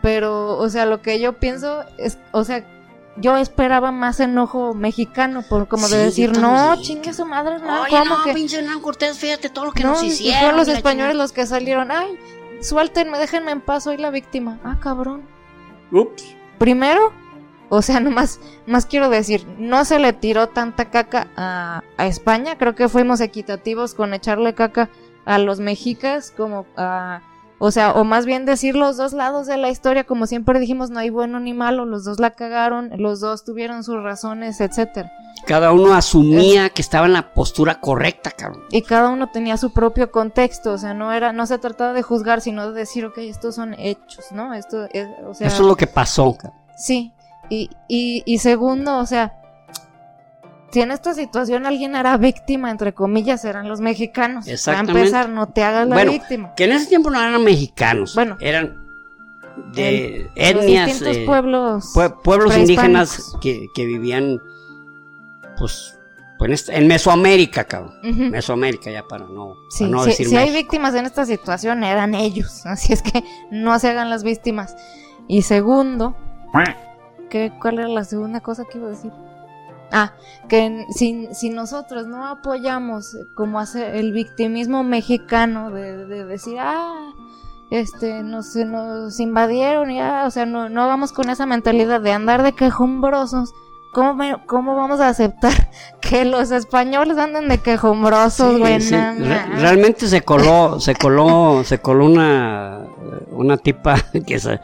Pero, 0.01 0.57
o 0.57 0.69
sea, 0.69 0.85
lo 0.85 1.01
que 1.01 1.19
yo 1.19 1.33
pienso 1.33 1.85
es, 1.97 2.17
o 2.31 2.43
sea, 2.43 2.65
yo 3.17 3.37
esperaba 3.37 3.91
más 3.91 4.19
enojo 4.19 4.73
mexicano, 4.73 5.43
por 5.47 5.67
como 5.67 5.87
Sí, 5.87 5.95
de 5.95 6.03
decir, 6.05 6.37
no, 6.37 6.75
chingue 6.81 7.13
su 7.13 7.25
madre, 7.25 7.59
no, 7.59 7.81
Oye, 7.83 7.89
¿cómo 7.89 8.17
no, 8.17 8.23
que? 8.23 8.33
pinche 8.33 8.57
Hernán 8.59 8.81
Cortés, 8.81 9.17
fíjate 9.17 9.49
todo 9.49 9.65
lo 9.65 9.71
que 9.71 9.83
no, 9.83 9.91
nos 9.91 10.03
y 10.03 10.07
hicieron. 10.07 10.39
fueron 10.39 10.57
los 10.57 10.67
y 10.67 10.71
españoles 10.71 11.15
los 11.15 11.31
que 11.31 11.45
salieron, 11.45 11.91
ay, 11.91 12.17
suéltenme, 12.61 13.17
déjenme 13.19 13.51
en 13.51 13.61
paz, 13.61 13.83
soy 13.83 13.97
la 13.97 14.09
víctima. 14.09 14.59
Ah, 14.63 14.77
cabrón. 14.81 15.23
Ups. 15.91 16.35
Primero, 16.57 17.11
o 17.69 17.81
sea, 17.81 17.99
nomás, 18.01 18.39
más 18.65 18.85
quiero 18.85 19.09
decir, 19.09 19.45
no 19.57 19.85
se 19.85 19.99
le 19.99 20.13
tiró 20.13 20.49
tanta 20.49 20.89
caca 20.89 21.27
a, 21.35 21.83
a 21.97 22.07
España, 22.07 22.57
creo 22.57 22.73
que 22.75 22.89
fuimos 22.89 23.21
equitativos 23.21 23.93
con 23.93 24.13
echarle 24.13 24.55
caca 24.55 24.89
a 25.25 25.37
los 25.37 25.59
mexicas 25.59 26.31
como 26.35 26.65
a... 26.77 27.21
O 27.59 27.71
sea, 27.71 27.93
o 27.93 28.03
más 28.03 28.25
bien 28.25 28.45
decir 28.45 28.75
los 28.75 28.97
dos 28.97 29.13
lados 29.13 29.47
de 29.47 29.57
la 29.57 29.69
historia, 29.69 30.03
como 30.03 30.27
siempre 30.27 30.59
dijimos, 30.59 30.89
no 30.89 30.99
hay 30.99 31.09
bueno 31.09 31.39
ni 31.39 31.53
malo, 31.53 31.85
los 31.85 32.03
dos 32.03 32.19
la 32.19 32.31
cagaron, 32.31 32.91
los 32.97 33.19
dos 33.21 33.45
tuvieron 33.45 33.83
sus 33.83 34.01
razones, 34.03 34.59
etcétera. 34.59 35.11
Cada 35.45 35.71
uno 35.71 35.93
asumía 35.93 36.69
que 36.69 36.81
estaba 36.81 37.05
en 37.05 37.13
la 37.13 37.33
postura 37.33 37.79
correcta, 37.79 38.31
cabrón. 38.31 38.63
Y 38.71 38.81
cada 38.81 39.09
uno 39.09 39.29
tenía 39.31 39.57
su 39.57 39.73
propio 39.73 40.11
contexto, 40.11 40.73
o 40.73 40.77
sea, 40.77 40.93
no 40.93 41.11
era, 41.11 41.33
no 41.33 41.45
se 41.45 41.57
trataba 41.57 41.93
de 41.93 42.01
juzgar, 42.01 42.41
sino 42.41 42.71
de 42.71 42.79
decir, 42.79 43.05
ok, 43.05 43.17
estos 43.19 43.55
son 43.55 43.73
hechos, 43.77 44.25
¿no? 44.31 44.53
Esto 44.53 44.85
es, 44.91 45.07
o 45.25 45.33
sea, 45.33 45.47
Eso 45.47 45.63
es 45.63 45.67
lo 45.67 45.75
que 45.75 45.87
pasó. 45.87 46.35
cabrón. 46.35 46.59
Sí, 46.77 47.13
y, 47.49 47.69
y, 47.87 48.23
y 48.25 48.39
segundo, 48.39 48.97
o 48.97 49.05
sea, 49.05 49.33
si 50.73 50.81
en 50.81 50.91
esta 50.91 51.13
situación 51.13 51.65
alguien 51.67 51.95
era 51.95 52.17
víctima, 52.17 52.71
entre 52.71 52.93
comillas, 52.93 53.45
eran 53.45 53.69
los 53.69 53.79
mexicanos. 53.79 54.47
Exactamente. 54.47 54.91
Para 54.93 55.05
empezar, 55.05 55.29
no 55.29 55.47
te 55.49 55.63
hagas 55.63 55.87
la 55.87 55.95
Bueno, 55.95 56.11
víctima. 56.11 56.53
Que 56.55 56.63
en 56.65 56.71
ese 56.71 56.87
tiempo 56.87 57.09
no 57.11 57.21
eran 57.21 57.43
mexicanos. 57.43 58.15
Bueno. 58.15 58.35
eran 58.39 58.81
de 59.73 60.29
etnias, 60.35 60.87
distintos 60.87 61.17
eh, 61.17 61.25
pueblos. 61.27 61.93
pue- 61.93 62.21
pueblos 62.23 62.57
indígenas 62.57 63.35
que, 63.39 63.67
que 63.75 63.85
vivían, 63.85 64.39
pues, 65.57 65.97
pues, 66.39 66.69
en, 66.69 66.75
en 66.81 66.87
Mesoamérica, 66.87 67.63
cabrón. 67.65 67.93
Mesoamérica, 68.31 68.89
ya 68.89 69.03
para 69.03 69.25
no, 69.25 69.53
Sí, 69.69 69.83
para 69.85 69.91
no 69.91 70.03
sí, 70.03 70.09
decir 70.09 70.27
si 70.27 70.37
hay 70.37 70.51
víctimas 70.51 70.95
en 70.95 71.05
esta 71.05 71.25
situación, 71.25 71.83
eran 71.83 72.15
ellos. 72.15 72.65
Así 72.65 72.93
es 72.93 73.01
que 73.03 73.23
no 73.51 73.77
se 73.79 73.89
hagan 73.89 74.09
las 74.09 74.23
víctimas. 74.23 74.75
Y 75.27 75.43
segundo, 75.43 76.15
¿qué, 77.29 77.53
¿cuál 77.61 77.79
era 77.79 77.87
la 77.87 78.03
segunda 78.03 78.39
cosa 78.41 78.65
que 78.65 78.79
iba 78.79 78.87
a 78.87 78.91
decir? 78.91 79.11
Ah, 79.95 80.13
que 80.49 80.85
si, 80.89 81.27
si 81.33 81.51
nosotros 81.51 82.07
no 82.07 82.25
apoyamos 82.27 83.13
eh, 83.13 83.27
como 83.35 83.59
hace 83.59 83.99
el 83.99 84.11
victimismo 84.11 84.83
mexicano 84.83 85.69
de, 85.69 86.07
de 86.07 86.25
decir, 86.25 86.57
ah, 86.59 87.11
este, 87.69 88.23
nos, 88.23 88.55
nos 88.55 89.19
invadieron 89.19 89.91
y 89.91 89.99
ah, 90.01 90.23
o 90.25 90.31
sea, 90.31 90.47
no, 90.47 90.67
no 90.67 90.87
vamos 90.87 91.11
con 91.11 91.29
esa 91.29 91.45
mentalidad 91.45 92.01
de 92.01 92.11
andar 92.11 92.41
de 92.41 92.53
quejumbrosos. 92.53 93.53
¿Cómo, 93.93 94.15
me- 94.15 94.43
¿Cómo 94.47 94.75
vamos 94.75 94.99
a 94.99 95.09
aceptar 95.09 95.53
que 96.01 96.25
los 96.25 96.49
españoles 96.49 97.19
anden 97.19 97.47
de 97.47 97.59
quejumbrosos, 97.59 98.57
güey? 98.57 98.81
sí, 98.81 98.95
re- 98.95 99.45
realmente 99.59 100.07
se 100.07 100.21
coló, 100.21 100.79
se 100.79 100.95
coló, 100.95 101.61
se 101.63 101.77
coló 101.77 102.05
una, 102.07 102.87
una 103.29 103.57
tipa 103.57 103.97
que, 104.25 104.39
se- 104.39 104.59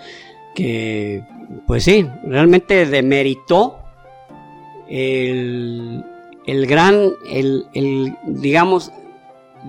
que, 0.56 1.24
pues 1.68 1.84
sí, 1.84 2.10
realmente 2.24 2.88
demeritó 2.88 3.79
el, 4.90 6.04
el 6.46 6.66
gran, 6.68 7.12
el, 7.26 7.68
el, 7.74 8.16
digamos, 8.28 8.92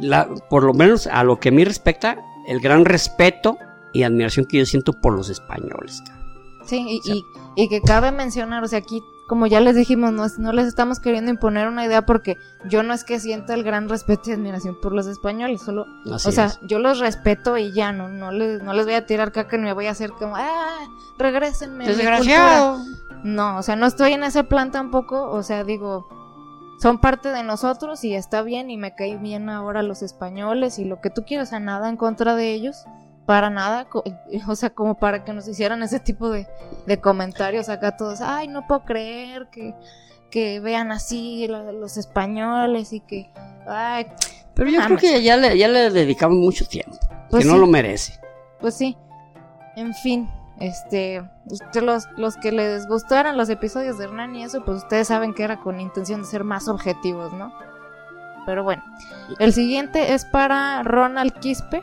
la, 0.01 0.29
por 0.49 0.63
lo 0.65 0.73
menos 0.75 1.07
a 1.07 1.25
lo 1.25 1.39
que 1.41 1.51
a 1.51 1.53
mí 1.53 1.65
respecta, 1.65 2.17
el 2.49 2.61
gran 2.61 2.85
respeto 2.85 3.59
y 3.93 4.03
admiración 4.03 4.47
que 4.47 4.59
yo 4.59 4.67
siento 4.67 4.93
por 4.93 5.15
los 5.15 5.29
españoles. 5.31 6.03
Sí, 6.67 6.85
y, 6.89 6.99
O 6.99 7.03
sea- 7.03 7.15
y, 7.15 7.25
y 7.57 7.69
que 7.69 7.81
cabe 7.83 8.13
mencionar, 8.13 8.63
o 8.65 8.69
sea, 8.69 8.79
aquí, 8.79 9.01
como 9.31 9.47
ya 9.47 9.61
les 9.61 9.77
dijimos, 9.77 10.11
no, 10.13 10.25
es- 10.25 10.41
no 10.41 10.53
les 10.53 10.67
estamos 10.67 10.99
queriendo 10.99 11.31
imponer 11.31 11.69
una 11.69 11.85
idea 11.87 12.05
porque 12.05 12.37
yo 12.69 12.83
no 12.83 12.93
es 12.93 13.05
que 13.05 13.21
sienta 13.21 13.55
el 13.55 13.63
gran 13.63 13.89
respeto 13.89 14.29
y 14.29 14.33
admiración 14.33 14.77
por 14.83 14.93
los 14.93 15.07
españoles, 15.07 15.63
solo, 15.63 15.87
Así 16.13 16.31
o 16.31 16.33
sea, 16.33 16.47
es. 16.47 16.59
yo 16.63 16.81
los 16.81 16.99
respeto 16.99 17.57
y 17.57 17.73
ya, 17.73 17.93
no, 17.93 18.09
no, 18.09 18.33
les, 18.33 18.61
no 18.61 18.73
les 18.73 18.87
voy 18.87 18.95
a 18.97 19.07
tirar 19.07 19.31
caca 19.31 19.57
ni 19.57 19.63
me 19.63 19.73
voy 19.73 19.87
a 19.87 19.93
hacer 19.93 20.11
como, 20.11 20.35
ah, 20.35 20.79
regrésenme. 21.17 21.87
Desgraciado. 21.87 22.79
cultura". 22.79 23.21
No, 23.23 23.59
o 23.59 23.63
sea, 23.63 23.77
no 23.77 23.87
estoy 23.87 24.15
en 24.15 24.25
ese 24.25 24.43
plan 24.43 24.73
tampoco, 24.73 25.31
o 25.31 25.45
sea, 25.45 25.63
digo, 25.63 26.09
son 26.81 26.99
parte 27.01 27.29
de 27.31 27.45
nosotros 27.45 28.03
y 28.03 28.17
está 28.17 28.43
bien 28.43 28.69
y 28.69 28.77
me 28.79 28.97
cae 28.97 29.17
bien 29.17 29.49
ahora 29.49 29.85
los 29.85 30.03
españoles 30.03 30.81
y 30.81 30.85
lo 30.87 31.01
que 31.01 31.11
tú 31.11 31.23
quieras, 31.25 31.49
o 31.49 31.51
sea, 31.51 31.61
nada 31.61 31.89
en 31.89 31.97
contra 31.97 32.35
de 32.35 32.53
ellos, 32.53 32.85
para 33.31 33.49
nada, 33.49 33.87
o 34.49 34.55
sea, 34.57 34.71
como 34.71 34.97
para 34.97 35.23
que 35.25 35.33
nos 35.33 35.47
hicieran 35.47 35.85
ese 35.85 36.01
tipo 36.01 36.31
de, 36.31 36.49
de 36.87 37.01
comentarios 37.01 37.69
acá 37.69 37.97
todos, 37.97 38.21
ay, 38.21 38.49
no 38.49 38.67
puedo 38.67 38.83
creer 38.85 39.47
que, 39.53 39.73
que 40.33 40.59
vean 40.59 40.91
así 40.91 41.47
los 41.47 41.97
españoles 41.97 42.93
y 42.93 42.99
que, 42.99 43.31
ay, 43.69 44.09
Pero 44.55 44.69
yo 44.71 44.81
creo 44.85 44.99
que 44.99 45.23
ya 45.23 45.37
le, 45.37 45.57
ya 45.57 45.69
le 45.69 45.91
dedicamos 45.91 46.39
mucho 46.39 46.67
tiempo, 46.67 46.97
Pues 47.31 47.45
que 47.45 47.49
no 47.49 47.57
lo 47.57 47.69
merece. 47.69 48.19
pues 48.59 48.75
sí, 48.75 48.97
en 49.77 49.95
fin. 49.95 50.29
Este, 50.59 51.23
usted- 51.47 51.83
los, 51.83 52.09
los 52.17 52.37
que 52.37 52.51
les 52.51 52.89
gustaran 52.89 53.37
los 53.39 53.49
episodios 53.49 53.97
de 53.97 54.07
Hernán 54.07 54.35
y 54.35 54.43
eso, 54.43 54.65
pues 54.65 54.79
ustedes 54.79 55.07
saben 55.07 55.35
que 55.35 55.45
era 55.45 55.61
con 55.61 55.79
intención 55.81 56.23
de 56.23 56.27
ser 56.27 56.43
más 56.43 56.67
objetivos, 56.67 57.33
¿no? 57.33 57.53
Pero 58.45 58.65
bueno, 58.65 58.83
el 59.39 59.53
siguiente 59.53 60.15
es 60.15 60.25
para 60.25 60.83
Ronald 60.83 61.33
Quispe. 61.39 61.81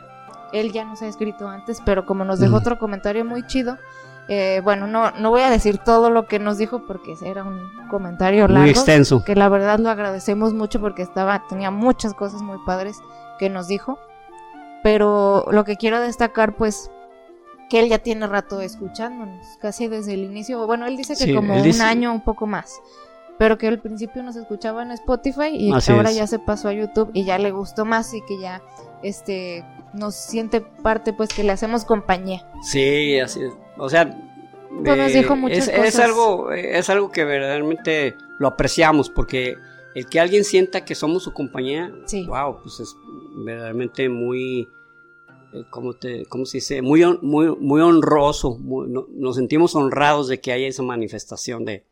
Él 0.52 0.72
ya 0.72 0.84
nos 0.84 1.02
ha 1.02 1.06
escrito 1.08 1.48
antes, 1.48 1.80
pero 1.84 2.06
como 2.06 2.24
nos 2.24 2.38
dejó 2.40 2.54
Mm. 2.54 2.58
otro 2.60 2.78
comentario 2.78 3.24
muy 3.24 3.46
chido, 3.46 3.76
eh, 4.28 4.60
bueno, 4.62 4.86
no, 4.86 5.10
no 5.12 5.30
voy 5.30 5.40
a 5.42 5.50
decir 5.50 5.78
todo 5.78 6.10
lo 6.10 6.26
que 6.26 6.38
nos 6.38 6.58
dijo 6.58 6.86
porque 6.86 7.14
era 7.22 7.44
un 7.44 7.60
comentario 7.90 8.46
largo. 8.48 8.60
Muy 8.60 8.70
extenso. 8.70 9.24
Que 9.24 9.34
la 9.34 9.48
verdad 9.48 9.78
lo 9.78 9.88
agradecemos 9.90 10.52
mucho 10.54 10.80
porque 10.80 11.02
estaba, 11.02 11.44
tenía 11.48 11.70
muchas 11.70 12.14
cosas 12.14 12.42
muy 12.42 12.58
padres 12.66 12.98
que 13.38 13.48
nos 13.50 13.68
dijo. 13.68 13.98
Pero 14.82 15.46
lo 15.50 15.64
que 15.64 15.76
quiero 15.76 16.00
destacar, 16.00 16.54
pues, 16.56 16.90
que 17.68 17.80
él 17.80 17.88
ya 17.88 17.98
tiene 17.98 18.26
rato 18.26 18.60
escuchándonos, 18.60 19.44
casi 19.60 19.88
desde 19.88 20.14
el 20.14 20.24
inicio. 20.24 20.66
Bueno, 20.66 20.86
él 20.86 20.96
dice 20.96 21.14
que 21.14 21.24
Sí, 21.24 21.34
como 21.34 21.56
un 21.56 21.62
dice- 21.62 21.82
año, 21.82 22.12
un 22.12 22.20
poco 22.22 22.46
más. 22.46 22.80
Pero 23.38 23.56
que 23.58 23.68
al 23.68 23.78
principio 23.80 24.22
nos 24.22 24.36
escuchaba 24.36 24.82
en 24.82 24.90
Spotify 24.92 25.48
y 25.52 25.72
Así 25.72 25.92
ahora 25.92 26.10
es. 26.10 26.16
ya 26.16 26.26
se 26.26 26.38
pasó 26.38 26.68
a 26.68 26.72
YouTube 26.72 27.10
y 27.12 27.24
ya 27.24 27.38
le 27.38 27.50
gustó 27.52 27.84
más 27.84 28.12
y 28.14 28.20
que 28.22 28.38
ya 28.40 28.60
este 29.02 29.64
nos 29.94 30.14
siente 30.14 30.60
parte, 30.60 31.12
pues 31.12 31.28
que 31.30 31.42
le 31.44 31.52
hacemos 31.52 31.84
compañía. 31.84 32.46
Sí, 32.62 33.18
así 33.18 33.42
es. 33.42 33.52
O 33.76 33.88
sea, 33.88 34.06
Pues 34.84 34.96
nos 34.98 35.12
dijo 35.12 35.34
muchas 35.36 35.68
es, 35.68 35.68
es 35.68 35.76
cosas. 35.94 36.00
algo, 36.04 36.52
es 36.52 36.90
algo 36.90 37.10
que 37.10 37.24
verdaderamente 37.24 38.14
lo 38.38 38.48
apreciamos 38.48 39.08
porque 39.10 39.56
el 39.94 40.06
que 40.06 40.20
alguien 40.20 40.44
sienta 40.44 40.84
que 40.84 40.94
somos 40.94 41.22
su 41.24 41.32
compañía, 41.32 41.92
Sí. 42.06 42.26
wow, 42.26 42.60
pues 42.62 42.78
es 42.80 42.94
verdaderamente 43.44 44.08
muy, 44.08 44.68
eh, 45.54 45.64
¿cómo, 45.70 45.94
te, 45.94 46.26
cómo 46.26 46.44
se 46.44 46.58
dice? 46.58 46.82
Muy, 46.82 47.02
muy, 47.22 47.56
muy 47.56 47.80
honroso. 47.80 48.56
muy- 48.58 48.88
no- 48.88 49.06
nos 49.10 49.36
sentimos 49.36 49.74
honrados 49.74 50.28
de 50.28 50.40
que 50.40 50.52
haya 50.52 50.68
esa 50.68 50.82
manifestación 50.82 51.64
de, 51.64 51.86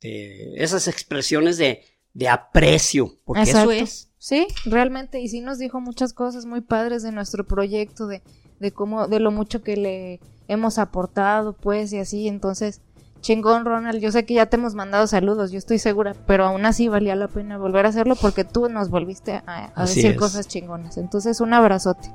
de 0.00 0.54
esas 0.56 0.88
expresiones 0.88 1.58
de, 1.58 1.82
de 2.14 2.28
aprecio, 2.28 3.12
porque 3.24 3.42
Exacto. 3.42 3.70
eso 3.72 3.82
es. 3.84 4.10
Sí, 4.26 4.48
realmente, 4.64 5.20
y 5.20 5.28
sí 5.28 5.40
nos 5.40 5.58
dijo 5.58 5.80
muchas 5.80 6.12
cosas 6.12 6.46
muy 6.46 6.60
padres 6.60 7.04
de 7.04 7.12
nuestro 7.12 7.44
proyecto, 7.44 8.08
de, 8.08 8.22
de 8.58 8.72
cómo, 8.72 9.06
de 9.06 9.20
lo 9.20 9.30
mucho 9.30 9.62
que 9.62 9.76
le 9.76 10.20
hemos 10.48 10.80
aportado, 10.80 11.52
pues, 11.52 11.92
y 11.92 11.98
así, 11.98 12.26
entonces, 12.26 12.80
chingón, 13.20 13.64
Ronald, 13.64 14.00
yo 14.00 14.10
sé 14.10 14.26
que 14.26 14.34
ya 14.34 14.46
te 14.46 14.56
hemos 14.56 14.74
mandado 14.74 15.06
saludos, 15.06 15.52
yo 15.52 15.58
estoy 15.58 15.78
segura, 15.78 16.16
pero 16.26 16.44
aún 16.44 16.66
así 16.66 16.88
valía 16.88 17.14
la 17.14 17.28
pena 17.28 17.56
volver 17.56 17.86
a 17.86 17.90
hacerlo 17.90 18.16
porque 18.16 18.42
tú 18.42 18.68
nos 18.68 18.90
volviste 18.90 19.44
a, 19.46 19.70
decir 19.82 20.06
es. 20.06 20.18
cosas 20.18 20.48
chingonas, 20.48 20.98
entonces, 20.98 21.40
un 21.40 21.54
abrazote. 21.54 22.10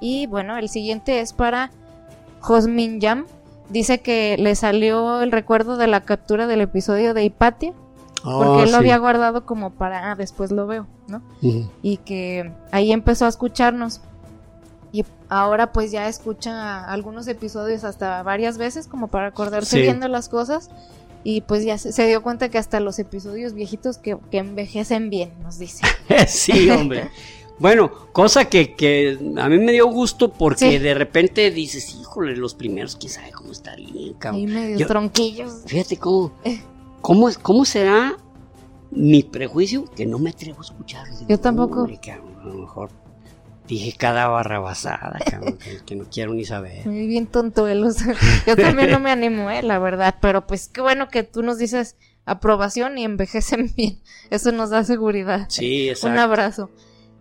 Y 0.00 0.26
bueno, 0.26 0.58
el 0.58 0.68
siguiente 0.68 1.20
es 1.20 1.32
para 1.32 1.70
Josmin 2.40 2.98
Yam, 2.98 3.26
dice 3.70 4.00
que 4.00 4.36
le 4.40 4.56
salió 4.56 5.22
el 5.22 5.30
recuerdo 5.30 5.76
de 5.76 5.86
la 5.86 6.00
captura 6.00 6.48
del 6.48 6.62
episodio 6.62 7.14
de 7.14 7.22
Hipatia, 7.22 7.74
porque 8.22 8.48
Oh, 8.48 8.58
él 8.60 8.66
lo 8.66 8.68
sí. 8.70 8.74
había 8.76 8.98
guardado 8.98 9.44
como 9.46 9.70
para, 9.70 10.10
ah, 10.10 10.14
después 10.14 10.50
lo 10.52 10.66
veo, 10.66 10.86
¿no? 11.08 11.22
Ujú. 11.42 11.68
y 11.82 11.96
que 11.98 12.52
ahí 12.70 12.92
empezó 12.92 13.24
a 13.26 13.28
escucharnos 13.28 14.00
y 14.92 15.04
ahora 15.28 15.72
pues 15.72 15.90
ya 15.90 16.06
escucha 16.08 16.84
algunos 16.84 17.26
episodios 17.26 17.82
hasta 17.84 18.22
varias 18.22 18.58
veces 18.58 18.86
como 18.86 19.08
para 19.08 19.28
acordarse 19.28 19.76
Sí. 19.76 19.82
bien 19.82 20.00
de 20.00 20.08
las 20.08 20.28
cosas 20.28 20.70
y 21.24 21.40
pues 21.42 21.64
ya 21.64 21.78
se, 21.78 21.92
se 21.92 22.06
dio 22.06 22.22
cuenta 22.22 22.48
que 22.50 22.58
hasta 22.58 22.78
los 22.80 22.98
episodios 22.98 23.54
viejitos 23.54 23.96
que, 23.98 24.18
que 24.30 24.38
envejecen 24.38 25.08
bien, 25.08 25.32
nos 25.42 25.58
dice. 25.58 25.86
sí, 26.28 26.68
hombre. 26.70 27.10
Bueno, 27.58 27.92
cosa 28.12 28.46
que, 28.46 28.74
que 28.74 29.18
a 29.38 29.48
mí 29.48 29.58
me 29.58 29.70
dio 29.72 29.86
gusto 29.86 30.32
porque 30.32 30.72
Sí. 30.72 30.78
de 30.78 30.94
repente 30.94 31.50
dices, 31.52 31.94
híjole, 31.94 32.36
los 32.36 32.54
primeros, 32.54 32.96
quién 32.96 33.12
sabe 33.12 33.30
cómo 33.30 33.52
estarían, 33.52 34.14
cabrón. 34.14 34.46
medio 34.46 34.78
Yo- 34.78 34.86
tronquillos. 34.88 35.62
Fíjate 35.66 35.96
cómo, 35.96 36.32
cómo, 37.02 37.28
cómo 37.42 37.64
será 37.66 38.16
mi 38.90 39.22
prejuicio 39.22 39.84
que 39.94 40.06
no 40.06 40.18
me 40.18 40.30
atrevo 40.30 40.60
a 40.60 40.62
escuchar. 40.62 41.06
Yo 41.28 41.38
tampoco. 41.38 41.86
Cabrón, 42.04 42.36
a 42.40 42.44
lo 42.46 42.54
mejor 42.54 42.90
dije 43.68 43.94
cada 43.96 44.28
barra 44.28 44.58
basada, 44.58 45.18
cabrón, 45.30 45.58
que, 45.58 45.78
que 45.84 45.94
no 45.96 46.04
quiero 46.10 46.32
ni 46.34 46.44
saber. 46.44 46.86
Muy 46.86 47.06
bien 47.06 47.26
tontuelos. 47.26 47.96
Yo 48.46 48.56
también 48.56 48.90
no 48.90 49.00
me 49.00 49.10
animo, 49.10 49.50
eh, 49.50 49.62
la 49.62 49.78
verdad, 49.78 50.16
pero 50.20 50.46
pues 50.46 50.68
qué 50.68 50.80
bueno 50.80 51.08
que 51.08 51.22
tú 51.22 51.42
nos 51.42 51.58
dices 51.58 51.96
aprobación 52.24 52.98
y 52.98 53.04
envejecen 53.04 53.72
bien. 53.76 54.00
Eso 54.30 54.52
nos 54.52 54.70
da 54.70 54.84
seguridad. 54.84 55.46
Sí, 55.48 55.84
Un 55.84 55.90
exacto. 55.90 56.20
abrazo. 56.20 56.70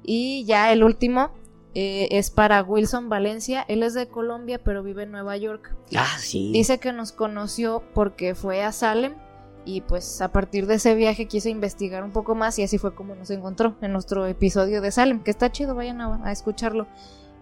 Y 0.04 0.46
ya 0.46 0.72
el 0.74 0.84
último 0.84 1.32
eh, 1.74 2.08
es 2.12 2.32
para 2.32 2.64
Wilson 2.64 3.08
Valencia. 3.08 3.64
Él 3.68 3.84
es 3.84 3.94
de 3.94 4.08
Colombia, 4.08 4.60
pero 4.64 4.84
vive 4.84 5.04
en 5.04 5.12
Nueva 5.12 5.38
York. 5.38 5.74
Ah, 5.96 6.18
sí. 6.20 6.52
Dice 6.52 6.80
que 6.80 6.92
nos 6.92 7.12
conoció 7.12 7.84
porque 7.94 8.36
fue 8.36 8.64
a 8.64 8.72
Salem 8.72 9.14
y 9.66 9.82
pues 9.82 10.22
a 10.22 10.32
partir 10.32 10.66
de 10.68 10.76
ese 10.76 10.96
viaje 10.96 11.28
quiso 11.28 11.50
investigar 11.50 12.04
un 12.04 12.12
poco 12.12 12.36
más 12.36 12.58
y 12.60 12.64
así 12.64 12.78
fue 12.78 12.94
como 12.96 13.16
nos 13.16 13.30
encontró 13.30 13.76
en 13.82 13.92
nuestro 13.94 14.26
episodio 14.28 14.82
de 14.82 14.92
Salem, 14.92 15.22
que 15.24 15.32
está 15.32 15.52
chido, 15.52 15.76
vayan 15.76 16.02
a, 16.02 16.20
a 16.26 16.32
escucharlo. 16.32 16.88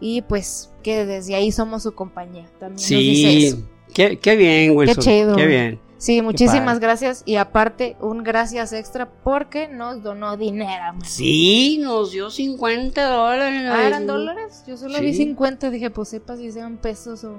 Y 0.01 0.21
pues 0.21 0.71
que 0.83 1.05
desde 1.05 1.35
ahí 1.35 1.51
somos 1.51 1.83
su 1.83 1.93
compañía. 1.93 2.45
También 2.59 2.75
nos 2.75 2.87
dice 2.89 3.37
eso. 3.47 3.55
Sí, 3.57 3.65
qué, 3.93 4.17
qué 4.19 4.35
bien, 4.37 4.75
Wilson. 4.75 5.03
chido. 5.03 5.35
Qué 5.35 5.45
bien. 5.45 5.79
Sí, 5.97 6.21
muchísimas 6.21 6.79
gracias 6.79 7.23
y 7.25 7.35
aparte 7.35 7.97
un 7.99 8.23
gracias 8.23 8.71
extra 8.71 9.09
porque 9.23 9.67
nos 9.67 10.01
donó 10.01 10.37
dinero. 10.37 10.93
man. 10.93 11.01
Sí, 11.03 11.79
nos 11.81 12.11
dio 12.13 12.29
50 12.29 13.09
dólares. 13.09 13.69
Ah, 13.69 13.85
¿eran 13.85 14.07
dólares? 14.07 14.63
Yo 14.65 14.77
solo 14.77 14.97
vi 15.01 15.11
Sí. 15.11 15.25
50, 15.25 15.69
dije, 15.69 15.89
pues 15.89 16.07
sepa 16.07 16.37
si 16.37 16.53
sean 16.53 16.77
pesos 16.77 17.25
o, 17.25 17.35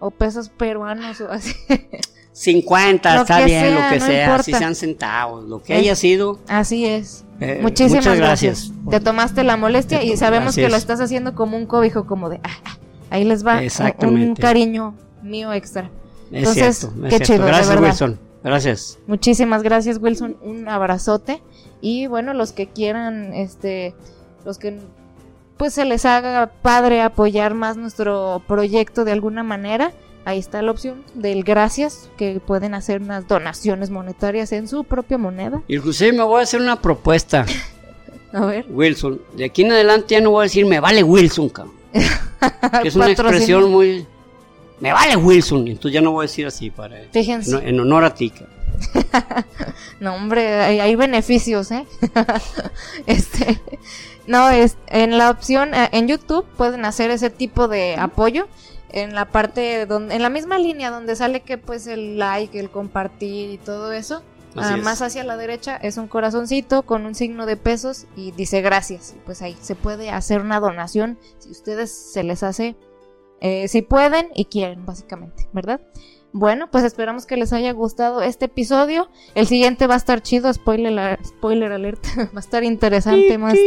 o 0.00 0.10
pesos 0.10 0.48
peruanos 0.48 1.20
o 1.20 1.30
así. 1.30 1.54
50, 2.32 3.14
Lo 3.14 3.20
está 3.22 3.44
bien, 3.44 3.60
sea, 3.60 3.70
lo 3.84 3.90
que 3.94 4.00
no 4.00 4.06
sea, 4.06 4.24
importa. 4.24 4.42
si 4.42 4.52
sean 4.54 4.74
centavos, 4.74 5.44
lo 5.44 5.62
que 5.62 5.74
Eh, 5.74 5.78
haya 5.78 5.94
sido. 5.94 6.38
Así 6.48 6.86
es. 6.86 7.24
eh, 7.40 7.58
Muchísimas 7.60 8.04
muchas 8.06 8.18
gracias. 8.18 8.70
gracias. 8.70 8.90
Te 8.90 9.00
tomaste 9.00 9.44
la 9.44 9.56
molestia 9.56 10.02
y 10.02 10.16
sabemos 10.16 10.54
que 10.54 10.62
lo 10.68 10.76
es. 10.76 10.82
estás 10.82 11.00
haciendo 11.00 11.34
como 11.34 11.56
un 11.56 11.66
cobijo, 11.66 12.06
como 12.06 12.28
de, 12.30 12.40
ah, 12.42 12.50
ah, 12.64 12.76
ahí 13.10 13.24
les 13.24 13.46
va 13.46 13.60
un- 14.00 14.34
cariño 14.34 14.94
mío 15.22 15.52
extra. 15.52 15.90
Es 16.30 16.38
Entonces, 16.38 16.78
cierto, 16.78 17.08
qué 17.10 17.20
chido, 17.20 17.40
de 17.44 17.46
Gracias, 17.48 17.68
verdad. 17.68 17.82
Wilson. 17.84 18.18
Gracias. 18.42 18.98
Muchísimas 19.06 19.62
gracias, 19.62 19.98
Wilson. 20.00 20.36
Un 20.42 20.68
abrazote. 20.68 21.42
Y 21.80 22.06
bueno, 22.06 22.32
los 22.32 22.52
que 22.52 22.66
quieran, 22.68 23.34
este, 23.34 23.94
los 24.44 24.58
que 24.58 24.78
pues 25.58 25.74
se 25.74 25.84
les 25.84 26.04
haga 26.06 26.50
padre 26.62 27.02
apoyar 27.02 27.54
más 27.54 27.76
nuestro 27.76 28.42
proyecto 28.48 29.04
de 29.04 29.12
alguna 29.12 29.42
manera, 29.44 29.92
ahí 30.24 30.38
está 30.38 30.62
la 30.62 30.70
opción 30.70 31.02
del 31.14 31.42
gracias, 31.44 32.08
que 32.16 32.40
pueden 32.40 32.74
hacer 32.74 33.00
unas 33.02 33.26
donaciones 33.28 33.90
monetarias 33.90 34.52
en 34.52 34.68
su 34.68 34.84
propia 34.84 35.18
moneda. 35.18 35.62
Inclusive 35.68 36.12
me 36.12 36.22
voy 36.22 36.40
a 36.40 36.42
hacer 36.44 36.60
una 36.60 36.80
propuesta, 36.80 37.46
A 38.32 38.40
ver. 38.46 38.64
Wilson. 38.70 39.20
De 39.36 39.44
aquí 39.44 39.62
en 39.62 39.72
adelante 39.72 40.14
ya 40.14 40.20
no 40.22 40.30
voy 40.30 40.40
a 40.40 40.44
decir 40.44 40.64
me 40.64 40.80
vale 40.80 41.02
Wilson, 41.02 41.48
cabrón. 41.50 41.74
Que 42.82 42.88
es 42.88 42.96
una 42.96 43.10
expresión 43.10 43.70
muy... 43.70 44.06
Me 44.80 44.92
vale 44.92 45.16
Wilson. 45.16 45.68
Entonces 45.68 45.92
ya 45.92 46.00
no 46.00 46.12
voy 46.12 46.24
a 46.24 46.26
decir 46.28 46.46
así 46.46 46.70
para... 46.70 46.96
Fíjense. 47.12 47.50
no- 47.50 47.58
en 47.60 47.78
honor 47.78 48.04
a 48.04 48.14
ti. 48.14 48.30
cabrón. 48.30 48.52
No, 50.00 50.14
hombre, 50.16 50.54
hay, 50.60 50.80
hay 50.80 50.96
beneficios, 50.96 51.70
¿eh? 51.70 51.84
este, 53.06 53.60
no, 54.26 54.50
es 54.50 54.76
en 54.88 55.16
la 55.18 55.30
opción 55.30 55.74
eh, 55.74 55.88
en 55.92 56.08
YouTube 56.08 56.44
pueden 56.56 56.84
hacer 56.84 57.10
ese 57.12 57.30
tipo 57.30 57.68
de 57.68 57.94
apoyo 57.96 58.48
en 58.92 59.14
la 59.14 59.26
parte 59.26 59.86
donde 59.86 60.14
en 60.14 60.22
la 60.22 60.30
misma 60.30 60.58
línea 60.58 60.90
donde 60.90 61.16
sale 61.16 61.40
que 61.40 61.58
pues 61.58 61.86
el 61.86 62.18
like, 62.18 62.58
el 62.58 62.70
compartir 62.70 63.50
y 63.50 63.58
todo 63.58 63.92
eso. 63.92 64.22
Así 64.56 64.74
ah, 64.74 64.76
es. 64.76 64.84
más 64.84 65.00
hacia 65.00 65.24
la 65.24 65.38
derecha 65.38 65.76
es 65.76 65.96
un 65.96 66.08
corazoncito 66.08 66.82
con 66.82 67.06
un 67.06 67.14
signo 67.14 67.46
de 67.46 67.56
pesos 67.56 68.06
y 68.16 68.32
dice 68.32 68.60
gracias. 68.60 69.14
Y 69.16 69.20
pues 69.24 69.40
ahí 69.40 69.56
se 69.60 69.74
puede 69.74 70.10
hacer 70.10 70.42
una 70.42 70.60
donación 70.60 71.18
si 71.38 71.50
ustedes 71.50 71.90
se 71.90 72.22
les 72.22 72.42
hace, 72.42 72.76
eh, 73.40 73.66
si 73.68 73.80
pueden 73.80 74.28
y 74.34 74.44
quieren, 74.44 74.84
básicamente, 74.84 75.48
¿verdad? 75.52 75.80
Bueno, 76.34 76.70
pues 76.70 76.82
esperamos 76.84 77.26
que 77.26 77.36
les 77.36 77.52
haya 77.52 77.72
gustado 77.72 78.22
este 78.22 78.46
episodio. 78.46 79.10
El 79.34 79.46
siguiente 79.46 79.86
va 79.86 79.94
a 79.94 79.98
estar 79.98 80.22
chido, 80.22 80.52
spoiler, 80.52 80.92
la- 80.92 81.18
spoiler 81.22 81.72
alert. 81.72 82.02
va 82.18 82.28
a 82.36 82.40
estar 82.40 82.64
interesante 82.64 83.36
más. 83.36 83.54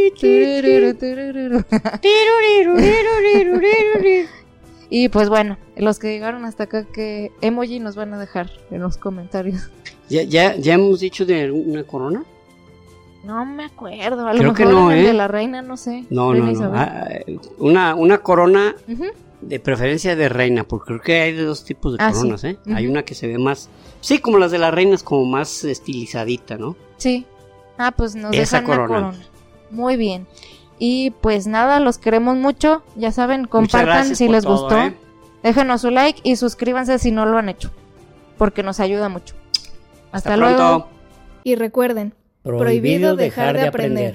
y 4.97 5.09
pues 5.09 5.27
bueno, 5.27 5.57
los 5.75 5.99
que 5.99 6.07
llegaron 6.07 6.45
hasta 6.45 6.63
acá, 6.63 6.85
que 6.85 7.29
emoji 7.41 7.79
nos 7.81 7.97
van 7.97 8.13
a 8.13 8.17
dejar 8.19 8.49
en 8.71 8.81
los 8.81 8.95
comentarios. 8.95 9.69
¿Ya, 10.07 10.23
ya, 10.23 10.55
ya 10.55 10.75
hemos 10.75 11.01
dicho 11.01 11.25
de 11.25 11.51
una 11.51 11.83
corona? 11.83 12.23
No 13.25 13.43
me 13.45 13.65
acuerdo, 13.65 14.25
a 14.25 14.31
lo 14.33 14.39
Creo 14.39 14.51
mejor 14.53 14.55
que 14.55 14.65
no, 14.73 14.91
¿eh? 14.91 15.01
de 15.03 15.11
la 15.13 15.27
reina, 15.27 15.61
no 15.61 15.75
sé. 15.75 16.05
No, 16.09 16.31
Reina 16.31 16.51
no, 16.53 16.59
no. 16.69 16.71
Ah, 16.75 17.07
eh, 17.09 17.37
una, 17.57 17.93
una 17.95 18.19
corona 18.19 18.73
de 19.41 19.59
preferencia 19.59 20.15
de 20.15 20.29
reina, 20.29 20.63
porque 20.63 20.85
creo 20.87 21.01
que 21.01 21.19
hay 21.21 21.33
de 21.33 21.43
dos 21.43 21.65
tipos 21.65 21.97
de 21.97 21.97
Ah, 22.01 22.11
sí. 22.13 22.17
coronas, 22.19 22.43
¿eh? 22.45 22.57
Hay 22.73 22.87
una 22.87 23.03
que 23.03 23.15
se 23.15 23.27
ve 23.27 23.37
más, 23.37 23.69
sí, 23.99 24.19
como 24.19 24.37
las 24.37 24.51
de 24.51 24.59
las 24.59 24.73
reinas, 24.73 25.03
como 25.03 25.25
más 25.25 25.63
estilizadita, 25.65 26.57
¿no? 26.57 26.77
Sí. 26.97 27.25
Ah, 27.77 27.91
pues 27.91 28.15
nos 28.15 28.33
Esa 28.33 28.61
dejan 28.61 28.65
una 28.79 28.87
corona. 28.87 29.07
corona. 29.11 29.25
Muy 29.71 29.97
bien. 29.97 30.25
Y 30.79 31.11
pues 31.21 31.47
nada, 31.47 31.79
los 31.79 31.97
queremos 31.97 32.37
mucho. 32.37 32.83
Ya 32.95 33.11
saben, 33.11 33.45
compartan 33.45 34.15
si 34.15 34.27
les 34.27 34.43
todo, 34.43 34.61
gustó. 34.61 34.77
¿eh? 34.77 34.93
Déjenos 35.43 35.81
su 35.81 35.89
like 35.89 36.19
y 36.23 36.35
suscríbanse 36.35 36.99
si 36.99 37.11
no 37.11 37.25
lo 37.25 37.37
han 37.37 37.49
hecho. 37.49 37.71
Porque 38.37 38.63
nos 38.63 38.79
ayuda 38.79 39.09
mucho. 39.09 39.35
Hasta, 40.11 40.33
Hasta 40.33 40.37
luego. 40.37 40.57
pronto. 40.57 40.89
Y 41.43 41.55
recuerden, 41.55 42.13
prohibido 42.43 43.15
dejar 43.15 43.55
de 43.55 43.67
aprender. 43.67 44.13